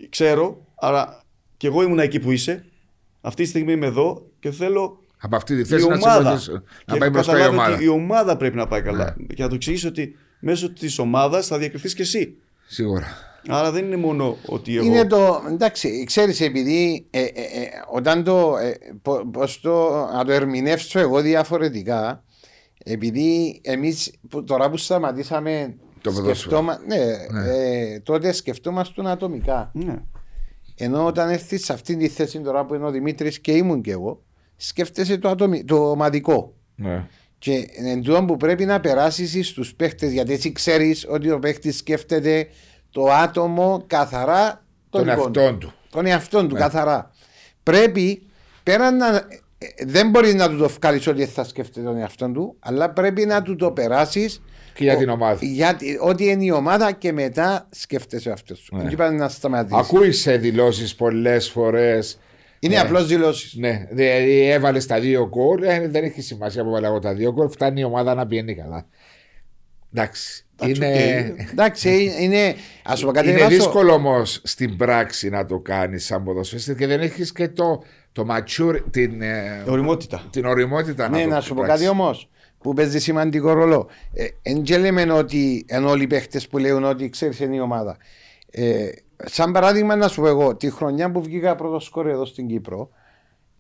[0.09, 1.23] ξέρω, άρα
[1.57, 2.65] και εγώ ήμουν εκεί που είσαι.
[3.21, 6.29] Αυτή τη στιγμή είμαι εδώ και θέλω Από αυτή τη η θέση να σε ομάδα.
[6.31, 6.53] βοηθήσω.
[6.53, 7.69] Να Και πάει έχω μπροστά η καταλάβει ομάδα.
[7.69, 7.75] Ναι.
[7.75, 9.17] ότι η ομάδα πρέπει να πάει καλά.
[9.35, 12.37] Και να το εξηγήσω ότι μέσω της ομάδας θα διακριθείς και εσύ.
[12.67, 13.07] Σίγουρα.
[13.49, 14.87] Άρα δεν είναι μόνο ότι εγώ.
[14.87, 15.43] Είναι το.
[15.49, 18.57] Εντάξει, ξέρεις, επειδή ε, ε, ε, όταν το.
[18.57, 19.91] Ε, πο- πώς το.
[20.13, 22.25] Να το ερμηνεύσω εγώ διαφορετικά,
[22.85, 24.13] επειδή εμείς
[24.47, 25.77] τώρα που σταματήσαμε.
[26.05, 26.35] Το ποδόσφαιρο.
[26.35, 26.97] σκεφτόμα- ναι,
[27.51, 29.71] Ε, τότε σκεφτόμαστε ατομικά.
[29.75, 29.97] Ναι.
[30.77, 33.91] Ενώ όταν έρθεις σε αυτή τη θέση τώρα που είναι ο Δημήτρης και ήμουν και
[33.91, 34.23] εγώ,
[34.57, 36.55] σκέφτεσαι το, ατομι, το ομαδικό.
[36.77, 37.07] Ναι.
[37.39, 41.77] Και εν τούτο που πρέπει να περάσεις στου παίχτες, γιατί εσύ ξέρεις ότι ο παίχτης
[41.77, 42.49] σκέφτεται
[42.91, 45.39] το άτομο καθαρά Τον δικό του.
[45.41, 45.73] εαυτόν του.
[45.91, 46.49] Τον εαυτόν Ναι.
[46.49, 47.11] του, καθαρά.
[47.63, 48.23] Πρέπει
[48.63, 49.17] πέραν να.
[49.17, 53.27] ε, Δεν μπορείς να του το βγάλεις ότι θα σκέφτεται τον εαυτόν του, αλλά πρέπει
[53.27, 54.43] να του το περάσεις.
[54.75, 55.39] Και για την ομάδα.
[55.43, 58.77] Γιατί, ό,τι είναι η ομάδα και μετά σκέφτεσαι αυτό σου.
[58.77, 58.83] Ναι.
[58.83, 59.79] Δεν είπα να σταματήσεις.
[59.79, 62.19] Ακούει σε δηλώσεις πολλές φορές.
[62.59, 62.81] Είναι Ναι.
[62.81, 63.55] απλώς δηλώσεις.
[63.55, 65.63] Ναι, δηλαδή έβαλες τα δύο γκολ.
[65.63, 67.49] Ε, δεν έχει σημασία που έβαλε εγώ τα δύο γκολ.
[67.51, 68.87] Φτάνει η ομάδα να πηγαίνει καλά.
[69.95, 70.45] Εντάξει.
[70.63, 71.51] Εντάξει, Είναι, οκ.
[71.51, 72.55] Εντάξει, είναι.
[72.91, 73.49] Να σου πω κάτι είναι Βάσο.
[73.57, 78.27] δύσκολο όμως στην πράξη να το κάνεις σαν ποδοσφαιριστή και δεν έχεις και το, το
[78.31, 80.23] mature, την, ε, Ωριμότητα.
[80.31, 81.87] την ωριμότητα Ναι, να το να σου πω πράξεις.
[81.87, 82.29] κάτι όμως
[82.65, 83.89] που παίζει σημαντικό ρόλο.
[84.13, 87.61] Ε, Εν και λέμε ότι ενώ όλοι οι παίχτες που λέουν ότι ξέρεις είναι η
[87.61, 87.97] ομάδα.
[88.51, 88.89] Ε,
[89.25, 92.89] σαν παράδειγμα, να σου πω εγώ, τη χρονιά που βγήκα πρώτος σκόρερ εδώ στην Κύπρο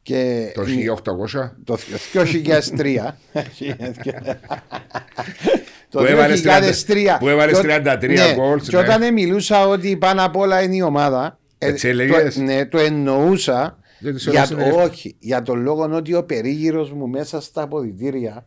[0.02, 1.50] και Το 1800.
[1.64, 1.76] το
[2.12, 3.14] 2003.
[5.88, 6.42] το Που έβαλες
[6.86, 6.96] 2003.
[7.18, 8.82] που έβαλες Και ο- 33 ναι, goals, Και ναι.
[8.82, 11.38] όταν μιλούσα ότι πάνω απ' όλα είναι η ομάδα.
[11.58, 13.78] ε, Έτσι έλεγες; το, ναι, το εννοούσα.
[13.98, 14.84] Γιατί σε Για, όλες είναι εύκολο.
[14.84, 18.46] όχι, για τον λόγο ότι ο περίγυρος μου μέσα στα αποδητήρια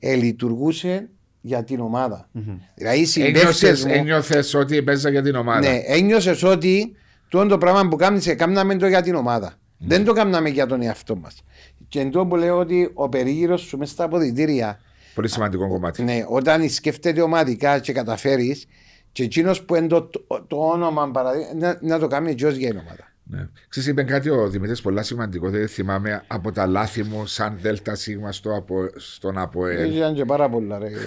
[0.00, 1.08] ε, λειτουργούσε
[1.40, 2.28] για την ομάδα.
[2.74, 3.92] Δηλαδή οι συμπαίκτες Ένιωσες, μου.
[3.92, 5.60] ένιωθες ότι έπαιζα για την ομάδα.
[5.70, 6.92] Ναι, ένιωσες ότι
[7.28, 9.54] το το πράγμα που κάνεις, κάναμε το για την ομάδα.
[9.78, 11.42] Δεν το κάναμε για τον εαυτό μας.
[11.88, 14.80] Και εντό που λέω ότι ο περίγυρος σου μέσα στα αποδητήρια,
[15.14, 16.02] Πολύ σημαντικό κομμάτι.
[16.02, 18.66] ναι, όταν σκέφτεται ομαδικά και καταφέρεις,
[19.12, 22.56] και εκείνος που είναι το, το, το όνομα παραδείγμα, να, να το κάνει και ως
[22.56, 23.09] για την ομάδα.
[23.32, 23.48] Ναι.
[23.68, 25.50] Ξέρεις, είπε κάτι ο Δημήτρης πολλά σημαντικό.
[25.50, 29.96] Δεν θυμάμαι από τα λάθη μου σαν Δέλτα Σίγμα στο απο, στον ΑΠΟΕΛ.
[29.96, 30.86] Ήταν και πάρα πολλά, ρε.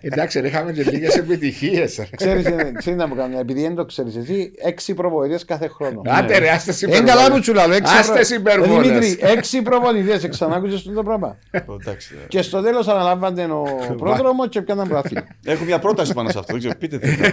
[0.00, 2.08] Εντάξει, ρε, είχαμε και λίγες επιτυχίες.
[2.16, 6.02] Ξέρεις, ε, ξέρεις να μου κάνω, επειδή δεν το ξέρεις εσύ, έξι προπονητές κάθε χρόνο.
[6.06, 7.44] Άντε ρε, άστε Είναι καλά που υπερβόλες.
[7.44, 8.88] σου λέω, έξι Άστε προ- υπερβόλες.
[8.98, 11.38] Δημήτρη, έξι προπονητές, ξανάκουσες το πράγμα.
[11.80, 12.14] Εντάξει.
[12.24, 12.26] ε.
[12.28, 13.64] Και στο τέλος αναλάμβανε ο
[14.02, 15.26] πρόδρομο και πιάναν πρωτάθλημα.
[15.44, 16.52] Έχω μια πρόταση πάνω σε αυτό.
[16.52, 17.30] Δεν ξέρω, πείτε τι να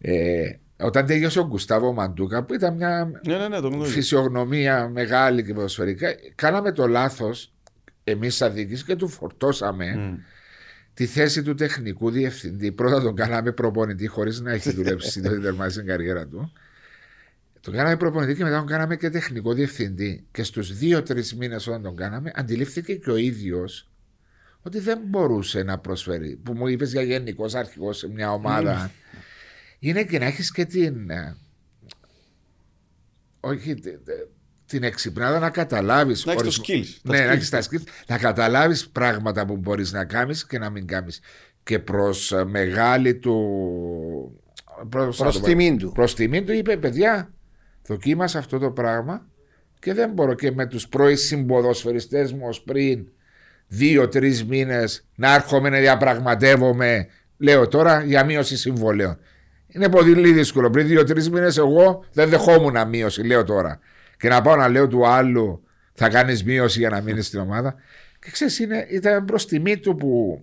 [0.78, 0.84] πάνε να πείτε.
[0.84, 3.92] Ε, όταν τέλειωσε ο Γκουστάβο Μαντούκα, που ήταν μια Ναι, ναι, ναι, το γνωρίζω.
[3.92, 7.52] φυσιογνωμία μεγάλη και ποδοσφαιρικά, κάναμε το λάθος.
[8.04, 10.18] εμείς σαν διοίκηση και του φορτώσαμε
[10.94, 12.72] τη θέση του τεχνικού διευθυντή.
[12.72, 16.52] Πρώτα τον κάναμε προπονητή χωρίς να έχει δουλέψει το τερματίσει την καριέρα του.
[17.60, 20.26] Τον κάναμε προπονητή και μετά τον κάναμε και τεχνικό διευθυντή.
[20.30, 23.90] Και στους δύο-τρεις μήνες όταν τον κάναμε, αντιλήφθηκε και ο ίδιος
[24.62, 26.40] ότι δεν μπορούσε να προσφέρει.
[26.42, 28.90] Που μου είπες για γενικός αρχηγός σε μια ομάδα.
[29.78, 31.10] Είναι και να έχεις και την.
[31.10, 31.36] ε,
[33.40, 34.28] Όχι, τε- τε-
[34.66, 36.24] την εξυπνάδα να καταλάβεις.
[36.24, 37.34] Να έχεις το skills, τα Ναι, να skills.
[37.34, 37.82] έχεις τα skills.
[38.06, 41.20] Να καταλάβεις πράγματα που μπορείς να κάνεις και να μην κάνεις.
[41.62, 43.36] Και προς μεγάλη του.
[44.88, 45.92] Προς, Προς τιμήν του.
[45.92, 47.32] Προς τιμήν του είπε, παιδιά,
[47.86, 49.26] δοκίμασα αυτό το πράγμα
[49.78, 53.06] και δεν μπορώ και με τους πρώην συμποδοσφαιριστές μου ως πριν
[53.66, 57.06] δύο-τρει μήνες να έρχομαι να διαπραγματεύομαι,
[57.36, 59.18] λέω τώρα, για μείωση συμβολέων.
[59.68, 60.70] Είναι πολύ δύσκολο.
[60.70, 63.78] Πριν δύο-τρεις μήνες, εγώ δεν δεχόμουν μείωση, λέω τώρα.
[64.18, 65.62] Και να πάω να λέω του άλλου,
[65.92, 67.74] θα κάνεις μείωση για να μείνεις στην ομάδα.
[68.20, 68.58] Και ξέρεις,
[68.90, 70.42] ήταν προς τιμή του που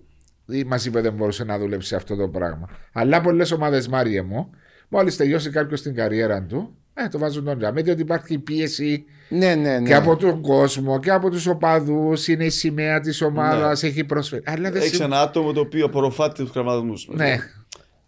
[0.66, 2.68] μας είπε δεν μπορούσε να δουλέψει αυτό το πράγμα.
[2.92, 4.50] Αλλά πολλές ομάδες, Μάριε μου,
[4.88, 9.54] μόλις τελειώσει κάποιος την καριέρα του, ε, το βάζουν τον τζιαμαί, διότι υπάρχει πίεση Ναι,
[9.54, 9.88] ναι, ναι.
[9.88, 12.28] και από τον κόσμο και από τους οπαδούς.
[12.28, 14.42] Είναι η σημαία της ομάδας, έχει προσφέρει.
[14.46, 16.94] Αλλά δεν Έχει συμ- ένα άτομο το οποίο απορροφάται τους κραδασμούς.
[17.08, 17.36] Ναι.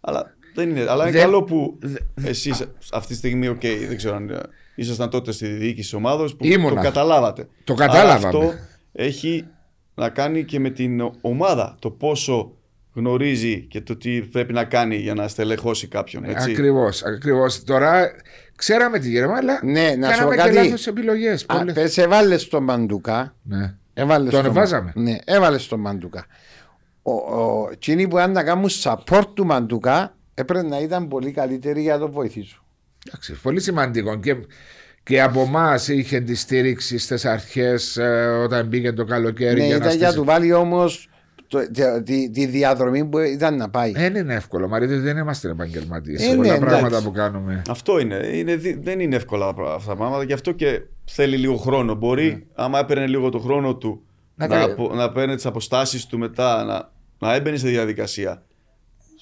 [0.01, 0.85] Αλλά δεν είναι.
[0.89, 1.79] Αλλά είναι Δεν- καλό που
[2.23, 4.39] εσείς αυτή τη στιγμή, οκ, δεν ξέρω αν ε,
[4.75, 6.75] ήσασταν τότε στη διοίκηση της ομάδας που Ήμουνα.
[6.75, 7.47] το καταλάβατε.
[7.63, 8.25] Το Άρα κατάλαβαμε.
[8.45, 8.53] αυτό
[8.91, 9.45] έχει
[9.95, 11.75] να κάνει και με την ομάδα.
[11.79, 12.53] Το πόσο
[12.93, 16.23] γνωρίζει και το τι πρέπει να κάνει για να στελεχώσει κάποιον.
[16.25, 16.51] Έτσι.
[16.51, 17.63] Ακριβώς, ακριβώς.
[17.63, 18.11] Τώρα
[18.55, 20.53] ξέραμε τη Γερμανία, αλλά Ναι, να σου κάναμε πω και κάτι.
[20.67, 21.45] λάθος επιλογές.
[21.47, 23.35] Α, πες έβαλες τον Μαντουκά.
[23.43, 23.73] Ναι.
[23.93, 24.91] Έβαλες Τον βάζαμε.
[24.95, 26.25] Ναι, έβαλες τον Μαντουκά.
[27.01, 31.81] Ο, ο, εκείνοι που αν να κάνουν support του Μαντουκά έπρεπε να ήταν πολύ καλύτεροι
[31.81, 32.63] για να τον βοηθήσουν.
[33.07, 34.15] Εντάξει, πολύ σημαντικό.
[34.19, 34.35] Και,
[35.03, 37.97] και από εμάς είχε τη στήριξη στις αρχές
[38.43, 39.59] όταν μπήκε το καλοκαίρι.
[39.59, 41.09] Ναι, για να ήταν για να στήσει- του βάλει όμως
[42.03, 43.91] τη, τη διαδρομή που ήταν να πάει.
[43.91, 46.21] Δεν είναι εύκολο, Μαρίδη, δεν είμαστε επαγγελματίες.
[46.21, 46.65] Ε, σε ναι, πολλά εντάξει.
[46.79, 47.61] πράγματα που κάνουμε.
[47.69, 48.15] Αυτό είναι.
[48.33, 48.55] είναι.
[48.55, 50.23] δι- Δεν είναι εύκολα αυτά τα πράγματα.
[50.23, 51.93] Γι' αυτό και θέλει λίγο χρόνο.
[51.95, 54.03] Μπορεί, άμα έπαιρνε λίγο το χρόνο του,
[54.35, 56.91] Να να, τα- απο- να παίρνει τις αποστάσεις του μετά, να,
[57.27, 58.43] να έμπαινε στη διαδικασία.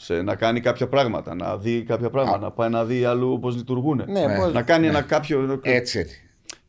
[0.07, 3.55] Σε, να κάνει κάποια πράγματα, να δει κάποια πράγματα, να πάει να δει αλλού πώς
[3.55, 4.03] λειτουργούν.
[4.07, 5.59] Ναι, πώς- Να κάνει ένα κάποιο.
[5.61, 6.05] Έτσι.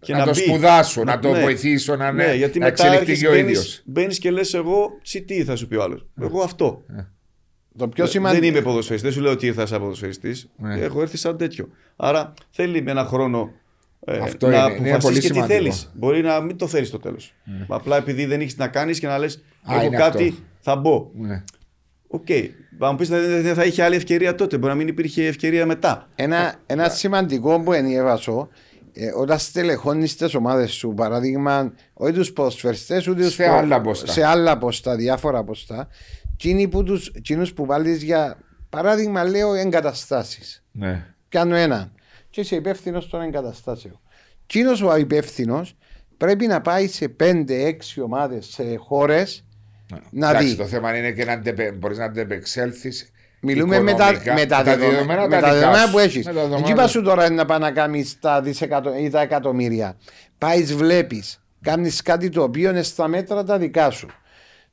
[0.01, 0.37] και να, το μπει.
[0.41, 1.41] σπουδάσω, να, το ναι.
[1.41, 3.83] βοηθήσω, να, Ναι, ναι, γιατί να μετά εξελιχθεί και ο ίδιος.
[3.85, 6.07] Μπαίνεις και λες, εγώ τσι, τι θα σου πει ο άλλος.
[6.21, 6.83] Εγώ αυτό.
[7.79, 8.45] Το πιο Δεν σημαντικό.
[8.47, 10.49] είμαι ποδοσφαιριστής, δεν σου λέω ότι ήρθα σαν ποδοσφαιριστής.
[10.57, 10.75] Ναι.
[10.75, 11.69] Έχω έρθει σαν τέτοιο.
[11.97, 13.51] Άρα θέλει με ένα χρόνο
[14.05, 15.55] ε, Αυτό να είναι, είναι αποφασίσεις πολύ και τι σημαντικό.
[15.59, 15.93] θέλεις.
[15.95, 17.35] Μπορεί να μην το θέλεις στο τέλος.
[17.69, 20.43] Απλά επειδή δεν έχεις να κάνεις και να λες: Έχω είναι κάτι, αυτό.
[20.61, 21.11] θα μπω.
[21.15, 21.45] Ναι.
[22.09, 22.27] Οκ.
[22.79, 24.57] Θα μου πεις δεν δεν θα είχε άλλη ευκαιρία τότε.
[24.59, 26.09] Μπορεί να μην υπήρχε ευκαιρία μετά.
[26.15, 28.49] Ένα, ένα σημαντικό που ενιέβασω
[28.93, 33.81] ε, όταν στελεχώνεις τις ομάδες σου, παράδειγμα, όχι τους ποδοσφαιριστές, ούτε τους Σε προ- άλλα
[33.81, 34.13] ποστά.
[34.13, 35.89] σε άλλα ποστά, διάφορα ποστά,
[36.33, 38.39] εκείνοι που, τους, εκείνους που βάλεις για
[38.71, 40.65] παράδειγμα, λέω εγκαταστάσεις.
[40.73, 41.07] Ναι.
[41.29, 41.93] Κάνω έναν.
[42.31, 44.01] Και είσαι υπεύθυνος των εγκαταστάσεων.
[44.45, 45.77] Εκείνος ο υπεύθυνος
[46.17, 49.45] πρέπει να πάει σε 5-6 ομάδες, σε χώρες
[50.11, 50.57] να Εντάξει, δει.
[50.57, 51.43] Το θέμα είναι και να
[51.79, 53.13] μπορείς να αντεπεξέλθεις.
[53.41, 56.25] Μιλούμε με τα, με τα δεδομένα, με τα δεδομένα που έχεις.
[56.25, 59.97] Δεν είπα σου τώρα να πάει να κάνεις τα δισεκατομμύρια ή τα εκατομμύρια.
[60.39, 64.09] Πάεις, βλέπεις, κάνεις κάτι το οποίο είναι στα μέτρα τα δικά σου.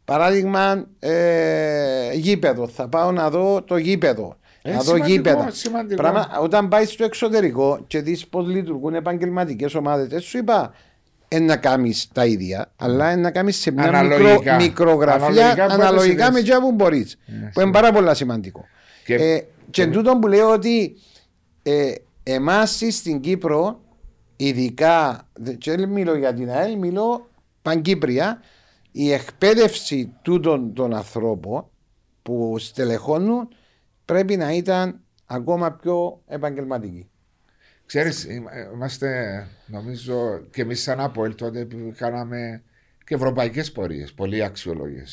[0.05, 2.68] Παράδειγμα, ε, γήπεδο.
[2.68, 4.38] Θα πάω να δω το γήπεδο.
[4.61, 5.49] Ε, να δω σημαντικό, γήπεδα.
[5.51, 6.01] σημαντικό.
[6.01, 10.94] Πράγμα, όταν πάει στο εξωτερικό και δεις πώς λειτουργούν επαγγελματικές ομάδες, δεν σου είπα ε,
[11.39, 14.55] να κάνει τα ίδια, αλλά ε, να κάνει σε μια Αναλογικά.
[14.55, 16.43] μικρο, μικρογραφία Αναλογικά που αναλογικά με έπεσες.
[16.43, 17.17] τζιά που μπορείς.
[17.53, 18.65] που είναι πάρα πολύ σημαντικό.
[19.05, 20.95] Και- Ε, και τούτο που λέω ότι
[21.63, 21.91] ε,
[22.23, 23.82] εμάς στην Κύπρο,
[24.36, 27.30] ειδικά, δεν και δεν μιλώ για την ΑΕΛ, μιλώ
[27.61, 28.41] παγκύπρια,
[28.91, 31.65] η εκπαίδευση τούτων των ανθρώπων
[32.21, 33.47] που στελεχώνουν
[34.05, 37.09] πρέπει να ήταν ακόμα πιο επαγγελματική.
[37.86, 42.63] Ξέρεις, είμα- είμαστε νομίζω και εμείς σαν Απόελ τότε που κάναμε
[43.05, 45.03] και ευρωπαϊκές πορείες, πολύ αξιολόγε.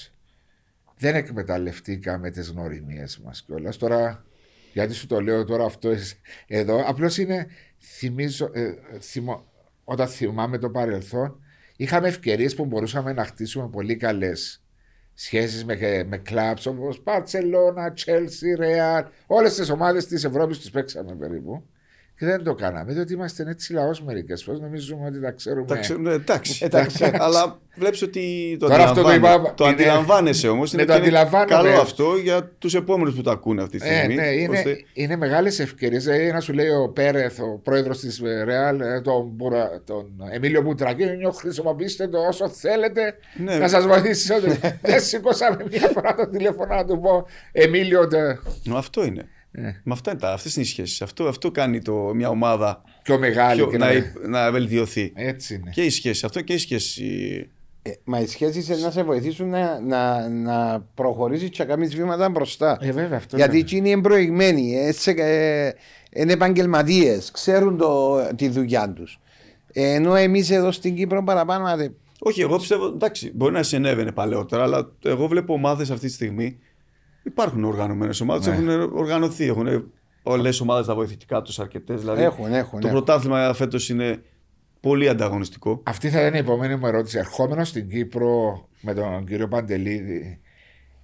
[0.98, 3.76] Δεν εκμεταλλευτήκαμε τις γνωριμίες μας κιόλας.
[3.76, 4.24] Τώρα,
[4.72, 6.16] γιατί σου το λέω τώρα αυτό εσ-
[6.46, 7.46] εδώ, απλώς είναι,
[7.80, 9.44] θυμίζω, ε, θυμω-
[9.84, 11.40] όταν θυμάμαι το παρελθόν,
[11.76, 14.62] είχαμε ευκαιρίες που μπορούσαμε να χτίσουμε πολύ καλές
[15.14, 21.14] σχέσεις με, με κλαμπs όπως Παρσελώνα, Chelsea, Real, όλες τις ομάδες της Ευρώπης τις παίξαμε
[21.14, 21.66] περίπου.
[22.22, 24.60] Και Και δεν το κάναμε, διότι είμαστε έτσι λαός μερικές φορές.
[24.60, 25.66] Νομίζουμε ότι τα ξέρουμε.
[25.66, 26.64] Τα ξέρουμε, εντάξει.
[26.64, 27.20] Ε, τα ξέρεις.
[27.20, 30.72] Αλλά βλέπεις ότι το, Τώρα αυτό το αντιλαμβάνε- είπα- το είναι- αντιλαμβάνεσαι όμως.
[30.72, 31.50] Ναι, το αντιλαμβάνομαι.
[31.68, 34.14] καλό αυτό για τους επόμενους που το ακούνε αυτή τη Ε, στιγμή.
[34.14, 36.06] ναι, είναι, ώστε- είναι μεγάλες ευκαιρίες.
[36.32, 41.30] να σου λέει ο Πέρεθ, ο πρόεδρος της Ρεάλ, ε, τον, Μπουρα- τον Εμίλιο Μπουτρακίνιο,
[41.30, 43.14] χρησιμοποιήστε το όσο θέλετε
[43.44, 43.56] Ναι.
[43.56, 44.32] να σας βοηθήσει.
[44.82, 48.06] Δεν σηκώσαμε μία φορά το τηλέφωνο να του πω Εμίλιο.
[48.06, 49.28] τε- Μα αυτό είναι.
[49.52, 51.02] Ε, Με αυτά είναι τα, αυτές είναι οι σχέσεις.
[51.02, 53.60] Αυτό, αυτό κάνει το, μια ομάδα πιο μεγάλη.
[53.60, 55.12] πιο- και να, να- να βελτιωθεί.
[55.14, 55.70] Έτσι είναι.
[55.70, 56.24] Και η σχέση.
[56.26, 57.04] Αυτό και η σχέση.
[57.82, 62.28] Ε, μα οι σχέσεις να σε βοηθήσουν να, να, να προχωρήσεις και να κάνεις βήματα
[62.28, 62.78] μπροστά.
[62.80, 63.60] Ε, βέβαια, αυτό Γιατί είναι.
[63.66, 65.72] εκείνοι είναι προηγμένοι, ε, σε- ε,
[66.14, 69.20] είναι επαγγελματίες, ξέρουν το, τη δουλειά τους.
[69.72, 71.64] Ενώ εμείς εδώ στην Κύπρο παραπάνω.
[71.66, 72.86] άτε, Όχι, εγώ πιστεύω.
[72.86, 76.58] Εντάξει, μπορεί να συνέβαινε παλαιότερα, αλλά εγώ βλέπω ομάδες αυτή τη στιγμή.
[77.22, 78.52] Υπάρχουν οργανωμένες ομάδες, Ναι.
[78.72, 79.44] έχουν οργανωθεί.
[79.44, 79.90] Έχουν
[80.22, 82.00] όλε οι ομάδες τα βοηθητικά τους αρκετές.
[82.00, 82.90] Δηλαδή, Έχουν, έχουν, Το έχουν.
[82.90, 84.22] πρωτάθλημα φέτος είναι
[84.80, 85.80] πολύ ανταγωνιστικό.
[85.82, 87.18] Αυτή θα είναι η επόμενη μου ερώτηση.
[87.18, 90.40] Ερχόμενος στην Κύπρο με τον κύριο Παντελίδη,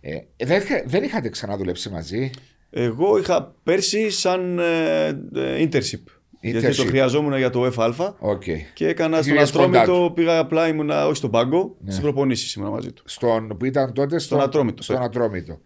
[0.01, 2.31] ε, δεν, είχα- δεν είχατε ξαναδουλέψει μαζί;
[2.71, 6.03] Εγώ είχα πέρσι σαν ε, ε, internship.
[6.41, 6.75] Γιατί Internship.
[6.77, 8.43] το χρειαζόμουν για το FA OK.
[8.75, 11.91] και έκανα στον Πήγες κοντά Ατρόμητο, πήγα απλά ήμουνα όχι στον πάγκο, ναι.
[11.91, 13.03] στις προπονήσεις ήμουνα μαζί του.
[13.07, 14.83] Στον, που ήταν τότε στον, Ατρόμητο.
[14.83, 15.61] Στον Ατρόμητο.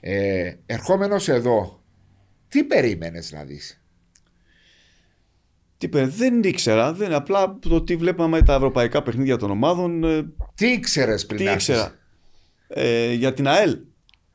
[0.00, 1.82] Ε, ερχόμενος εδώ,
[2.48, 3.82] τι περίμενες να δεις;
[5.78, 10.26] Τι είπε, δεν ήξερα, δεν, απλά το τι βλέπαμε τα ευρωπαϊκά παιχνίδια των ομάδων, ε,
[10.54, 11.94] Τι ήξερες πριν τι να έρθεις; ήξερα.
[12.68, 13.78] Ε, για την ΑΕΛ.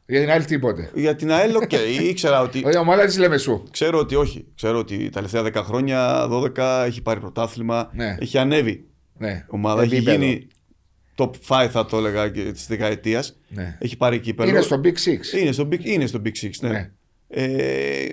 [0.07, 0.91] Για την άλλη τίποτε.
[0.93, 1.72] Για την ΑΕΛ, οκ,
[2.09, 2.59] ήξερα ότι.
[2.74, 3.63] Η ομάδα της Λεμεσού.
[3.72, 4.45] Ξέρω ότι όχι.
[4.55, 7.89] Ξέρω ότι τα τελευταία 10 χρόνια, 12 έχει πάρει πρωτάθλημα.
[7.93, 8.16] Ναι.
[8.20, 8.86] Έχει ανέβει
[9.18, 9.30] Ναι.
[9.30, 9.82] η ομάδα.
[9.82, 10.18] Έχει Επίπεδο.
[10.18, 10.47] γίνει
[11.16, 13.39] top 5, θα το έλεγα και της δεκαετίας.
[13.47, 13.78] Ναι.
[13.80, 14.49] Έχει πάρει κύπελλο.
[14.49, 15.39] Είναι στο Big Six.
[15.41, 16.70] Είναι στο Big, είναι στο Big Six, ναι.
[16.70, 16.91] Ναι.
[17.28, 18.07] Ε,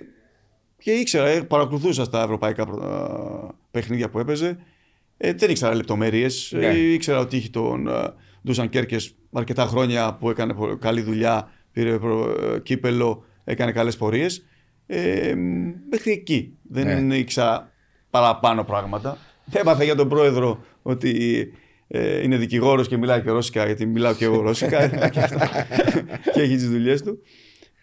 [0.79, 4.57] και ήξερα, ε, παρακολουθούσα στα ευρωπαϊκά προ- παιχνίδια που έπαιζε.
[5.17, 6.53] Ε, δεν ήξερα λεπτομέρειες.
[6.57, 6.67] Ναι.
[6.67, 7.93] ήξερα ότι είχε τον ε,
[8.45, 8.97] Ντούσαν Κέρκε
[9.33, 14.45] αρκετά χρόνια που έκανε πο- καλή δουλειά, πήρε προ- ε, κύπελο, έκανε καλές πορείες.
[14.87, 15.35] Ε,
[15.91, 16.57] μέχρι εκεί.
[16.63, 17.17] Δεν Ναι.
[17.17, 17.73] ήξερα
[18.11, 19.19] παραπάνω πράγματα.
[19.53, 21.53] Έμαθα για τον πρόεδρο ότι
[21.95, 25.67] ε, είναι δικηγόρος και μιλάει και ρώσικα, γιατί μιλάω και εγώ ρώσικα και, αυτά.
[26.33, 27.19] και έχει τις δουλειές του.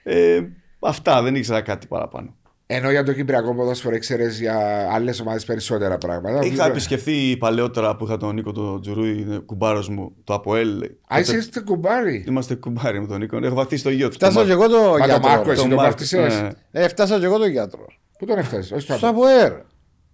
[0.03, 0.39] Ε,
[0.79, 2.35] αυτά, δεν ήξερα κάτι παραπάνω.
[2.65, 6.45] Ενώ για το Κυπριακό ποδόσφαιρο ήξερες για άλλες ομάδες περισσότερα πράγματα.
[6.45, 10.83] Είχα επισκεφθεί παλαιότερα που είχα τον Νίκο τον Τζουρούι, είναι κουμπάρος μου, το ΑΠΟΕΛ.
[11.13, 13.37] Α, είσαι στην κουμπάρι; Είμαστε κουμπάρι με τον Νίκο.
[13.43, 14.13] Έχω βαθίσει το γιο του.
[14.13, 15.29] Φτάσα και εγώ το Μα το γιατρό.
[15.29, 15.51] Μάρκος ρε.
[15.51, 16.49] εσύ τον το Μάρκος, βαφτίσες; ναι.
[16.71, 17.85] Ε, φτάσα και εγώ το γιατρό.
[18.19, 19.45] Πού τον έφτασες, όχι στο Στο Αποέλ.
[19.45, 19.61] Αποέρ.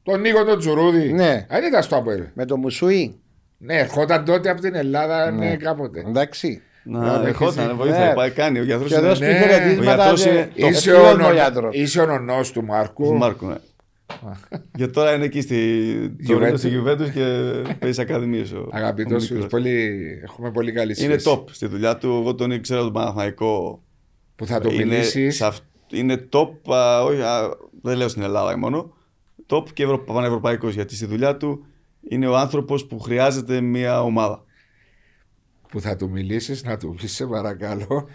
[0.03, 1.13] Τον Νίκο τον Τζουρούδη.
[1.13, 1.45] Ναι.
[1.49, 2.23] Αν ήταν στο Αποέλ.
[2.33, 3.19] Με το Μουσουί.
[3.65, 6.03] Ναι, ερχόταν τότε από την Ελλάδα ναι, κάποτε.
[6.07, 6.61] Εντάξει.
[6.87, 8.13] Να, Μπράβο, ερχόταν, έχεις- βοήθεια, Ναι.
[8.13, 8.59] πάει, κάνει.
[8.59, 9.15] Ο γιατρός Και εδώ είναι...
[9.15, 9.91] σπίτι ναι, χαιρετίσματα.
[9.91, 11.75] ο γιατρός και- είναι- το Είσαι φίλος ο, μου ο νο- γιατρός.
[11.75, 13.03] είσαι ο νονός του Μάρκου.
[13.03, 13.55] Του Μάρκο, ναι.
[14.77, 15.57] και τώρα είναι εκεί στη
[16.29, 16.53] Juventus.
[16.57, 18.51] στη Juventus και παίζει ακαδημίες.
[18.51, 19.25] ο- ο Αγαπητός μικρός.
[19.27, 21.11] φίλος, πολύ, έχουμε πολύ καλή σχέση.
[21.11, 22.07] Είναι top στη δουλειά του.
[22.21, 23.83] Εγώ τον ξέρω τον Παναθηναϊκό.
[24.35, 25.35] Που θα το είναι, μιλήσεις.
[25.35, 27.49] σε αυ- είναι top, α, όχι, α,
[27.81, 28.93] δεν λέω στην Ελλάδα μόνο.
[29.49, 31.65] Top και ευρω, πανευρωπαϊκός γιατί στη δουλειά του
[32.09, 34.43] είναι ο άνθρωπος που χρειάζεται μια ομάδα.
[35.69, 38.07] Που θα του μιλήσεις, να του πεις σε παρακαλώ.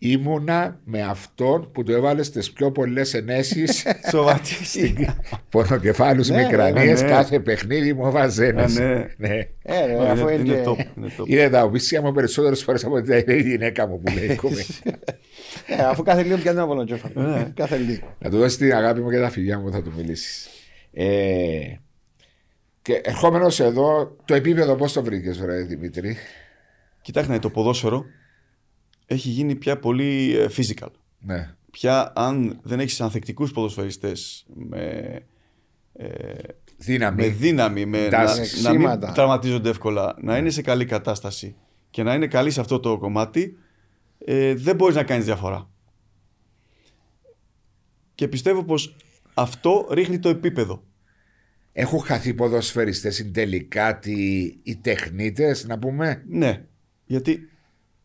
[0.00, 5.08] Ήμουνα με αυτόν που του έβαλε στις πιο πολλές ενέσεις Σοβατή.
[5.50, 7.08] πονοκεφάλους Ναι, μικρανίες ναι.
[7.08, 8.76] κάθε παιχνίδι μου έβαζε ένας.
[8.76, 9.06] Α, ναι.
[9.16, 9.48] ναι.
[9.62, 10.62] Ε, ρε, αφού είναι, είναι είναι...
[10.66, 10.78] top.
[10.96, 11.26] Είναι top.
[11.26, 14.36] Είναι τα οπίσια μου περισσότερες φορές από ότι είναι η γυναίκα μου που λέει η
[14.36, 14.62] κουβέντα.
[15.66, 17.52] Ε, αφού κάθε λίγο πιάνει ένα πονοκέφαλο.
[17.54, 18.16] Κάθε λίγο.
[18.18, 20.48] Να του δώσεις την αγάπη μου και τα φιλιά μου θα του μιλήσεις.
[22.88, 26.16] Ε, και ερχόμενος εδώ, το επίπεδο πώς το βρήκες, βρε Δημήτρη;
[27.02, 28.04] Κοιτάξτε, το ποδόσφαιρο
[29.06, 30.90] έχει γίνει πια πολύ ε, physical.
[31.18, 31.54] Ναι.
[31.70, 35.18] Πια αν δεν έχεις ανθεκτικούς ποδοσφαιριστές με,
[35.92, 36.08] ε,
[36.76, 37.22] Δύναμη.
[37.22, 38.62] με δύναμη, με να, Τάσεις.
[38.62, 39.12] να μην Σήματα.
[39.12, 41.56] τραυματίζονται εύκολα, να είναι σε καλή κατάσταση
[41.90, 43.58] και να είναι καλή σε αυτό το κομμάτι,
[44.18, 45.68] ε, δεν μπορείς να κάνεις διαφορά.
[48.14, 48.96] Και πιστεύω πως
[49.34, 50.82] αυτό ρίχνει το επίπεδο.
[51.80, 53.98] Έχουν χαθεί ποδοσφαιριστές τελικά
[54.62, 56.24] οι τεχνίτες, να πούμε.
[56.28, 56.64] Ναι,
[57.04, 57.48] γιατί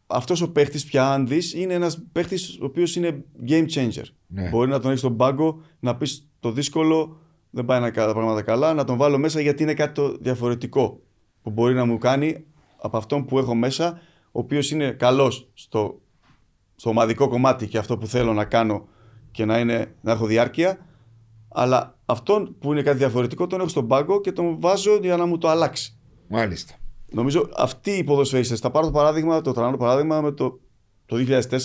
[0.07, 4.03] αυτός ο παίχτης πια αν δεις είναι ένας παίχτης ο οποίος είναι game changer.
[4.27, 4.49] Ναι.
[4.49, 8.13] Μπορεί να τον έχεις στον πάγκο, να πεις το δύσκολο, δεν πάει να κάνει τα
[8.13, 11.01] πράγματα καλά, να τον βάλω μέσα γιατί είναι κάτι το διαφορετικό
[11.41, 12.45] που μπορεί να μου κάνει
[12.77, 14.01] από αυτόν που έχω μέσα,
[14.31, 16.01] ο οποίος είναι καλός στο,
[16.75, 18.87] στο ομαδικό κομμάτι και αυτό που θέλω να κάνω
[19.31, 20.85] και να, είναι, να έχω διάρκεια,
[21.53, 25.25] αλλά αυτόν που είναι κάτι διαφορετικό τον έχω στον πάγκο και τον βάζω για να
[25.25, 25.97] μου το αλλάξει.
[26.27, 26.73] Μάλιστα.
[27.11, 30.59] Νομίζω αυτοί οι ποδοσφαιριστές, θα πάρω το παράδειγμα, το τρανό παράδειγμα με το,
[31.05, 31.15] το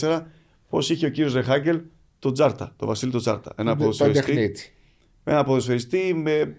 [0.00, 0.20] 2004,
[0.68, 1.80] πώς είχε ο κύριος Ρεχάγκελ
[2.18, 3.52] τον Τζάρτα, τον Βασίλη τον Τζάρτα.
[3.56, 4.72] Ένα Τον ποδοσφαιριστή τεχνίτη.
[5.24, 6.56] ένα ποδοσφαιριστή με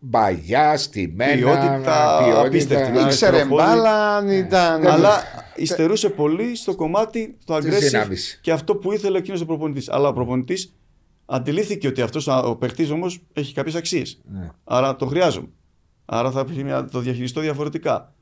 [0.00, 2.40] Μπαγιά, στημένα, Ποιότητα, ποιότητα.
[2.46, 2.90] απίστευτη.
[2.92, 3.00] Ναι.
[3.00, 3.62] Ήξερε αριστερό πόδι.
[3.62, 4.86] μπάλα, ήταν.
[4.86, 5.22] Αλλά
[5.56, 8.38] υστερούσε πολύ στο κομμάτι το Της aggressive δύναμης.
[8.42, 9.88] και αυτό που ήθελε εκείνο ο προπονητής.
[9.90, 10.74] Αλλά ο προπονητής
[11.30, 14.20] αντιλήφθηκε ότι αυτός ο παιχτής όμως έχει κάποιες αξίες.
[14.32, 14.48] Ναι.
[14.64, 15.48] Άρα το χρειάζομαι.
[16.04, 18.14] Άρα θα πρέπει να το διαχειριστώ διαφορετικά.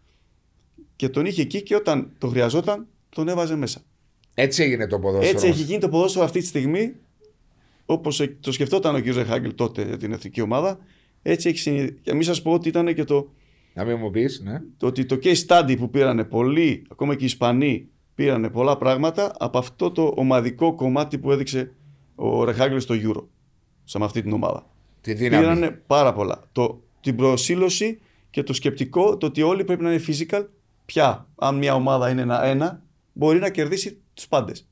[0.96, 3.80] Και τον είχε εκεί και όταν το χρειαζόταν, τον έβαζε μέσα.
[4.34, 5.30] Έτσι έγινε το ποδόσφαιρο.
[5.30, 5.66] Έτσι έχει μας.
[5.66, 6.94] γίνει το ποδόσφαιρο αυτή τη στιγμή,
[7.86, 9.04] όπως το σκεφτόταν ο κ.
[9.26, 10.78] Χάγκελ τότε για την εθνική ομάδα.
[11.22, 11.92] Έτσι έχει συνει...
[11.92, 13.28] Και μην σας πω ότι ήταν και το,
[13.74, 14.62] Να μην μου πεις, ναι.
[14.76, 19.32] το ότι το case study που πήρανε πολλοί, ακόμα και οι Ισπανοί, πήρανε πολλά πράγματα
[19.38, 21.72] από αυτό το ομαδικό κομμάτι που έδειξε
[22.16, 23.24] ο Ρεχάγκελ στο Euro.
[23.84, 24.66] Σε αυτή την ομάδα.
[25.00, 25.42] Τη δύναμη.
[25.42, 26.40] Πήρανε πάρα πολλά.
[26.52, 30.46] Το, την προσήλωση και το σκεπτικό το ότι όλοι πρέπει να είναι physical.
[30.84, 32.82] Πια, αν μια ομάδα είναι ένα-ένα,
[33.12, 34.66] μπορεί να κερδίσει τους πάντες.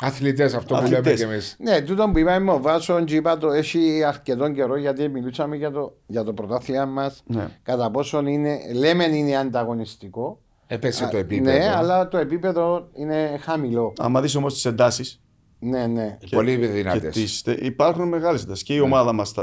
[0.00, 1.04] Αθλητές, αυτό που Αθλητές.
[1.04, 1.56] λέμε κι εμείς.
[1.58, 5.56] Ναι, τούτο που είπαμε με ο Βάσο, και είπα το έχει αρκετό καιρό γιατί μιλούσαμε
[5.56, 7.22] για το, για το πρωτάθλημα μας.
[7.26, 7.48] Ναι.
[7.62, 10.40] Κατά πόσον είναι, λέμε είναι ανταγωνιστικό.
[10.66, 11.58] Έπεσε το Α, επίπεδο.
[11.58, 13.92] Ναι, αλλά το επίπεδο είναι χαμηλό.
[13.98, 15.20] Άμα δεις όμως τις εντάσεις.
[15.58, 16.18] Ναι, ναι.
[16.30, 17.08] Πολύ και δυνατέ.
[17.08, 18.62] τις- τε- υπάρχουν μεγάλες εντάσεις.
[18.64, 19.34] Και η ομάδα μας,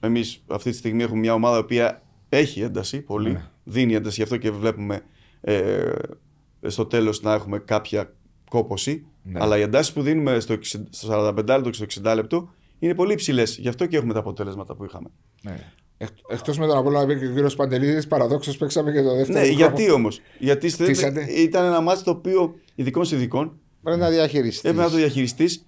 [0.00, 3.32] εμείς αυτή τη στιγμή έχουμε μια ομάδα η οποία έχει ένταση πολύ.
[3.32, 3.42] Ναι.
[3.64, 5.00] Δίνει ένταση, γι' αυτό και βλέπουμε
[5.40, 5.92] ε,
[6.66, 8.12] στο τέλος να έχουμε κάποια
[8.50, 9.06] κόποση.
[9.22, 9.38] Ναι.
[9.42, 10.58] Αλλά οι εντάσεις που δίνουμε στο, 60
[10.90, 13.58] στο 45 λεπτό και στο 60 λεπτό είναι πολύ υψηλές.
[13.58, 15.08] Γι' αυτό και έχουμε τα αποτέλεσματα που είχαμε.
[15.42, 15.56] Ναι.
[16.28, 19.38] Εκτός με τον Απόλλωνα που είπε και ο κύριο Παντελίδη, παραδόξως παίξαμε και το δεύτερο.
[19.38, 19.58] Ναι, χρόνο.
[19.58, 21.24] γιατί όμως; Γιατί στε- Χτίσατε.
[21.32, 24.58] ήταν ένα μάτι το οποίο ειδικών συνδικών Πρέπει να διαχειριστείς.
[24.64, 25.66] Έπρεπε να το διαχειριστείς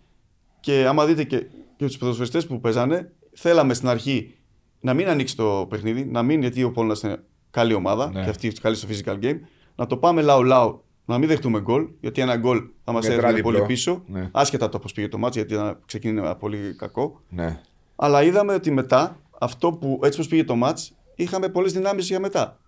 [0.61, 1.39] και άμα δείτε και,
[1.77, 4.35] και τους ποδοσφαιριστές που παίζανε, θέλαμε στην αρχή
[4.81, 8.23] να μην ανοίξει το παιχνίδι, να μην γιατί ο Πόλνα είναι καλή ομάδα Ναι.
[8.25, 9.39] και αυτή καλή στο physical game,
[9.77, 13.35] να το πάμε λαού-λαού, να μην δεχτούμε γκολ, γιατί ένα γκολ θα μας Μετρά έρθει
[13.37, 13.53] διπλό.
[13.53, 14.29] πολύ πίσω, Ναι.
[14.33, 17.21] άσχετα το πώς πήγε το μάτσο, γιατί ήταν, ξεκίνησε πολύ κακό.
[17.29, 17.61] Ναι.
[17.97, 22.21] Αλλά είδαμε ότι μετά, αυτό που, έτσι πώ πήγε το μάτς, είχαμε πολλές δυνάμεις για
[22.21, 22.61] μετά.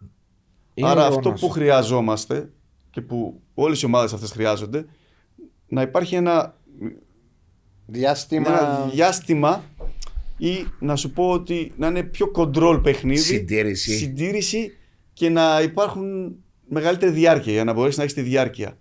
[0.75, 1.27] Είναι Άρα γεγονός.
[1.33, 2.51] αυτό που χρειαζόμαστε
[2.91, 4.85] και που όλες οι ομάδες αυτές χρειάζονται,
[5.69, 6.59] να υπάρχει ένα
[7.87, 8.49] Διάστημα.
[8.49, 9.65] ένα διάστημα
[10.37, 13.21] ή να σου πω ότι να είναι πιο control παιχνίδι.
[13.21, 13.97] Συντήρηση.
[13.97, 14.77] Συντήρηση
[15.13, 16.37] και να υπάρχουν
[16.69, 18.79] μεγαλύτερη διάρκεια για να μπορέσεις να έχεις τη διάρκεια.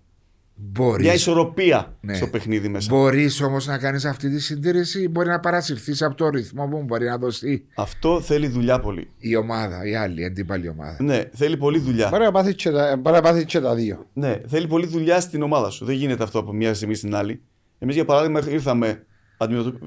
[0.56, 1.06] Μπορείς.
[1.06, 2.14] Μια ισορροπία Ναι.
[2.14, 2.88] στο παιχνίδι μέσα.
[2.96, 6.84] Μπορείς όμως να κάνεις αυτή τη συντήρηση ή μπορεί να παρασυρθείς από το ρυθμό που
[6.84, 9.08] μπορεί να δώσει Αυτό θέλει δουλειά πολύ.
[9.18, 10.98] η ομάδα, η άλλη, η αντίπαλη ομάδα.
[11.04, 12.10] Ναι, θέλει πολλή δουλειά.
[12.10, 14.06] Μπορεί να πάθεις και, τα- μπορεί να πάθεις και τα δύο.
[14.14, 15.86] Ναι, θέλει πολλή δουλειά στην ομάδα σου.
[15.86, 17.42] Δεν γίνεται αυτό από μια στιγμή στην άλλη.
[17.80, 19.06] Εμείς, για παράδειγμα, ήρθαμε,
[19.38, 19.84] αντιμετωπι-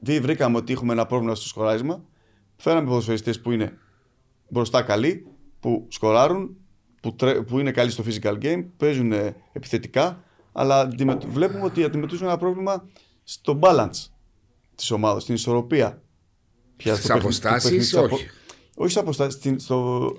[0.00, 2.04] δι- βρήκαμε ότι έχουμε ένα πρόβλημα στο σκοράρισμα.
[2.56, 3.72] Φέραμε ποδοσφαιριστές που είναι
[4.48, 5.26] μπροστά καλοί,
[5.60, 6.56] που σκοράρουν,
[7.06, 10.22] που, τρέ- που είναι καλοί στο physical game, παίζουν ε, επιθετικά,
[10.52, 12.88] αλλά αντιμετω- βλέπουμε ότι αντιμετωπίζουν ένα πρόβλημα
[13.24, 14.06] στο balance
[14.74, 16.02] της ομάδας, στην ισορροπία.
[16.76, 18.26] Πια Στις στο παιχνι- στο αποστάσεις, παιχνίδι, στις απο- όχι;
[18.76, 19.34] όχι στις αποστάσεις.
[19.34, 20.10] στην- Στο,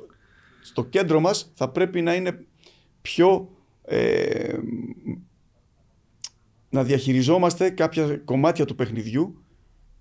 [0.61, 2.45] στο κέντρο μας θα πρέπει να είναι
[3.01, 3.49] πιο.
[3.83, 4.57] ε,
[6.69, 9.43] να διαχειριζόμαστε κάποια κομμάτια του παιχνιδιού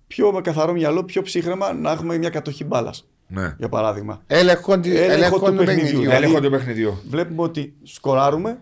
[0.07, 3.09] πιο με καθαρό μυαλό, πιο ψύχρεμα, να έχουμε μια κατοχή μπάλας.
[3.28, 3.55] Ναι.
[3.59, 4.23] Για παράδειγμα.
[4.27, 5.74] Έλεγχο, τη- Έλεγχο έλεγχο του του παιχνιδιού.
[5.74, 6.01] παιχνιδιού.
[6.01, 6.98] Δηλαδή- Έλεγχο του παιχνιδιού.
[7.09, 8.59] Βλέπουμε ότι σκοράρουμε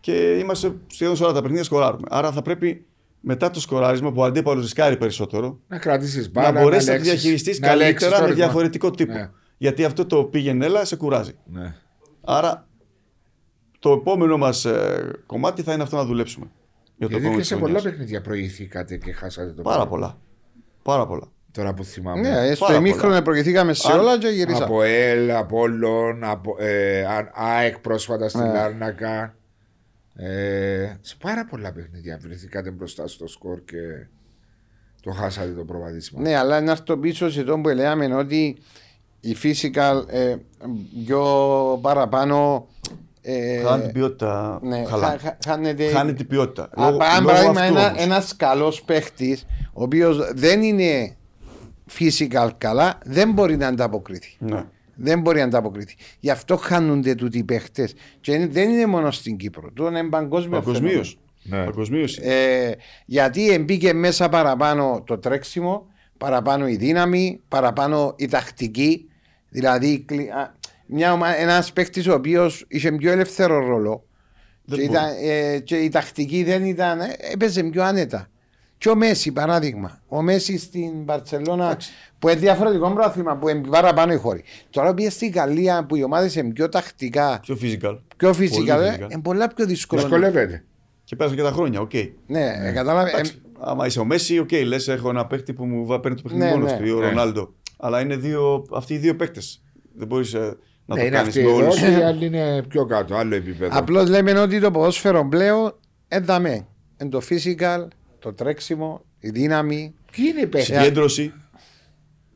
[0.00, 2.06] και είμαστε σχεδόν σε όλα τα παιχνίδια σκοράρουμε.
[2.10, 2.84] Άρα θα πρέπει
[3.20, 6.52] μετά το σκοράρισμα που ο αντίπαλος ρισκάρει περισσότερο Να κρατήσεις μπάλα.
[6.52, 8.44] να μπορέσει να, τη ελέγξεις- διαχειριστείς να ελέγξεις καλύτερα το με ρυθμό.
[8.44, 9.12] διαφορετικό τύπο.
[9.12, 9.30] Ναι.
[9.58, 11.32] Γιατί αυτό το πήγαινε έλα σε κουράζει.
[11.44, 11.74] Ναι.
[12.24, 12.68] Άρα
[13.78, 14.66] το επόμενο μας
[15.26, 16.46] κομμάτι θα είναι αυτό να δουλέψουμε.
[16.96, 17.82] Για το Γιατί επόμενο και της σε πολλά χρονιάς.
[17.92, 19.90] παιχνίδια προηγηθήκατε και χάσατε το Πάρα παιχνίδι.
[19.90, 20.18] πολλά.
[20.82, 21.26] Πάρα πολλά.
[21.54, 22.20] Τώρα που θυμάμαι.
[22.28, 23.22] Ναι, στο Πάρα ημίχρονο πολλά.
[23.22, 24.64] προηγηθήκαμε σε Αν- όλα και γυρίσαμε.
[24.64, 28.52] Από ΕΛ, Απόλλων, από ε, Α- ΑΕΚ πρόσφατα στην Ναι.
[28.52, 29.34] Λάρνακα.
[30.16, 34.06] Ε, σε πάρα πολλά παιχνίδια βρεθήκατε μπροστά στο σκορ και
[35.02, 36.20] το χάσατε το προβαδίσμα.
[36.20, 38.56] Ναι, αλλά να έρθω πίσω σε αυτό που λέμε ότι
[39.20, 40.34] η physical ε,
[41.06, 41.24] πιο
[41.82, 42.66] παραπάνω.
[43.26, 44.58] Ε, Χάνει την ποιότητα.
[44.62, 45.06] ναι, χαλά.
[45.08, 45.88] χα- χα- χάνεται.
[45.88, 46.62] Χάνει την ποιότητα.
[46.62, 48.02] Α, Λόγω- πα- Αν λόγω παράδειγμα αυτού ένα, όμως.
[48.02, 51.16] ένας καλός παίχτης ο οποίος δεν είναι
[51.98, 54.36] physical καλά δεν μπορεί να ανταποκριθεί.
[54.38, 54.64] Ναι.
[54.96, 55.94] Δεν μπορεί να ανταποκριθεί.
[56.20, 57.94] Γι' αυτό χάνονται τούτοι οι παίχτες.
[58.20, 59.70] Και είναι- δεν είναι μόνο στην Κύπρο.
[59.74, 60.50] Το είναι παγκόσμιο.
[60.60, 61.18] Παγκοσμίως.
[61.42, 61.64] φαινόμενο.
[61.66, 61.70] Ναι.
[61.70, 62.16] Παγκοσμίως.
[62.18, 65.86] Ε, γιατί μπήκε μέσα παραπάνω το τρέξιμο,
[66.18, 69.08] παραπάνω η δύναμη, παραπάνω η τακτική.
[69.48, 70.54] Δηλαδή, κλει- α,
[70.86, 74.04] μια ομα- ένας παίχτης ο οποίος είχε πιο ελεύθερο ρόλο
[74.64, 74.98] Δεν και, μπορεί.
[74.98, 78.28] ήταν, ε, και η τακτική δεν ήταν, ε, έπαιζε πιο άνετα.
[78.78, 80.00] Και ο Μέση, παράδειγμα.
[80.08, 81.76] Ο Μέση στην Παρσελώνα,
[82.18, 84.44] που είναι διαφορετικό πρόθυμα, που είναι παραπάνω οι χώροι.
[84.70, 87.98] Τώρα πήγες στη Γαλλία, που οι ομάδες είναι πιο τακτικά, Πιο physical.
[88.16, 89.10] πιο Πολύ φυσικά, ε, physical.
[89.12, 90.00] είναι πολλά πιο δύσκολο.
[90.00, 90.64] Δυσκολεύεται.
[91.04, 91.92] Και πέρασαν και τα χρόνια, οκ.
[92.26, 93.10] Ναι, κατάλαβε.
[93.10, 96.22] Εντάξει, Άμα είσαι ο Μέση, οκ, λες: Έχω ένα παίχτη που μου βα- παίρνει το
[96.22, 96.78] παιχνίδι Ναι, μόνος ναι.
[96.78, 97.06] του ή ο Ναι.
[97.08, 97.54] Ρονάλντο.
[97.78, 99.62] Αλλά είναι δύο, αυτοί οι δύο παίκτες.
[99.96, 100.54] Δεν μπορείς να Ναι,
[100.86, 101.78] το είναι κάνεις αυτή με εδώ όλους.
[101.80, 103.78] και η άλλη είναι πιο κάτω, άλλο επίπεδο.
[103.78, 105.74] Απλώς λέμε ότι το ποδόσφαιρο πλέον
[106.08, 106.66] έδαμε.
[107.00, 107.86] Είναι το physical,
[108.24, 109.94] το τρέξιμο, η δύναμη.
[110.12, 110.74] Ποιοι είναι οι παίχτες.
[110.74, 111.32] Συγκέντρωση.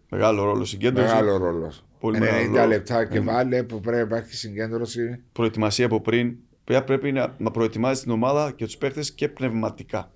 [0.08, 1.14] Μεγάλο ρόλο συγκέντρωση.
[1.14, 1.72] Μεγάλο ρόλο.
[2.00, 2.66] Πολύ 90 μεγάλο ρόλο.
[2.66, 5.22] λεπτά και Ε, βάλε που πρέπει να υπάρχει συγκέντρωση.
[5.32, 6.36] Προετοιμασία από πριν.
[6.64, 10.12] Πια πρέπει να, να προετοιμάζει την ομάδα και τους παίκτες και πνευματικά.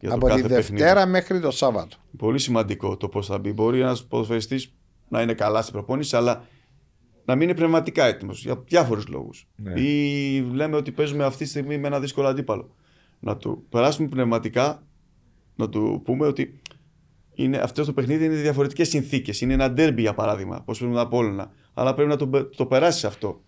[0.00, 0.82] Για το από τη κάθε παιχνίδι.
[0.82, 1.96] Δευτέρα μέχρι το Σάββατο.
[2.16, 3.52] Πολύ σημαντικό το πώς θα μπει.
[3.52, 4.74] Μπορεί ένας ποδοσφαιριστής
[5.08, 6.46] να είναι καλά στην προπόνηση, αλλά
[7.24, 9.48] να μην είναι πνευματικά έτοιμος για διάφορους λόγους.
[9.56, 9.80] Ναι.
[9.80, 12.74] Ή λέμε ότι παίζουμε αυτή τη στιγμή με ένα δύσκολο αντίπαλο.
[13.20, 14.82] Να του περάσουμε πνευματικά,
[15.56, 16.60] να του πούμε ότι
[17.34, 19.40] είναι, αυτό το παιχνίδι είναι διαφορετικές συνθήκες.
[19.40, 21.50] Είναι ένα ντέρμπι για παράδειγμα, πώ πρέπει να Απόλλωνα.
[21.74, 23.40] Αλλά πρέπει να το, το περάσει αυτό.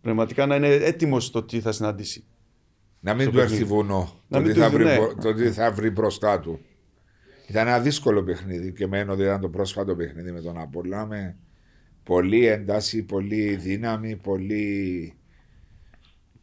[0.00, 2.24] Πνευματικά να είναι έτοιμος στο τι θα συναντήσει.
[3.00, 3.72] Να μην Στο του έρθει παιχνίδι.
[3.74, 4.20] βουνό.
[4.28, 4.96] Να Το μην τι του θα, βρει, ναι.
[4.96, 6.60] μπρο- το τι θα βρει μπροστά του.
[7.48, 11.36] Ήταν ένα δύσκολο παιχνίδι και μένω ότι ήταν το πρόσφατο παιχνίδι με τον Απόλλωνα με
[12.02, 15.14] πολλή ένταση, πολλή δύναμη, πολύ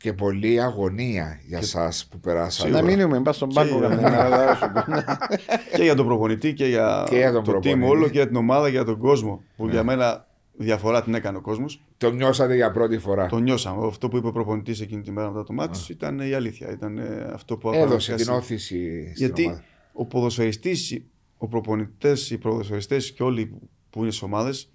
[0.03, 2.69] και πολλή αγωνία για σας που περάσατε.
[2.69, 3.79] Να μείνουμε, μπα στον πάγκο.
[3.79, 4.57] Και- κανένα.
[5.75, 7.81] και για τον προπονητή και για, Και για τον το προπονητή.
[7.85, 9.43] team όλο και για την ομάδα και για τον κόσμο.
[9.55, 9.71] Που Ναι.
[9.71, 11.83] για μένα διαφορά την έκανε ο κόσμος.
[11.97, 13.27] Το νιώσατε για πρώτη φορά.
[13.27, 13.87] Το νιώσαμε.
[13.87, 16.71] Αυτό που είπε ο προπονητής εκείνη τη μέρα μετά το μάτι ήταν η αλήθεια.
[16.71, 19.63] Ήταν ε, αυτό που έκανε Έδωσε βασικά την στη- όθηση στην Γιατί ομάδα.
[19.93, 21.01] ο ποδοσφαιριστής,
[21.37, 24.71] ο προπονητές, οι ποδοσφαιριστές και όλοι που- που είναι στις ομάδες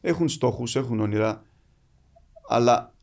[0.00, 1.42] έχουν στόχους, έχουν όνειρα.
[2.48, 2.94] Αλλά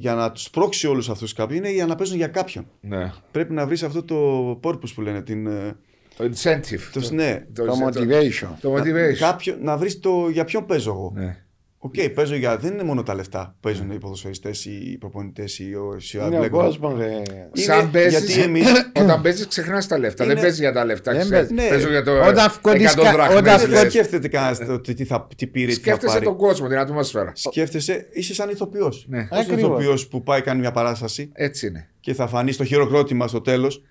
[0.00, 2.66] για να τους σπρώξει όλους αυτούς κάποιοι είναι για να παίζουν για κάποιον.
[2.80, 3.12] Ναι.
[3.30, 5.22] Πρέπει να βρεις αυτό το purpose που λένε.
[5.22, 5.76] Την, ε,
[6.16, 6.80] Το incentive.
[6.92, 8.48] το, ναι, Το motivation.
[8.60, 9.18] Το motivation.
[9.18, 11.12] Κάποιο, να βρεις το για ποιον παίζω εγώ.
[11.14, 11.44] Ναι.
[11.82, 12.56] Οκ, παίζω για.
[12.56, 15.96] Δεν είναι μόνο τα λεφτά που παίζουν οι ποδοσφαιριστές ή οι προπονητές ή ο
[16.26, 17.04] Είναι ο κόσμος, ρε.
[17.06, 18.68] Είναι Σαν παίζεις, γιατί εμείς-
[19.02, 20.24] όταν παίζεις, ξεχνάς τα λεφτά.
[20.24, 21.12] Είναι- Δεν παίζεις για τα λεφτά.
[21.12, 21.48] Δεν ξέρεις.
[21.48, 21.64] παίζεις.
[21.64, 21.68] Ναι.
[21.76, 23.80] Παίζω για το Όταν φκοντείς 100 κα- δραχμές, όταν λες.
[23.80, 26.24] Δεν σκέφτεται κανένας το τι, τι, θα, τι πήρε, τι θα Σκέφτεσαι πάρει.
[26.24, 27.32] τον κόσμο, την ατμόσφαιρα.
[27.34, 29.06] Σκέφτεσαι, είσαι σαν ηθοποιός.
[29.08, 29.28] Ναι.
[29.30, 29.58] Ως Ακριβώς.
[29.60, 31.88] ηθοποιός που πάει κάνει μια παράσταση Έτσι είναι.
[32.00, 33.82] και θα φανεί στο χειροκρότημα στο τέλος.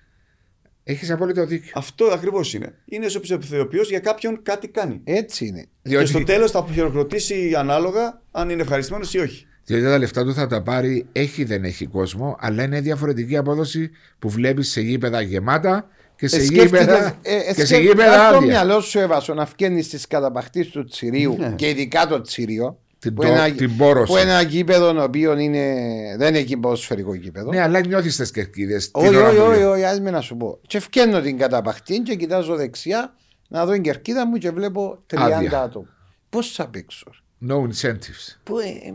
[0.92, 1.72] Έχεις απόλυτο δίκιο.
[1.76, 2.74] Αυτό ακριβώς είναι.
[2.86, 5.02] Είναι ω ηθοποιό για κάποιον κάτι κάνει.
[5.04, 5.66] Έτσι είναι.
[5.84, 9.46] Και στο Διότι, τέλος θα χειροκροτήσει ανάλογα αν είναι ευχαριστημένος ή όχι.
[9.66, 13.90] διότι τα λεφτά του θα τα πάρει, έχει δεν έχει κόσμο, αλλά είναι διαφορετική απόδοση
[14.20, 17.82] που βλέπεις σε γήπεδα γεμάτα και σε Ε, γήπεδα, σκέφτηκες- ε, ε, και σε σκέφ-
[17.84, 18.48] γήπεδα αν το άδεια.
[18.48, 21.54] μυαλό σου έβασο να φκένεις τη καταπαχτή του Τσιρίου Ναι.
[21.56, 22.80] και ειδικά το Τσιρίο.
[23.00, 24.12] Την που το- είναι ένα- την πόρωση.
[24.12, 25.76] Που είναι ένα γήπεδο το οποίος είναι,
[26.18, 27.52] δεν είναι ποδοσφαιρικό γήπεδο.
[27.52, 28.76] Ναι, αλλά νιώθεις τις κερκίδε.
[28.92, 30.60] Όχι, όχι, όχι, όχι, ας με να σου πω.
[30.68, 33.14] Και φκένω την καταπαχτή και κοιτάζω δεξιά
[33.48, 35.62] να δω την κερκίδα μου και βλέπω 30 Άδεια.
[35.62, 35.86] άτομα.
[36.30, 37.06] Πώς θα παίξω.
[37.50, 38.38] No incentives.
[38.44, 38.94] Που, ε, ε,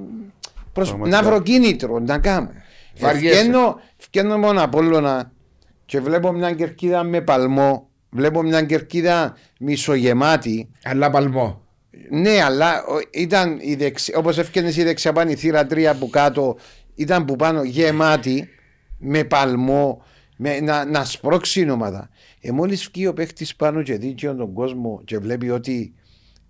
[0.72, 1.22] προς, Πραγματικά.
[1.22, 2.50] να βρω κίνητρο να κάνω.
[2.98, 3.38] Βαριέσαι.
[3.40, 5.32] Φκένω, φκένω μόνο Απόλλωνα
[5.84, 7.88] και βλέπω μια κερκίδα με παλμό.
[8.10, 10.68] Βλέπω μια κερκίδα μισογεμάτη.
[10.84, 11.62] Αλλά παλμό.
[12.10, 14.12] Ναι, αλλά ο- ήταν η δεξι...
[14.16, 16.56] όπως έφτιανες η δεξιά πάνω η θύρα 3 που κάτω
[16.94, 18.48] ήταν που πάνω γεμάτη
[18.98, 20.02] με παλμό
[20.36, 22.08] με, να, να σπρώξει η ομάδα.
[22.40, 25.94] Ε, μόλις βγει ο παίχτης πάνω και δει και τον κόσμο και βλέπει ότι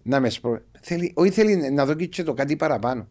[0.03, 0.65] να με σπρώξει.
[0.81, 3.09] Θέλει, όχι θέλει να δω και το κάτι παραπάνω.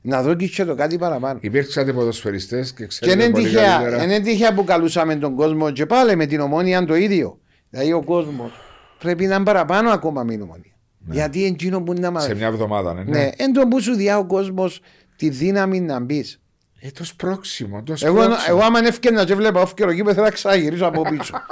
[0.00, 1.38] Να δω και το κάτι παραπάνω.
[1.42, 4.02] Υπήρξατε ποδοσφαιριστές και Και ξέρετε είναι πολύ τυχαία, καλύτερα.
[4.04, 7.38] είναι τυχαία που καλούσαμε τον κόσμο και πάλι με την ομόνια το ίδιο.
[7.70, 8.50] Δηλαδή ο κόσμος
[8.98, 10.72] πρέπει να είναι παραπάνω ακόμα με την ομόνια.
[11.10, 12.20] Γιατί εκείνο που να μα.
[12.20, 13.02] Σε μια εβδομάδα, ναι.
[13.02, 14.80] Ναι, εν τω που σου διά ο κόσμος
[15.16, 16.40] τη δύναμη να μπεις.
[16.80, 17.82] Ε, το σπρώξιμο.
[17.82, 18.36] Το Εγώ, σπρώξιμο.
[18.56, 21.32] εγώ άμα έφτιανα και βλέπα όφκερο εκεί θα ξαναγυρίσω από πίσω.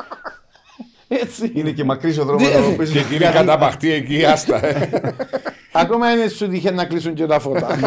[1.09, 1.53] Έτσι.
[1.55, 2.59] Είναι και μακρύς ο δρόμος Ναι.
[2.59, 2.91] να πεις.
[2.91, 4.67] Και εκείνη η καταπαχτή εκεί, άστα.
[4.67, 4.91] ε.
[5.73, 7.77] Ακόμα είναι σου τύχε να κλείσουν και τα φώτα.
[7.77, 7.87] Και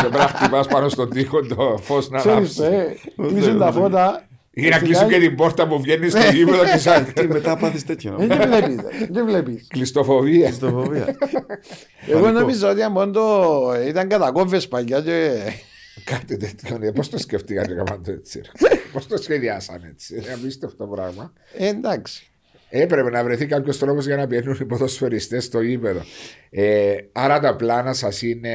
[0.00, 2.76] πρέπει να χτυπάς πάνω στον τοίχο το φως να Ξέρεις, ανάψει.
[3.22, 4.22] ε, κλείσουν τα φώτα.
[4.54, 7.84] Ή να κλείσουν και την πόρτα που βγαίνει στο γήπεδο και σαν Τι μετά πάθεις
[7.84, 8.16] τέτοιο.
[8.20, 9.66] Ε, Δεν βλέπεις, ε, δεν βλέπεις.
[9.68, 10.52] κλειστοφοβία.
[10.52, 11.16] Στο φοβία.
[12.08, 13.50] Εγώ νόμιζα ότι αν το
[13.88, 15.30] ήταν κατακόβες παλιά και
[16.04, 16.92] Κάτι τέτοιο.
[16.92, 18.40] Πώς το σκεφτήκαν και έκαναν το έτσι.
[18.92, 20.14] Πώς το σχεδιάσαν έτσι.
[20.16, 21.32] Είναι απίστευτο πράγμα.
[21.58, 22.28] ε, εντάξει.
[22.68, 26.00] Έπρεπε να βρεθεί κάποιος τρόπος για να πιένουν οι ποδοσφαιριστές στο γήπεδο.
[26.50, 28.52] Ε, άρα τα πλάνα σας είναι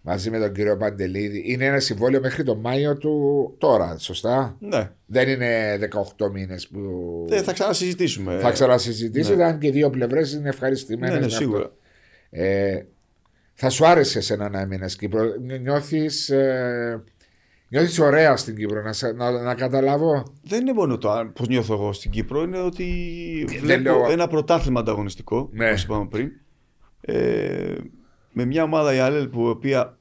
[0.00, 1.42] μαζί με τον κύριο Παντελίδη.
[1.46, 4.90] Είναι ένα συμβόλαιο μέχρι τον Μάιο του τώρα, σωστά; Ναι.
[5.06, 5.78] Δεν είναι
[6.16, 6.80] 18 μήνες που.
[7.30, 8.38] Ε, Θα ξανασυζητήσουμε.
[8.38, 9.44] Θα ξανασυζητήσει, ναι.
[9.44, 11.14] αν και οι δύο πλευρές είναι ευχαριστημένες.
[11.18, 11.70] Ναι, ναι, σίγουρα.
[12.30, 12.82] Ε,
[13.54, 15.22] θα σου άρεσε εσένα να έμεινε Κύπρο.
[15.60, 17.02] Νιώθεις ε,
[17.68, 21.74] νιώθεις ωραία στην Κύπρο, να, σε- να, να καταλάβω; Δεν είναι μόνο το πώς νιώθω
[21.74, 22.84] εγώ στην Κύπρο, είναι ότι
[23.48, 25.68] δεν βλέπω λέω- ένα πρωτάθλημα ανταγωνιστικό, Ναι.
[25.68, 26.30] όπως είπαμε πριν,
[27.00, 27.74] ε,
[28.38, 29.98] με μια ομάδα η Άλελ που η οποία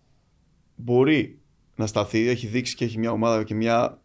[0.76, 1.40] μπορεί
[1.76, 4.02] να σταθεί, έχει δείξει και έχει μια ομάδα και μια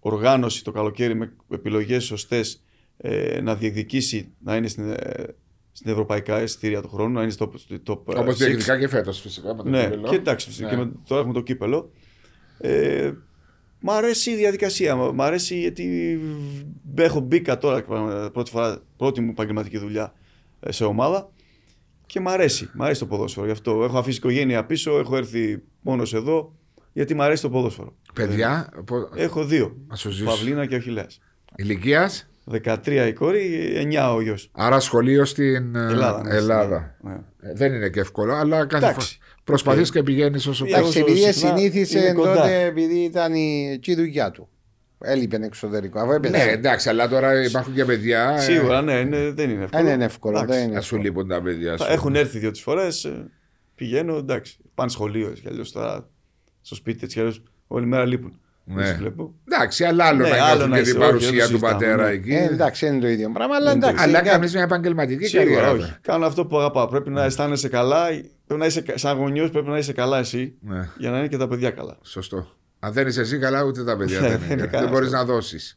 [0.00, 2.64] οργάνωση το καλοκαίρι με επιλογές σωστές
[2.96, 5.24] ε, να διεκδικήσει να είναι στην, ε,
[5.72, 7.52] στην ευρωπαϊκά εισιτήρια του χρόνου, να είναι στο
[7.86, 9.54] top Όπως διεκδικά και φέτος φυσικά.
[9.54, 10.08] Με το ναι, κύπελο.
[10.08, 10.68] και εντάξει, Ναι.
[10.68, 11.92] και με, τώρα έχουμε το κύπελο.
[12.58, 13.12] Ε,
[13.80, 14.96] μ' αρέσει η διαδικασία.
[14.96, 16.18] Μ' αρέσει γιατί
[16.94, 17.82] έχω μπήκα τώρα
[18.30, 20.12] πρώτη, φορά, πρώτη μου επαγγελματική δουλειά
[20.60, 21.30] ε, σε ομάδα
[22.06, 22.70] και μ' αρέσει.
[22.74, 23.46] Μ' αρέσει το ποδόσφαιρο.
[23.46, 26.54] Γι' αυτό έχω αφήσει οικογένεια πίσω, έχω έρθει μόνος εδώ
[26.92, 27.94] γιατί μ' αρέσει το ποδόσφαιρο.
[28.14, 29.76] Παιδιά, πο- Έχω δύο.
[29.88, 30.24] να σου ζήσω.
[30.24, 31.18] Παυλίνα και ο Χιλέας.
[31.56, 34.50] Ηλικίας; 13 η κόρη, 9 ο γιος.
[34.52, 36.22] Άρα σχολείο στην ε, Ελλάδα.
[36.22, 36.96] ναι, Ελλάδα.
[37.00, 37.12] ναι.
[37.40, 39.14] Ε, Δεν είναι και εύκολο, αλλά κάθε Εντάξει.
[39.18, 40.80] φορά προσπαθείς και πηγαίνεις όσο Ε, πάει.
[40.80, 42.34] Εντάξει, όσο επειδή συχνά συνήθισε είναι κοντά.
[42.34, 44.48] τότε, επειδή ήταν η, εκεί η δουλειά του.
[45.00, 46.00] Έλειπε εξωτερικό.
[46.00, 46.36] Αφού έπαιζε.
[46.36, 48.34] Ναι, εντάξει, αλλά τώρα υπάρχουν και παιδιά.
[48.36, 49.84] ε, Σίγουρα, ναι, είναι, δεν είναι εύκολο.
[49.84, 50.38] Δεν είναι εύκολο.
[50.38, 50.58] Εντάξει.
[50.58, 51.02] Δεν είναι Να σου εύκολο.
[51.12, 51.84] λείπουν τα παιδιά σου.
[51.84, 53.12] Θα Έχουν έρθει δύο-τρεις φορές.
[53.74, 54.58] Πηγαίνω, εντάξει.
[54.74, 56.08] Πάνε σχολείο έτσι κι αλλιώς τώρα.
[56.60, 57.42] Στο σπίτι έτσι κι αλλιώς.
[57.66, 58.40] Όλη μέρα λείπουν.
[58.64, 58.74] Ναι.
[58.82, 59.34] Δεν τους βλέπω.
[59.44, 61.44] Εντάξει, αλλά άλλο Ναι, να άλλο νιώθουν να και είσαι, την όχι, παρουσία δεν το
[61.46, 62.14] του συζητάμε, πατέρα ναι.
[62.14, 62.34] εκεί.
[62.34, 64.04] Ε, εντάξει, είναι το ίδιο πράγμα, αλλά Δεν το εντάξει.
[64.04, 65.70] Αλλά είναι- κάνεις μια επαγγελματική Σίγουρα, καριέρα.
[65.70, 65.94] όχι.
[66.00, 66.86] Κάνω αυτό που αγαπάω.
[66.88, 68.06] Πρέπει να αισθάνεσαι καλά.
[68.46, 71.36] Πρέπει να είσαι, σαν γονιός πρέπει να είσαι καλά εσύ Ναι, για να είναι και
[71.36, 71.96] τα παιδιά καλά.
[72.02, 72.48] σωστό.
[72.78, 74.52] Αν δεν είσαι εσύ καλά, ούτε τα παιδιά Ναι, δεν δεν είναι.
[74.52, 75.26] είναι Δεν κανένα μπορείς αυτό.
[75.26, 75.76] να δώσεις.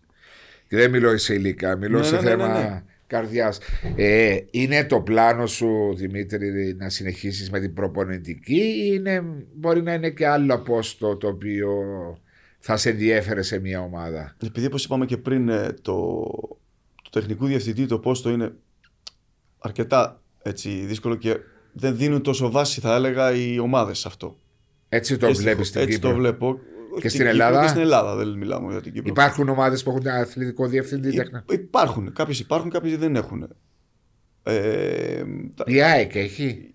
[0.68, 2.84] Και δεν μιλώ σε υλικά, μιλώ Ναι, σε ναι, ναι, θέμα ναι, ναι.
[3.08, 3.60] καρδιάς.
[3.96, 9.24] Ε, είναι το πλάνο σου, Δημήτρη, να συνεχίσεις με την προπονητική, ή είναι,
[9.56, 11.72] μπορεί να είναι και άλλο πόστο το οποίο
[12.60, 16.24] θα σε ενδιέφερε σε μια ομάδα; Επειδή όπως είπαμε και πριν, ε, το,
[17.04, 18.52] το τεχνικού διευθυντή το πόστο είναι
[19.60, 21.38] αρκετά έτσι, δύσκολο και
[21.74, 24.40] δεν δίνουν τόσο βάση, θα έλεγα, οι ομάδες σε αυτό.
[24.90, 26.10] Έτσι το Και στη- βλέπεις στην Έτσι Κύπρο.
[26.10, 26.60] το βλέπω.
[27.02, 29.10] Και Στην στην Κύπρο Ελλάδα; Και στην Ελλάδα δεν μιλάμε για την Κύπρο.
[29.10, 31.12] Υπάρχουν ομάδες που έχουν αθλητικό διευθυντή.
[31.16, 32.14] τεχνα- Υ- Υπάρχουν.
[32.14, 33.48] Κάποιες υπάρχουν, κάποιες δεν έχουν.
[34.44, 35.24] Ε,
[35.56, 36.74] τα- Η ΑΕΚ έχει;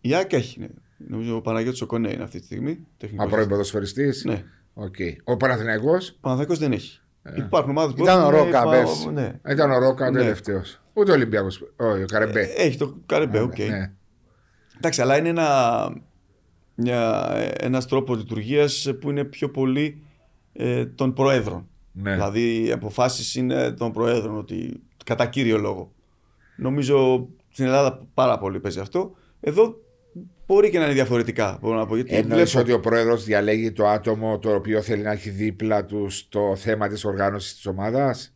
[0.00, 0.66] η ΑΕΚ έχει, ναι.
[1.08, 2.86] Νομίζω ο Παναγιώτης ο Κονέ είναι αυτή τη στιγμή.
[2.96, 4.44] τεχνικός Μα πρώην ποδοσφαιριστής; Ναι.
[4.74, 4.94] Οκ.
[5.24, 6.98] Ο Παναθηναϊκός; Ο Παναθηναϊκός δεν έχει.
[7.36, 9.08] Υπάρχουν ομάδες που Ήταν ο έχουν, Ρόκα υπά- πέρσι.
[9.10, 9.32] Ναι.
[9.50, 10.18] ήταν ο Ρόκα ο Ναι.
[10.18, 10.80] τελευταίος.
[10.92, 11.62] Ούτε ο Ολυμπιακός.
[11.76, 12.40] Όχι, ο Καρεμπέ.
[12.40, 13.58] Ε, Έχει το Καρεμπέ, οκ.
[13.58, 13.92] Ναι.
[14.76, 15.48] Εντάξει, αλλά είναι ένα,
[16.74, 20.02] μια, ένας τρόπος λειτουργίας που είναι πιο πολύ
[20.52, 21.68] ε, των προέδρων.
[21.92, 22.12] Ναι.
[22.12, 25.92] Δηλαδή οι αποφάσεις είναι των προέδρων, ότι, κατά κύριο λόγο.
[26.56, 29.14] Νομίζω στην Ελλάδα πάρα πολύ παίζει αυτό.
[29.40, 29.76] Εδώ
[30.46, 31.58] μπορεί και να είναι διαφορετικά.
[31.60, 35.02] Μπορώ να πω, γιατί Εννοείς βλέπω- ότι ο πρόεδρος διαλέγει το άτομο το οποίο θέλει
[35.02, 38.34] να έχει δίπλα του στο θέμα της οργάνωσης της ομάδας;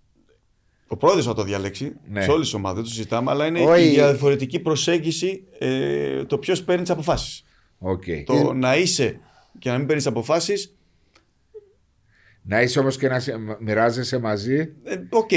[0.88, 2.22] Ο πρόεδρος θα το διαλέξει Ναι.
[2.22, 3.84] σε όλες τις ομάδες, δεν το συζητάμε, αλλά είναι Όχι.
[3.84, 7.44] η διαφορετική προσέγγιση ε, το ποιος παίρνει τις αποφάσεις.
[7.78, 8.02] Οκ.
[8.26, 9.20] Το να είσαι
[9.58, 10.72] και να μην παίρνεις αποφάσεις,
[12.42, 14.56] Να είσαι όμως και να σε- μοιράζεσαι μαζί.
[14.84, 15.30] ε, οκ,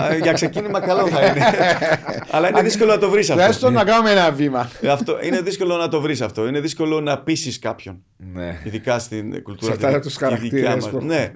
[0.00, 1.40] α, για ξεκίνημα καλό θα είναι.
[2.30, 3.34] αλλά είναι δύσκολο να το βρεις αυτό.
[3.34, 4.70] Τουλάχιστον να κάνουμε ένα βήμα.
[4.80, 5.18] Ε, αυτό.
[5.22, 6.46] Είναι δύσκολο να το βρεις αυτό.
[6.48, 8.02] Είναι δύσκολο να πείσει κάποιον.
[8.16, 8.60] Ναι.
[8.64, 10.88] Ειδικά στην κουλτούρα Σε αυτά τη- τους τη χαρακτήρες δικιά μας.
[10.90, 11.32] που- Ναι.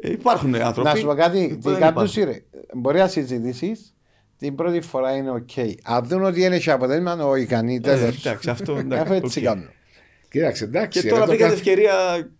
[0.00, 0.88] Ε, Υπάρχουν άνθρωποι.
[0.88, 2.08] Να σου πω κάτι, που τι δεν κάνουν υπάρχουν.
[2.08, 2.42] σύρε.
[2.74, 3.94] Μπορεί να συζητήσεις
[4.40, 5.50] την πρώτη φορά είναι οκ.
[5.82, 8.06] Αν δουν ότι είναι σε αποτέλεσμα, όχι ικανή, Ε, τέλο.
[8.06, 9.44] Εντάξει, αυτό εντάξει, Αφού έτσι οκ.
[9.44, 9.68] κάνουν.
[10.30, 11.00] Κοίταξε, εντάξει.
[11.00, 12.30] Και ρε, τώρα το βρήκα την κάθε- ευκαιρία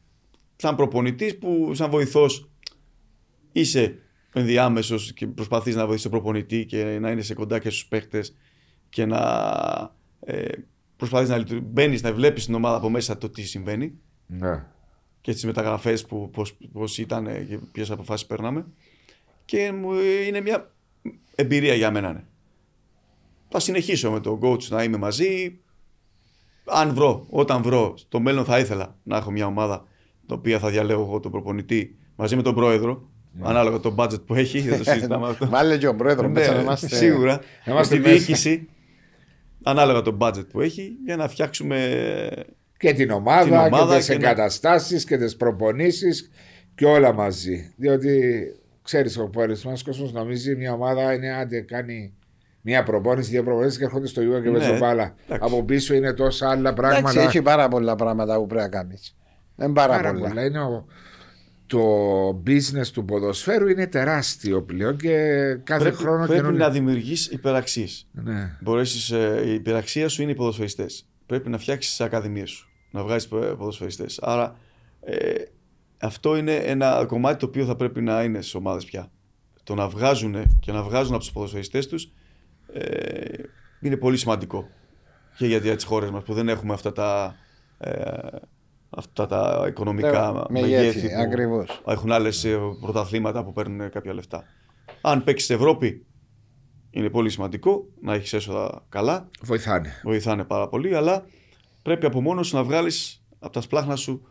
[0.56, 2.50] σαν προπονητής που σαν βοηθός
[3.52, 3.98] είσαι
[4.32, 8.24] ενδιάμεσος και προσπαθείς να βοηθήσεις τον προπονητή και να είναι σε κοντά και στους παίχτε
[8.88, 9.20] και να
[10.20, 10.48] ε,
[10.96, 14.64] προσπαθείς να μπαίνεις, να βλέπεις την ομάδα από μέσα το τι συμβαίνει Ναι.
[15.20, 18.66] και τις μεταγραφές που πώς, πώς ήταν ε, και ποιες αποφάσεις παίρναμε.
[19.44, 20.72] Και μου, ε, είναι μια
[21.34, 22.12] εμπειρία για μένα.
[22.12, 22.22] Ναι.
[23.48, 25.58] Θα συνεχίσω με τον coach να είμαι μαζί.
[26.66, 29.84] Αν βρω, όταν βρω, στο μέλλον θα ήθελα να έχω μια ομάδα
[30.26, 33.08] την οποία θα διαλέγω εγώ τον προπονητή μαζί με τον πρόεδρο.
[33.40, 35.48] Ανάλογα το budget που έχει, δεν το συζητάμε αυτό.
[35.48, 36.88] Βάλε και ο πρόεδρο Ναι, μέσα να είμαστε.
[36.88, 37.32] Σίγουρα.
[37.32, 38.14] Να Με είμαστε τη μέσα.
[38.14, 38.68] διοίκηση.
[39.62, 42.28] Ανάλογα το budget που έχει για να φτιάξουμε
[42.78, 46.30] Και την ομάδα, Την ομάδα και τις και να- εγκαταστάσεις και τις προπονήσεις
[46.74, 47.72] και όλα μαζί.
[47.76, 48.42] Διότι
[48.82, 52.14] ξέρεις, ο περισσότερο κόσμος νομίζει μια ομάδα είναι άντε κάνει
[52.62, 55.14] μια προπόνηση, δύο προπονήσεις και έρχονται στο Ιούα και Ναι, παίζουν μπάλα.
[55.24, 55.44] εντάξει.
[55.54, 57.20] Από πίσω είναι τόσα άλλα Εντάξει, πράγματα.
[57.20, 59.16] έχει πάρα πολλά πράγματα που πρέπει να κάνεις.
[59.56, 60.28] Δεν πάρα, Πάρα πολλά.
[60.28, 60.44] πολλά.
[60.44, 60.86] Είναι ο-
[61.66, 61.82] το
[62.46, 65.16] business του ποδοσφαίρου είναι τεράστιο πλέον και
[65.64, 66.64] κάθε πρέπει, χρόνο πρέπει καινούργιο.
[66.64, 68.06] να δημιουργείς υπεραξίες.
[68.12, 68.56] Ναι.
[68.60, 71.06] Μπορέσεις, ε, η υπεραξία σου είναι οι ποδοσφαιριστές.
[71.26, 72.68] Πρέπει να φτιάξεις τις ακαδημίες σου.
[72.90, 74.18] Να βγάζεις ποδοσφαιριστές.
[74.22, 74.56] Άρα
[75.00, 75.14] ε,
[76.00, 79.10] αυτό είναι ένα κομμάτι το οποίο θα πρέπει να είναι στις ομάδες πια.
[79.62, 82.12] Το να βγάζουν και να βγάζουν από τους ποδοσφαιριστές τους
[82.72, 83.42] ε,
[83.80, 84.68] είναι πολύ σημαντικό.
[85.36, 87.36] Και για, για τι χώρε μας που δεν έχουμε αυτά τα,
[87.78, 87.92] ε,
[88.90, 90.84] αυτά τα οικονομικά Ναι, μεγέθη.
[90.84, 91.82] μεγέθη, που ακριβώς.
[91.86, 92.46] Έχουν άλλες
[92.80, 94.44] πρωταθλήματα που παίρνουν κάποια λεφτά.
[95.00, 96.06] Αν παίξεις στην Ευρώπη,
[96.90, 100.00] είναι πολύ σημαντικό να έχεις έσοδα καλά Βοηθάνε.
[100.04, 101.24] βοηθάνε πάρα πολύ, αλλά
[101.82, 104.29] πρέπει από μόνος σου να βγάλεις από τα σπλάχνα σου παιδιά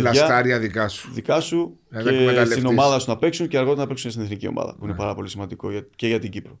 [0.00, 1.12] Πλαστάρια δικά σου.
[1.12, 2.52] δικά σου Να τα και εκμεταλλευτείς.
[2.52, 4.74] στην ομάδα σου να παίξουν και αργότερα να παίξουν στην εθνική ομάδα.
[4.74, 6.60] Που είναι πάρα πολύ σημαντικό για- και για την Κύπρο.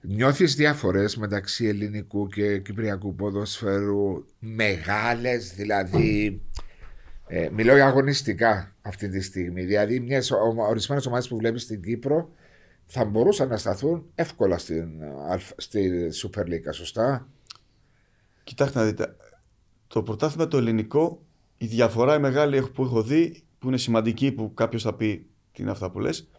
[0.00, 6.40] Νιώθεις διαφορέ μεταξύ ελληνικού και κυπριακού ποδοσφαίρου μεγάλες, δηλαδή.
[7.26, 9.62] Ε, μιλώ για αγωνιστικά αυτή τη στιγμή.
[9.64, 10.20] Δηλαδή,
[10.68, 12.30] ορισμένες ομάδες που βλέπεις στην Κύπρο
[12.86, 14.88] θα μπορούσαν να σταθούν εύκολα στην,
[15.56, 15.90] στη
[16.22, 17.28] Super League, σωστά;
[18.44, 19.16] Κοιτάξτε να δείτε.
[19.86, 21.22] Το πρωτάθλημα το ελληνικό,
[21.62, 25.62] η διαφορά η μεγάλη που έχω δει, που είναι σημαντική, που κάποιος θα πει τι
[25.62, 26.30] είναι αυτά που λες,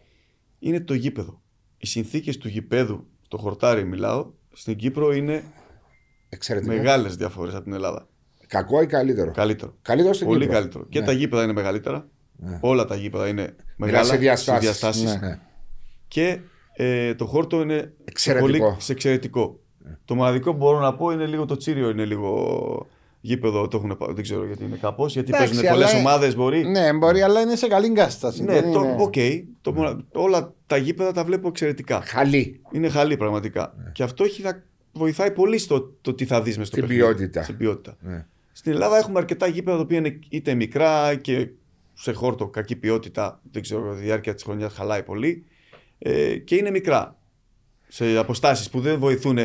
[0.58, 1.42] είναι το γήπεδο.
[1.76, 5.42] Οι συνθήκες του γηπέδου, το χορτάρι μιλάω, στην Κύπρο είναι
[6.66, 8.08] μεγάλες διαφορές από την Ελλάδα.
[8.46, 9.74] Κακό ή καλύτερο; Καλύτερο.
[9.82, 10.54] Καλύτερο στην Πολύ Κύπρο.
[10.54, 10.86] καλύτερο.
[10.88, 11.06] Και Ναι.
[11.06, 12.08] τα γήπεδα είναι μεγαλύτερα.
[12.36, 12.58] Ναι.
[12.62, 14.60] Όλα τα γήπεδα είναι Μιλάς μεγάλα σε διαστάσεις.
[14.62, 15.20] διαστάσεις.
[15.20, 15.40] Ναι.
[16.08, 16.40] Και
[16.76, 18.48] ε, το χόρτο είναι Εξαιρετικό.
[18.68, 19.60] Πολύ, σε εξαιρετικό.
[20.04, 22.86] Το μοναδικό που μπορώ να πω είναι λίγο το Τσίρειο, είναι λίγο
[23.26, 23.68] γήπεδο.
[23.68, 25.12] Το έχουν, πά- δεν ξέρω γιατί είναι κάπως.
[25.12, 26.64] Γιατί Εντάξει, παίζουν πολλές αλλά- ομάδες, μπορεί.
[26.64, 28.42] Ναι, μπορεί, αλλά είναι σε καλή κατάσταση.
[28.44, 29.14] Ναι, δεν το, είναι- οκ.
[29.62, 32.00] το μονα- όλα τα γήπεδα τα βλέπω εξαιρετικά.
[32.00, 32.60] Χαλί.
[32.72, 33.74] Είναι χαλί πραγματικά.
[33.92, 37.06] Και αυτό έχει να βοηθάει πολύ στο το τι θα δεις μες στο Στην παιχνίδι.
[37.14, 37.42] ποιότητα.
[37.42, 37.96] Στην ποιότητα.
[38.00, 38.26] Ναι.
[38.52, 41.48] Στην Ελλάδα έχουμε αρκετά γήπεδα τα οποία είναι είτε μικρά και
[41.94, 43.40] σε χόρτο κακή ποιότητα.
[43.52, 45.44] Δεν ξέρω, η διάρκεια της χρονιάς χαλάει πολύ.
[45.98, 47.16] Ε, και είναι μικρά.
[47.88, 49.38] Σε αποστάσεις που δεν βοηθούν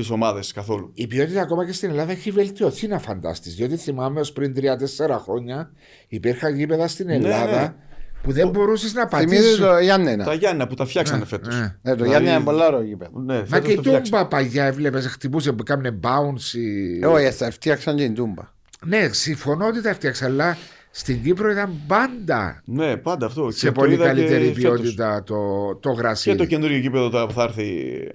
[0.00, 0.90] τις ομάδες καθόλου.
[0.94, 3.54] Η ποιότητα ακόμα και στην Ελλάδα έχει βελτιωθεί να φανταστείς.
[3.54, 5.70] Διότι θυμάμαι ως πριν 3-4 χρόνια
[6.08, 7.74] υπήρχαν γήπεδα στην Ελλάδα ναι.
[8.22, 9.56] που δεν μπορούσες να Θυμίζει πατήσεις.
[9.58, 10.24] το Γιάννενα.
[10.24, 11.54] Τα Γιάννα που τα φτιάξανε Ναι, φέτος.
[11.60, 11.76] ναι.
[11.82, 13.18] Ναι, το Γιάννενα είναι πολύ ωραίο γήπεδο.
[13.20, 14.02] Ναι, Μα φέτος και η το φτιάξανε.
[14.22, 16.54] Τούμπα παλιά έβλεπες, χτυπούσε που κάμνε bounce.
[16.54, 18.42] ή- Ε, Όχι, θα φτιάξαν και την Τούμπα.
[18.86, 20.56] Ναι, συμφωνώ ότι τα έφτιαξα, αλλά
[20.90, 23.50] στην Κύπρο ήταν πάντα Ναι, πάντα αυτό.
[23.50, 24.58] σε Και το πολύ είδα και καλύτερη φέτος.
[24.58, 25.36] ποιότητα το,
[25.80, 26.36] το Και γρασίδι.
[26.36, 28.08] το καινούριο γήπεδο τώρα που θα έρθει.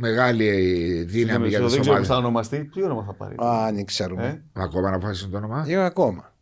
[0.00, 0.48] Μεγάλη
[1.08, 2.06] δύναμη για δεν τις ξέρω πώ ομάδε.
[2.06, 2.64] θα ονομαστεί.
[2.74, 3.34] Τι όνομα θα πάρει.
[3.44, 4.42] Α, δεν ξέρουμε.
[4.56, 5.64] Ε; Ακόμα να αποφασίσουν το όνομα.
[5.68, 6.32] Εγώ ακόμα.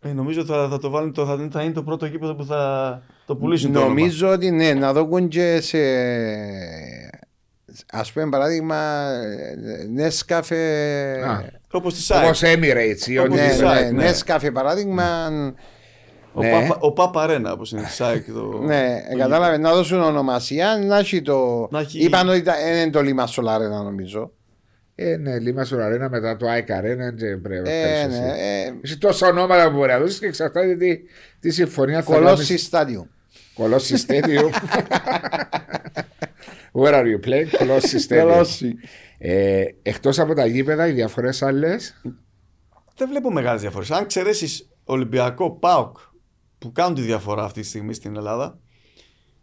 [0.00, 3.02] Ε, νομίζω θα, θα το βάλουν, το, θα, θα είναι το πρώτο γήπεδο που θα
[3.26, 3.72] το πουλήσουν.
[3.72, 3.94] το όνομα.
[3.94, 5.78] Νομίζω ότι ναι, να δοκούν και σε.
[7.90, 9.06] Α πούμε παράδειγμα,
[9.92, 10.56] Νέσκαφε.
[11.26, 11.44] Α.
[11.70, 12.58] Όπως τη Όπως ΣΑΕΚ.
[12.62, 13.40] Emirates ή Όπως ό,τι.
[13.40, 14.02] Ναι, τη ναι, ΣΑΕΚ, ναι.
[14.02, 15.30] Νέσκαφε παράδειγμα.
[16.36, 16.50] Ο, Ναι.
[16.50, 18.26] Πάπα, ο Πάπα Ρένα, όπως είναι της ΣΑΕΚ.
[18.32, 18.42] Το...
[18.62, 21.68] Ναι, κατάλαβε να δώσουν ονομασία, να έχει το.
[21.70, 24.32] Να έχει- Είπαν ότι ήταν- δεν είναι το Λίμα Σολάρενα νομίζω.
[24.96, 28.40] Ε, ναι, Λίμα Σουραρένα μετά το ΑΕΚ Arena και πρέπει να Ε, κάνεις ναι, εσύ.
[28.40, 30.98] ε, Έχει τόσα ονόματα που μπορεί να δώσεις και εξαρτάται τι,
[31.40, 32.62] τι συμφωνία θα Κολόσι κάνεις.
[32.64, 33.08] στάδιο.
[33.54, 34.50] Κολόσι Stadium.
[36.72, 37.48] Where are you playing?
[37.58, 38.18] Κολόσι Stadium.
[38.20, 38.74] Κολόσι.
[39.18, 42.00] Ε, Εκτός από τα γήπεδα, οι διαφορέ άλλες;
[42.96, 43.90] Δεν βλέπω μεγάλες διαφορές.
[43.90, 45.96] Αν εξαιρέσεις Ολυμπιακό ΠΑΟΚ
[46.64, 48.58] που κάνουν τη διαφορά αυτή τη στιγμή στην Ελλάδα,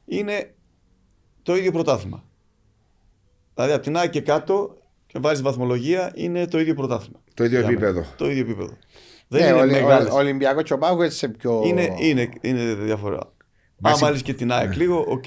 [0.05, 0.53] είναι
[1.43, 2.23] το ίδιο πρωτάθλημα.
[3.55, 4.77] Δηλαδή από την ΑΕΚ και κάτω
[5.07, 7.19] και βάζεις βαθμολογία είναι το ίδιο πρωτάθλημα.
[7.33, 7.87] Το ίδιο Για μένα.
[7.87, 8.05] επίπεδο.
[8.17, 8.77] Το ίδιο επίπεδο.
[9.27, 10.11] Δεν Ναι, είναι ο, μεγάλες.
[10.13, 11.61] ο, Ολυμπιακός και ο Πάγο έτσι σε πιο.
[11.65, 13.33] Είναι, είναι, είναι διαφορά.
[13.77, 15.23] Μας Αν υ- βάλεις και την ΑΕΚ λίγο, οκ.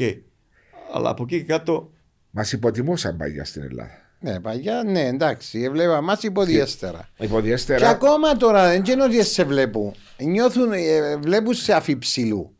[0.94, 1.90] Αλλά από εκεί και κάτω
[2.30, 4.03] Μας υποτιμούσαν παλιά στην Ελλάδα.
[4.24, 5.62] Ναι, παλιά, ναι, εντάξει.
[5.62, 7.08] Έβλεπα μας υποδεέστερα.
[7.16, 7.88] Και Υποδεέστερα.
[7.88, 9.92] ακόμα τώρα δεν είναι ότι σε βλέπουν.
[10.18, 12.50] Νιώθουν, ε, βλέπουν σε αφ' υψηλού.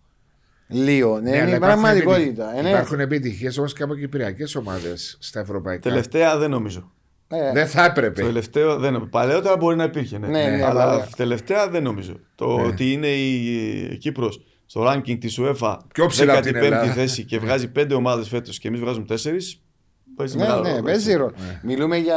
[0.69, 1.21] Λίγο.
[1.21, 2.45] Ναι, Ναι, αλλά είναι η υπάρχουν πραγματικότητα.
[2.45, 2.69] επιτυχ- Ε, ναι.
[2.71, 5.89] Υπάρχουν επιτυχίες όμως και από κυπριακές ομάδες στα ευρωπαϊκά.
[5.89, 6.93] τελευταία δεν νομίζω.
[7.29, 8.21] Ε, Δεν θα έπρεπε.
[8.21, 9.11] Το τελευταίο δεν νομίζω.
[9.11, 10.19] Παλαιότερα μπορεί να υπήρχε.
[10.19, 10.27] Ναι.
[10.27, 11.09] Ναι, ναι, αλλά παλαιά.
[11.17, 12.21] τελευταία δεν νομίζω.
[12.35, 12.67] Το Ναι.
[12.67, 16.93] ότι είναι η Κύπρος στο ranking της UEFA Πιο ψηλά από την 15η Ελλάδα.
[16.93, 19.59] θέση και βγάζει πέντε ομάδες φέτος και εμείς βγάζουμε τέσσερις.
[20.17, 21.15] Παίζει ναι, μεγάλο ναι, ρόλο, παίζει έτσι.
[21.21, 21.35] ρόλο.
[21.63, 22.17] Μιλούμε για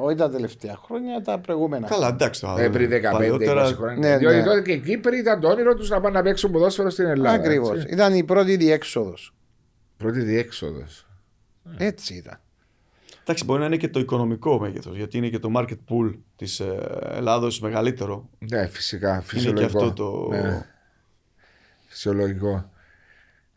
[0.00, 1.86] όχι τα τελευταία χρόνια, τα προηγούμενα.
[1.88, 2.40] Καλά, εντάξει.
[2.40, 2.62] τώρα.
[2.62, 4.08] Ε, πριν 15-20 παλαιότερα- χρόνια.
[4.08, 4.42] Ναι, Διότι ναι.
[4.44, 7.36] τότε και οι Κύπροι ήταν το όνειρο τους να πάνε να παίξουν ποδόσφαιρο στην Ελλάδα.
[7.36, 7.76] Ακριβώς.
[7.78, 7.92] έτσι.
[7.94, 9.34] Ήταν η πρώτη διέξοδος.
[9.96, 11.06] Πρώτη διέξοδος.
[11.76, 12.40] Έτσι ήταν.
[13.22, 16.62] Εντάξει, μπορεί να είναι και το οικονομικό μέγεθος, γιατί είναι και το market pool της
[17.10, 18.28] Ελλάδος μεγαλύτερο.
[18.38, 19.12] Ναι, φυσικά.
[19.12, 19.78] Είναι Φυσιολογικό.
[19.78, 20.28] και αυτό το.
[20.36, 20.66] Ναι,
[21.86, 22.69] φυσιολογικό.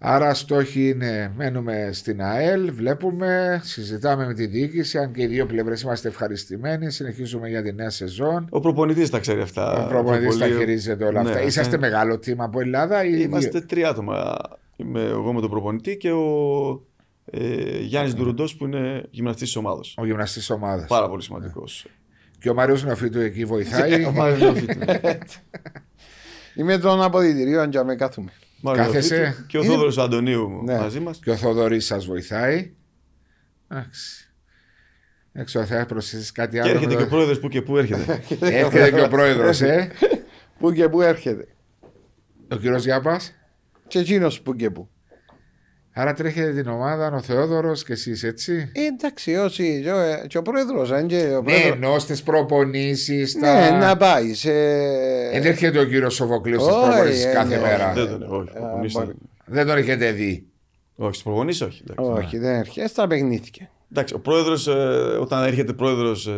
[0.05, 5.45] Άρα στόχοι είναι μένουμε στην ΑΕΛ, βλέπουμε, συζητάμε με τη διοίκηση, αν και οι δύο
[5.45, 8.47] πλευρές είμαστε ευχαριστημένοι, συνεχίζουμε για τη νέα σεζόν.
[8.49, 9.85] Ο προπονητής τα ξέρει αυτά.
[9.85, 11.41] Ο προπονητής τα Πολύ- χειρίζεται όλα Ναι, αυτά.
[11.41, 11.87] Είσαστε ναι.
[11.87, 14.37] μεγάλο τίμα από Ελλάδα ή Είμαστε δύο; τρία άτομα.
[14.75, 16.23] Είμαι εγώ με τον προπονητή και ο
[17.25, 19.93] ε, Γιάννης Ντουρουντός που είναι γυμναστής της ομάδας.
[19.97, 20.87] ο γυμναστής ομάδας.
[20.87, 21.85] Πάρα πολύ σημαντικός.
[22.39, 24.03] Και ο Μαριος Νοφίτου εκεί βοηθάει.
[26.55, 27.95] Είμαι των αποδητηρίων και με
[28.71, 28.85] κάθομαι.
[28.95, 29.45] Κάθεσαι.
[29.47, 30.77] Και ο Θόδωρος Αντωνίου Ναι.
[30.77, 31.19] μαζί μας.
[31.19, 32.73] και ο Θοδωρής σας βοηθάει.
[33.67, 34.27] Εντάξει.
[35.31, 36.69] Δεν ξέρω, θα προσθέσεις κάτι Και άλλο.
[36.69, 38.23] έρχεται με και το- ο πρόεδρος που και που έρχεται.
[38.41, 39.91] Έρχεται και ο πρόεδρος, ε.
[40.59, 41.47] Πού και πού έρχεται.
[42.51, 43.33] Ο κύριος Γιάπας.
[43.87, 44.89] Και εκείνος που και πού.
[45.95, 49.81] Άρα τρέχετε την ομάδα, ο Θεόδωρος και εσείς έτσι; Ε, εντάξει, όσοι.
[49.83, 50.85] και ο- Και ο πρόεδρο.
[50.85, 51.01] Ναι,
[51.43, 53.77] Ναι, ενώ στις προπονήσεις, ναι, τα...
[53.77, 54.33] να πάει.
[54.33, 54.51] Σε...
[55.31, 57.93] Δεν έρχεται ο κύριος Σοφοκλής στις Όχι, προπονήσεις ε, κάθε ναι, μέρα.
[57.93, 58.37] Δεν τον έχω.
[58.37, 59.05] όχι, Α, προπονητής μπορεί.
[59.05, 59.15] δεν-
[59.45, 60.45] Δεν τον έχετε δει.
[60.95, 61.83] Όχι, στου προπονεί όχι.
[61.89, 62.23] εντάξει.
[62.25, 62.87] Όχι, δεν έρχεται.
[62.87, 63.69] Στα παιχνίδια.
[63.91, 64.67] Εντάξει, ο πρόεδρος,
[65.19, 66.29] όταν έρχεται πρόεδρος,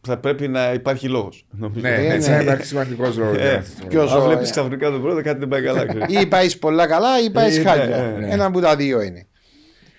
[0.00, 1.46] θα πρέπει να υπάρχει λόγος.
[1.50, 2.36] Ναι, Ε, έτσι ναι.
[2.36, 3.36] θα υπάρχει σημαντικός λόγος.
[3.38, 5.86] Ε, Ποιος Αν ο- βλέπεις ξαφνικά τον πρόεδρο, κάτι δεν πάει καλά.
[5.86, 6.20] ξέρεις.
[6.22, 7.96] Ή πάεις πολλά καλά ή πάεις Ε, χάλια.
[7.96, 8.32] ναι, ναι.
[8.32, 9.26] Ένα από τα δύο είναι.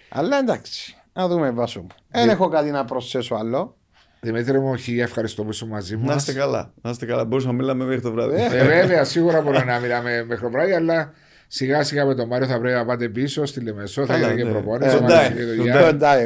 [0.10, 1.88] Αλλά εντάξει, να δούμε βάσο μου.
[2.12, 2.32] Δεν Ναι.
[2.32, 3.76] έχω κάτι να προσθέσω άλλο.
[4.24, 6.16] Δημήτρη μου, χίλια ευχαριστώ που είσαι μαζί Να μας.
[6.16, 6.74] είστε καλά.
[6.82, 7.26] Να είστε καλά.
[7.26, 8.36] Μπορούσαμε να μιλάμε μέχρι το βράδυ.
[8.42, 11.14] Ε, Ε, βέβαια, σίγουρα μπορούμε να μιλάμε μέχρι το βράδυ, αλλά
[11.48, 14.42] σιγά σιγά με τον Μάριο θα πρέπει να πάτε πίσω στη Λεμεσό, θα Καλά, γίνεται
[14.42, 14.52] και ναι.
[14.54, 14.96] προπόνηση.
[14.96, 15.64] Ε, μαζί εντάξει, με τον εντάξει.
[15.64, 15.88] Γιάννη.
[15.90, 16.24] Εντάξει,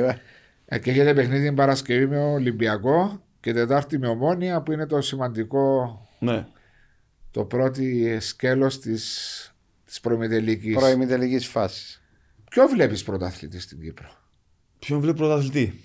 [0.66, 0.76] ε.
[0.76, 5.02] Ε, Και έχετε παιχνίδι την Παρασκευή με Ολυμπιακό και Τετάρτη με Ομόνια που είναι το
[5.02, 6.48] σημαντικό, Ναι.
[7.32, 7.82] το πρώτο
[8.20, 9.56] σκέλος της
[9.86, 10.72] της προημιτελική.
[10.72, 12.04] Προημιτελική φάσης.
[12.50, 14.10] Ποιο βλέπεις πρωταθλητή στην Κύπρο;
[14.80, 15.80] Ποιον βλέπει πρωταθλητή;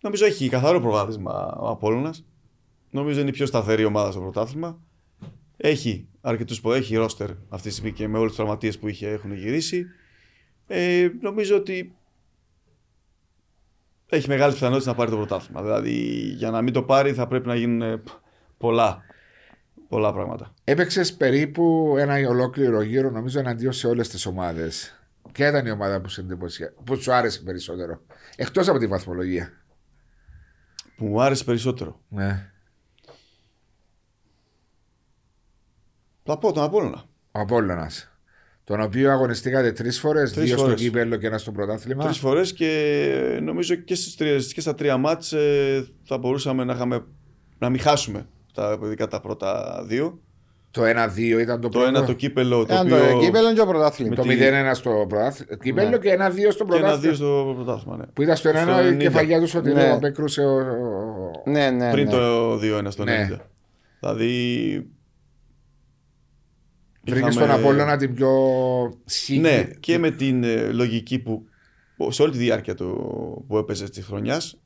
[0.00, 2.24] Νομίζω έχει καθαρό προβάδισμα ο Απόλλωνας.
[2.90, 4.80] Νομίζω είναι η πιο σταθερή ομάδα στο πρωτάθλημα.
[5.56, 9.08] Έχει αρκετούς που έχει ρόστερ αυτή τη στιγμή και με όλους τους τραυματίες που είχε
[9.08, 9.86] έχουν γυρίσει.
[10.66, 11.96] Ε, νομίζω ότι
[14.14, 15.62] έχει μεγάλη πιθανότητα να πάρει το πρωτάθλημα.
[15.62, 15.92] Δηλαδή
[16.36, 18.02] για να μην το πάρει θα πρέπει να γίνουν ε,
[18.58, 19.02] πολλά,
[19.88, 20.54] πολλά πράγματα.
[20.64, 24.98] Έπαιξες περίπου ένα ολόκληρο γύρο, νομίζω, εναντίον σε όλες τις ομάδες.
[25.32, 28.00] Ποια ήταν η ομάδα που, σε εντυπωσια- που σου άρεσε περισσότερο,
[28.36, 29.52] εκτός από τη βαθμολογία;
[30.96, 32.00] Που μου άρεσε περισσότερο.
[32.08, 32.50] Ναι.
[36.22, 37.04] Θα πω τον Απόλλωνα.
[37.32, 38.13] Ο Απόλλωνας,
[38.64, 40.80] Τον οποίο αγωνιστήκατε τρεις φορές, Τρεις δύο στο φορές.
[40.80, 42.04] κύπελο και ένα στο πρωτάθλημα.
[42.04, 46.72] Τρεις φορές και νομίζω και, στις τρεις, και στα τρία μάτς ε, θα μπορούσαμε να,
[46.74, 47.04] είχαμε,
[47.58, 50.18] να μην χάσουμε τα, ειδικά τα πρώτα δύο.
[50.70, 51.86] Το 1-2 ήταν το Το πρώτο.
[51.86, 53.12] ένα το κύπελο το Ήταν οποίο.
[53.12, 54.14] το κύπελο και το πρωτάθλημα.
[54.14, 55.56] Το τη- 0-1 στο πρωτάθλημα.
[55.62, 55.98] Κύπελο Ναι.
[55.98, 57.14] και 1-2 στο και ένα δύο πρωτάθλημα.
[57.14, 57.96] στο πρωτάθλημα.
[57.96, 58.04] Ναι.
[58.12, 58.96] Που ήταν στο 1 Στο η 90.
[58.96, 59.90] κεφαλιά τους Σωτηρίου Ναι.
[59.90, 60.54] απέκρουσε ο.
[60.56, 61.90] ο- Ναι, ναι.
[61.90, 62.10] Πριν ναι.
[62.10, 63.06] το 2-1 στο 90.
[63.06, 63.36] Ναι.
[64.00, 64.86] Δηλαδή.
[67.04, 68.30] Βρήκες είχαμε- στον Απόλλωνα την πιο
[69.04, 71.46] σύγκρι- Ναι, και με την ε, λογική που
[72.08, 74.58] σε όλη τη διάρκεια του, που έπαιζες της χρονιάς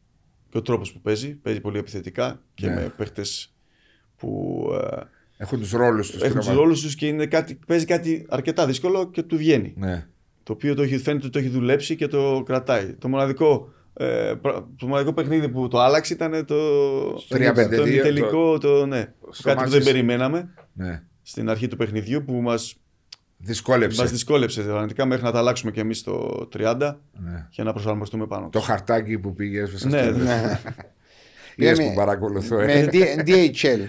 [0.50, 2.74] και ο τρόπος που παίζει, παίζει πολύ επιθετικά και Ναι.
[2.74, 3.54] με παίχτες
[4.16, 4.62] που
[4.92, 4.96] ε,
[5.36, 6.22] Έχουν τους ρόλους τους.
[6.22, 9.74] έχουν τους ρόλους τους και είναι κάτι, παίζει κάτι αρκετά δύσκολο και του βγαίνει.
[9.76, 10.06] Ναι.
[10.42, 12.92] Το οποίο το έχει, φαίνεται ότι το έχει δουλέψει και το κρατάει.
[12.92, 16.56] Το μοναδικό, ε, πρα- το μοναδικό παιχνίδι που το άλλαξε ήταν το,
[17.28, 21.02] 3-5-2, το ημιτελικό, το, ναι, στο κάτι που μάτς δεν της- περιμέναμε ναι.
[21.28, 22.76] Στην αρχή του παιχνιδιού που μας,
[23.38, 24.00] Δυσκόλεψε.
[24.00, 27.46] μας δυσκόλεψε πραγματικά μέχρι να τα αλλάξουμε και εμείς το 30 Ναι.
[27.50, 28.48] και να προσαρμοστούμε πάνω.
[28.52, 29.84] Το χαρτάκι που πήγες.
[29.84, 30.10] Ναι, ναι.
[30.10, 30.60] Ναι.
[31.60, 32.56] Είδες Με- που παρακολουθώ.
[32.56, 32.88] Με Ε.
[32.92, 33.80] D- DHL.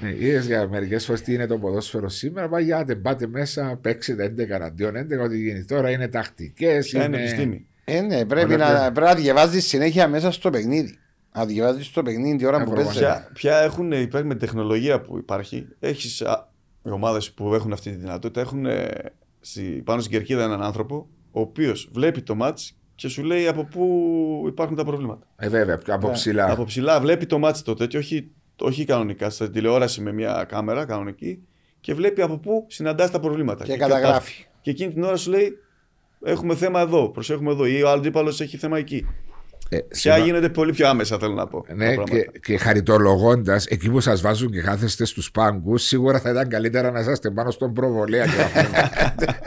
[0.00, 2.48] Ναι, είδες για μερικές φορές τι είναι το ποδόσφαιρο σήμερα.
[2.48, 6.88] Μα γιάτε, πάτε μέσα, παίξετε 11 αντίον 11, ό,τι γίνει τώρα είναι τακτικές.
[6.88, 7.66] Ποια είναι επιστήμη.
[7.84, 8.92] Ε, ναι, πρέπει Όλα να, αυτά.
[8.92, 10.98] πρέπει να διαβάζεις συνέχεια μέσα στο παιχνίδι.
[11.34, 12.92] Να διαβάζει το παιχνίδι τη ώρα Ε, που προφανώς.
[13.00, 13.00] παίζει.
[13.00, 16.48] Ποια, ποια έχουν, υπάρχει με την τεχνολογία που υπάρχει, έχεις α,
[16.84, 18.88] οι ομάδες που έχουν αυτή τη δυνατότητα έχουν ε,
[19.40, 23.64] στη, πάνω στην κερκίδα έναν άνθρωπο ο οποίος βλέπει το μάτς και σου λέει από
[23.64, 25.26] πού υπάρχουν τα προβλήματα.
[25.36, 26.12] Ε, βέβαια, από Ναι.
[26.12, 26.50] ψηλά.
[26.50, 28.30] Από ψηλά βλέπει το μάτς το τέτοιο, όχι,
[28.60, 31.42] όχι κανονικά, στα τηλεόραση με μια κάμερα κανονική
[31.80, 33.64] και βλέπει από πού συναντάς τα προβλήματα.
[33.64, 34.44] Και κατά- καταγράφει.
[34.60, 35.52] Και εκείνη την ώρα σου λέει
[36.24, 39.06] έχουμε θέμα εδώ, προσέχουμε εδώ ή ο άλλος αντίπαλος έχει θέμα εκεί.
[39.74, 41.64] Ε, Πια συγγνώ- γίνεται πολύ πιο άμεσα θέλω να πω.
[41.68, 42.16] τα Ναι, πράγματα.
[42.16, 46.90] και, και χαριτολογώντας, εκεί που σας βάζουν και κάθεστε στους πάγκους, σίγουρα θα ήταν καλύτερα
[46.90, 48.30] να είσαστε πάνω στον προβολέα και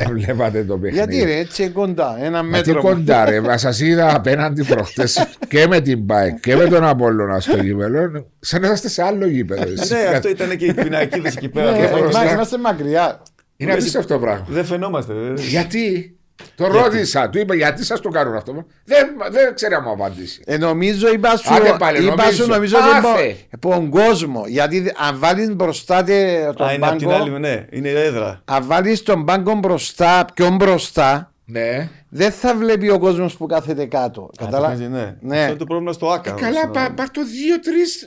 [0.04, 0.96] να βλέπατε το παιχνίδι.
[1.16, 2.82] Γιατί ρε, έτσι κοντά, ένα Μα τι μέτρο.
[2.82, 7.40] κοντά ρε, μα σας είδα απέναντι προχτές και με την ΠΑΕ και με τον Απόλλωνα
[7.40, 9.62] στο γήπεδο, σαν να είσαστε σε άλλο γήπεδο.
[9.72, 9.90] εσείς.
[9.90, 11.72] Ναι, αυτό ήταν και οι πινακίδες εκεί πέρα.
[11.72, 12.02] Ναι, Το ε, φάγαμε.
[12.02, 12.24] μπροστά.
[12.26, 13.22] μα- Είμαστε μακριά.
[13.58, 14.46] Είναι απίστευτο πράγμα.
[14.50, 15.14] Δεν φαινόμαστε.
[15.14, 16.16] δεν- Γιατί,
[16.56, 20.42] το ρώτησα, του είπα γιατί σας το κάνουν αυτό; Δεν, δεν ξέρει αν μου απαντήσει.
[20.46, 22.44] Ε, νομίζω είπα σου, Άντε πάλι, είπα νομίζω.
[22.44, 23.24] σου νομίζω ότι Πάθε.
[23.24, 24.48] είναι από τον κόσμος.
[24.48, 27.96] Γιατί αν βάλεις μπροστά τε- Α, τον είναι απ' την πάγκο, άλλη, ναι, είναι η
[27.98, 28.42] έδρα.
[28.46, 31.90] αν βάλεις τον πάγκο μπροστά, πιο μπροστά, Ναι.
[32.18, 34.22] Δεν θα βλέπει ο κόσμος που κάθεται κάτω.
[34.22, 34.62] Α, Καταλά...
[34.62, 35.16] το παίζει, ναι.
[35.22, 35.38] Ναι.
[35.38, 36.30] Αυτό είναι το πρόβλημα στο ΑΚΑ.
[36.30, 37.22] Ε, καλά, πά, πάρ' το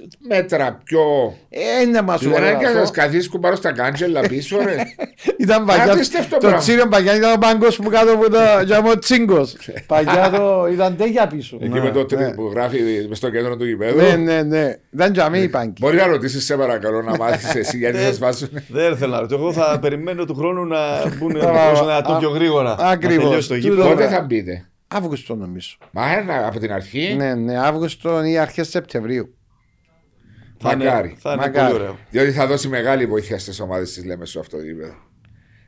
[0.01, 1.01] 2-3 μέτρα πιο.
[1.49, 2.85] Ε, είναι μας σου Δεν λέω είναι να αυτό.
[2.87, 4.77] σα καθίσκουν πάνω στα κάγκελα πίσω, ρε.
[5.45, 5.93] Ήταν παγιά.
[5.93, 6.59] Απίστευτο Το πράγμα.
[6.59, 9.47] τσίριο παγιά ήταν ο πάγκο που κάτω από το τζαμό τσίγκο.
[9.87, 11.59] Παγιά το ήταν τέγια πίσω.
[11.61, 12.35] Εκεί Ναι, με το τρί ναι.
[12.35, 12.79] που γράφει
[13.09, 13.97] μες στο κέντρο του γηπέδου.
[14.01, 14.75] Ναι, ναι, ναι.
[14.95, 15.73] Ήταν τζαμί η πάγκη.
[15.81, 18.49] Μπορεί να ρωτήσεις, σε παρακαλώ, να μάθεις εσύ γιατί Δεν- σα βάζουν.
[18.69, 19.41] Δεν θέλω να ρωτήσω.
[19.41, 20.79] Εγώ θα περιμένω του χρόνου να
[21.19, 21.39] μπουν Α,
[21.83, 22.77] ένα το α, πιο γρήγορα.
[22.79, 22.97] Να
[24.05, 24.07] ακριβώς.
[24.07, 24.07] τελειώσει το Τούτο- γήπεδο.
[24.07, 25.77] Πότε θα μπείτε; Αύγουστο νομίζω.
[25.93, 29.33] Μα ένα από την αρχή; Ναι, ναι, Αύγουστο ή αρχές Σεπτεμβρίου.
[30.61, 31.17] Θα είναι- Μακάρι.
[31.19, 31.73] Θα είναι Μακάρι.
[31.73, 31.99] πολύ ωραίο.
[32.11, 34.95] Διότι θα δώσει μεγάλη βοήθεια στις ομάδες της Λέμεσο αυτό το γήπεδο.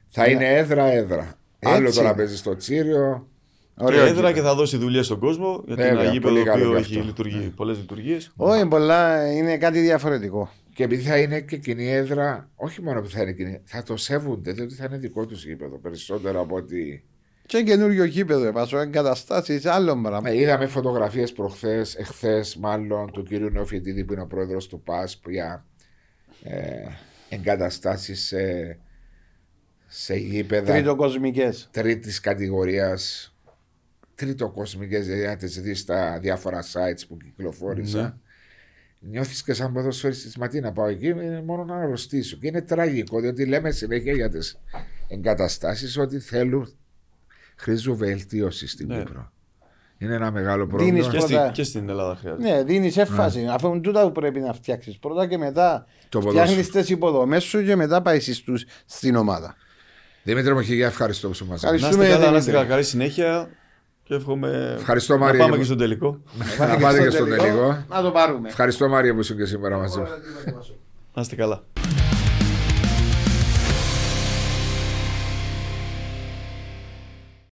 [0.08, 0.30] Θα Ναι.
[0.30, 1.34] είναι έδρα-έδρα.
[1.62, 2.16] Άλλο Έτσι τώρα είναι.
[2.18, 3.28] παίζεις στο Τσίριο.
[3.76, 3.98] Και Ωραίο.
[4.00, 4.32] έδρα γήπεδο.
[4.32, 5.62] και θα δώσει δουλειά στον κόσμο.
[5.66, 7.06] Γιατί Βέβαια, είναι ένα γήπεδο πολύ το καλό οποίο και έχει αυτό.
[7.06, 8.32] λειτουργεί, πολλές λειτουργίες.
[8.36, 10.50] Όχι, πολλά είναι κάτι διαφορετικό.
[10.74, 13.96] Και επειδή θα είναι και κοινή έδρα, όχι μόνο που θα είναι κοινή, θα το
[13.96, 17.04] σέβονται, διότι θα είναι δικό τους γήπεδο περισσότερο από ότι.
[17.50, 20.30] Και καινούριο γήπεδο, επάσο, εγκαταστάσεις, άλλο πράγμα.
[20.30, 25.30] Ε, είδαμε φωτογραφίες προχθές, εχθές μάλλον, του κύριου Νεοφιετίδη που είναι ο πρόεδρος του ΠΑΣΠ
[25.30, 25.66] για
[26.42, 26.86] ε,
[27.28, 28.78] εγκαταστάσεις σε,
[29.86, 31.68] σε γήπεδα Τριτοκοσμικές.
[31.70, 33.34] τρίτης κατηγορίας.
[34.14, 38.02] Τρίτο κοσμικέ, δηλαδή να τις δεις στα διάφορα sites που κυκλοφόρησα.
[38.02, 39.10] Ναι.
[39.10, 40.36] Νιώθεις και σαν ποδοσφαιριστής.
[40.36, 42.36] Μα τι να πάω εκεί, είναι μόνο να αρρωστήσω.
[42.36, 44.60] Και είναι τραγικό, διότι λέμε συνέχεια για τις
[45.08, 46.74] εγκαταστάσεις ότι θέλουν,
[47.60, 48.98] χρήζουν βελτίωση στην Ναι.
[48.98, 49.30] Κύπρο.
[49.98, 51.08] Είναι ένα μεγάλο Δίνεις πρόβλημα.
[51.10, 52.42] Και, Πρώτα- στη, και στην Ελλάδα χρειάζεται.
[52.50, 53.46] Ναι, δίνεις έμφαση.
[53.50, 54.98] Αφού είναι τούτα που πρέπει να φτιάξεις.
[54.98, 56.80] Πρώτα και μετά Το φτιάχνεις ποδόσφαιρο.
[56.80, 59.56] τις υποδομές σου και μετά πάει στους, στην ομάδα.
[60.22, 61.86] Δημήτρη μου, χιλιά ευχαριστώ που σου μας Ευχαριστώ.
[61.86, 62.68] Να είστε Ευχαριστούμε, καλά, να είστε Δημήτρη.
[62.68, 62.80] καλά.
[62.80, 63.48] Καλή συνέχεια.
[64.02, 65.44] Και εύχομαι Ευχαριστώ, να Μάρια.
[65.44, 66.20] πάμε και στο τελικό.
[66.58, 67.84] Να πάτε και στο τελικό.
[67.88, 68.48] Να το πάρουμε.
[68.48, 70.06] Ευχαριστώ Μάρια που ήσουν και σήμερα μαζί μου.
[71.14, 71.62] Να είστε καλά.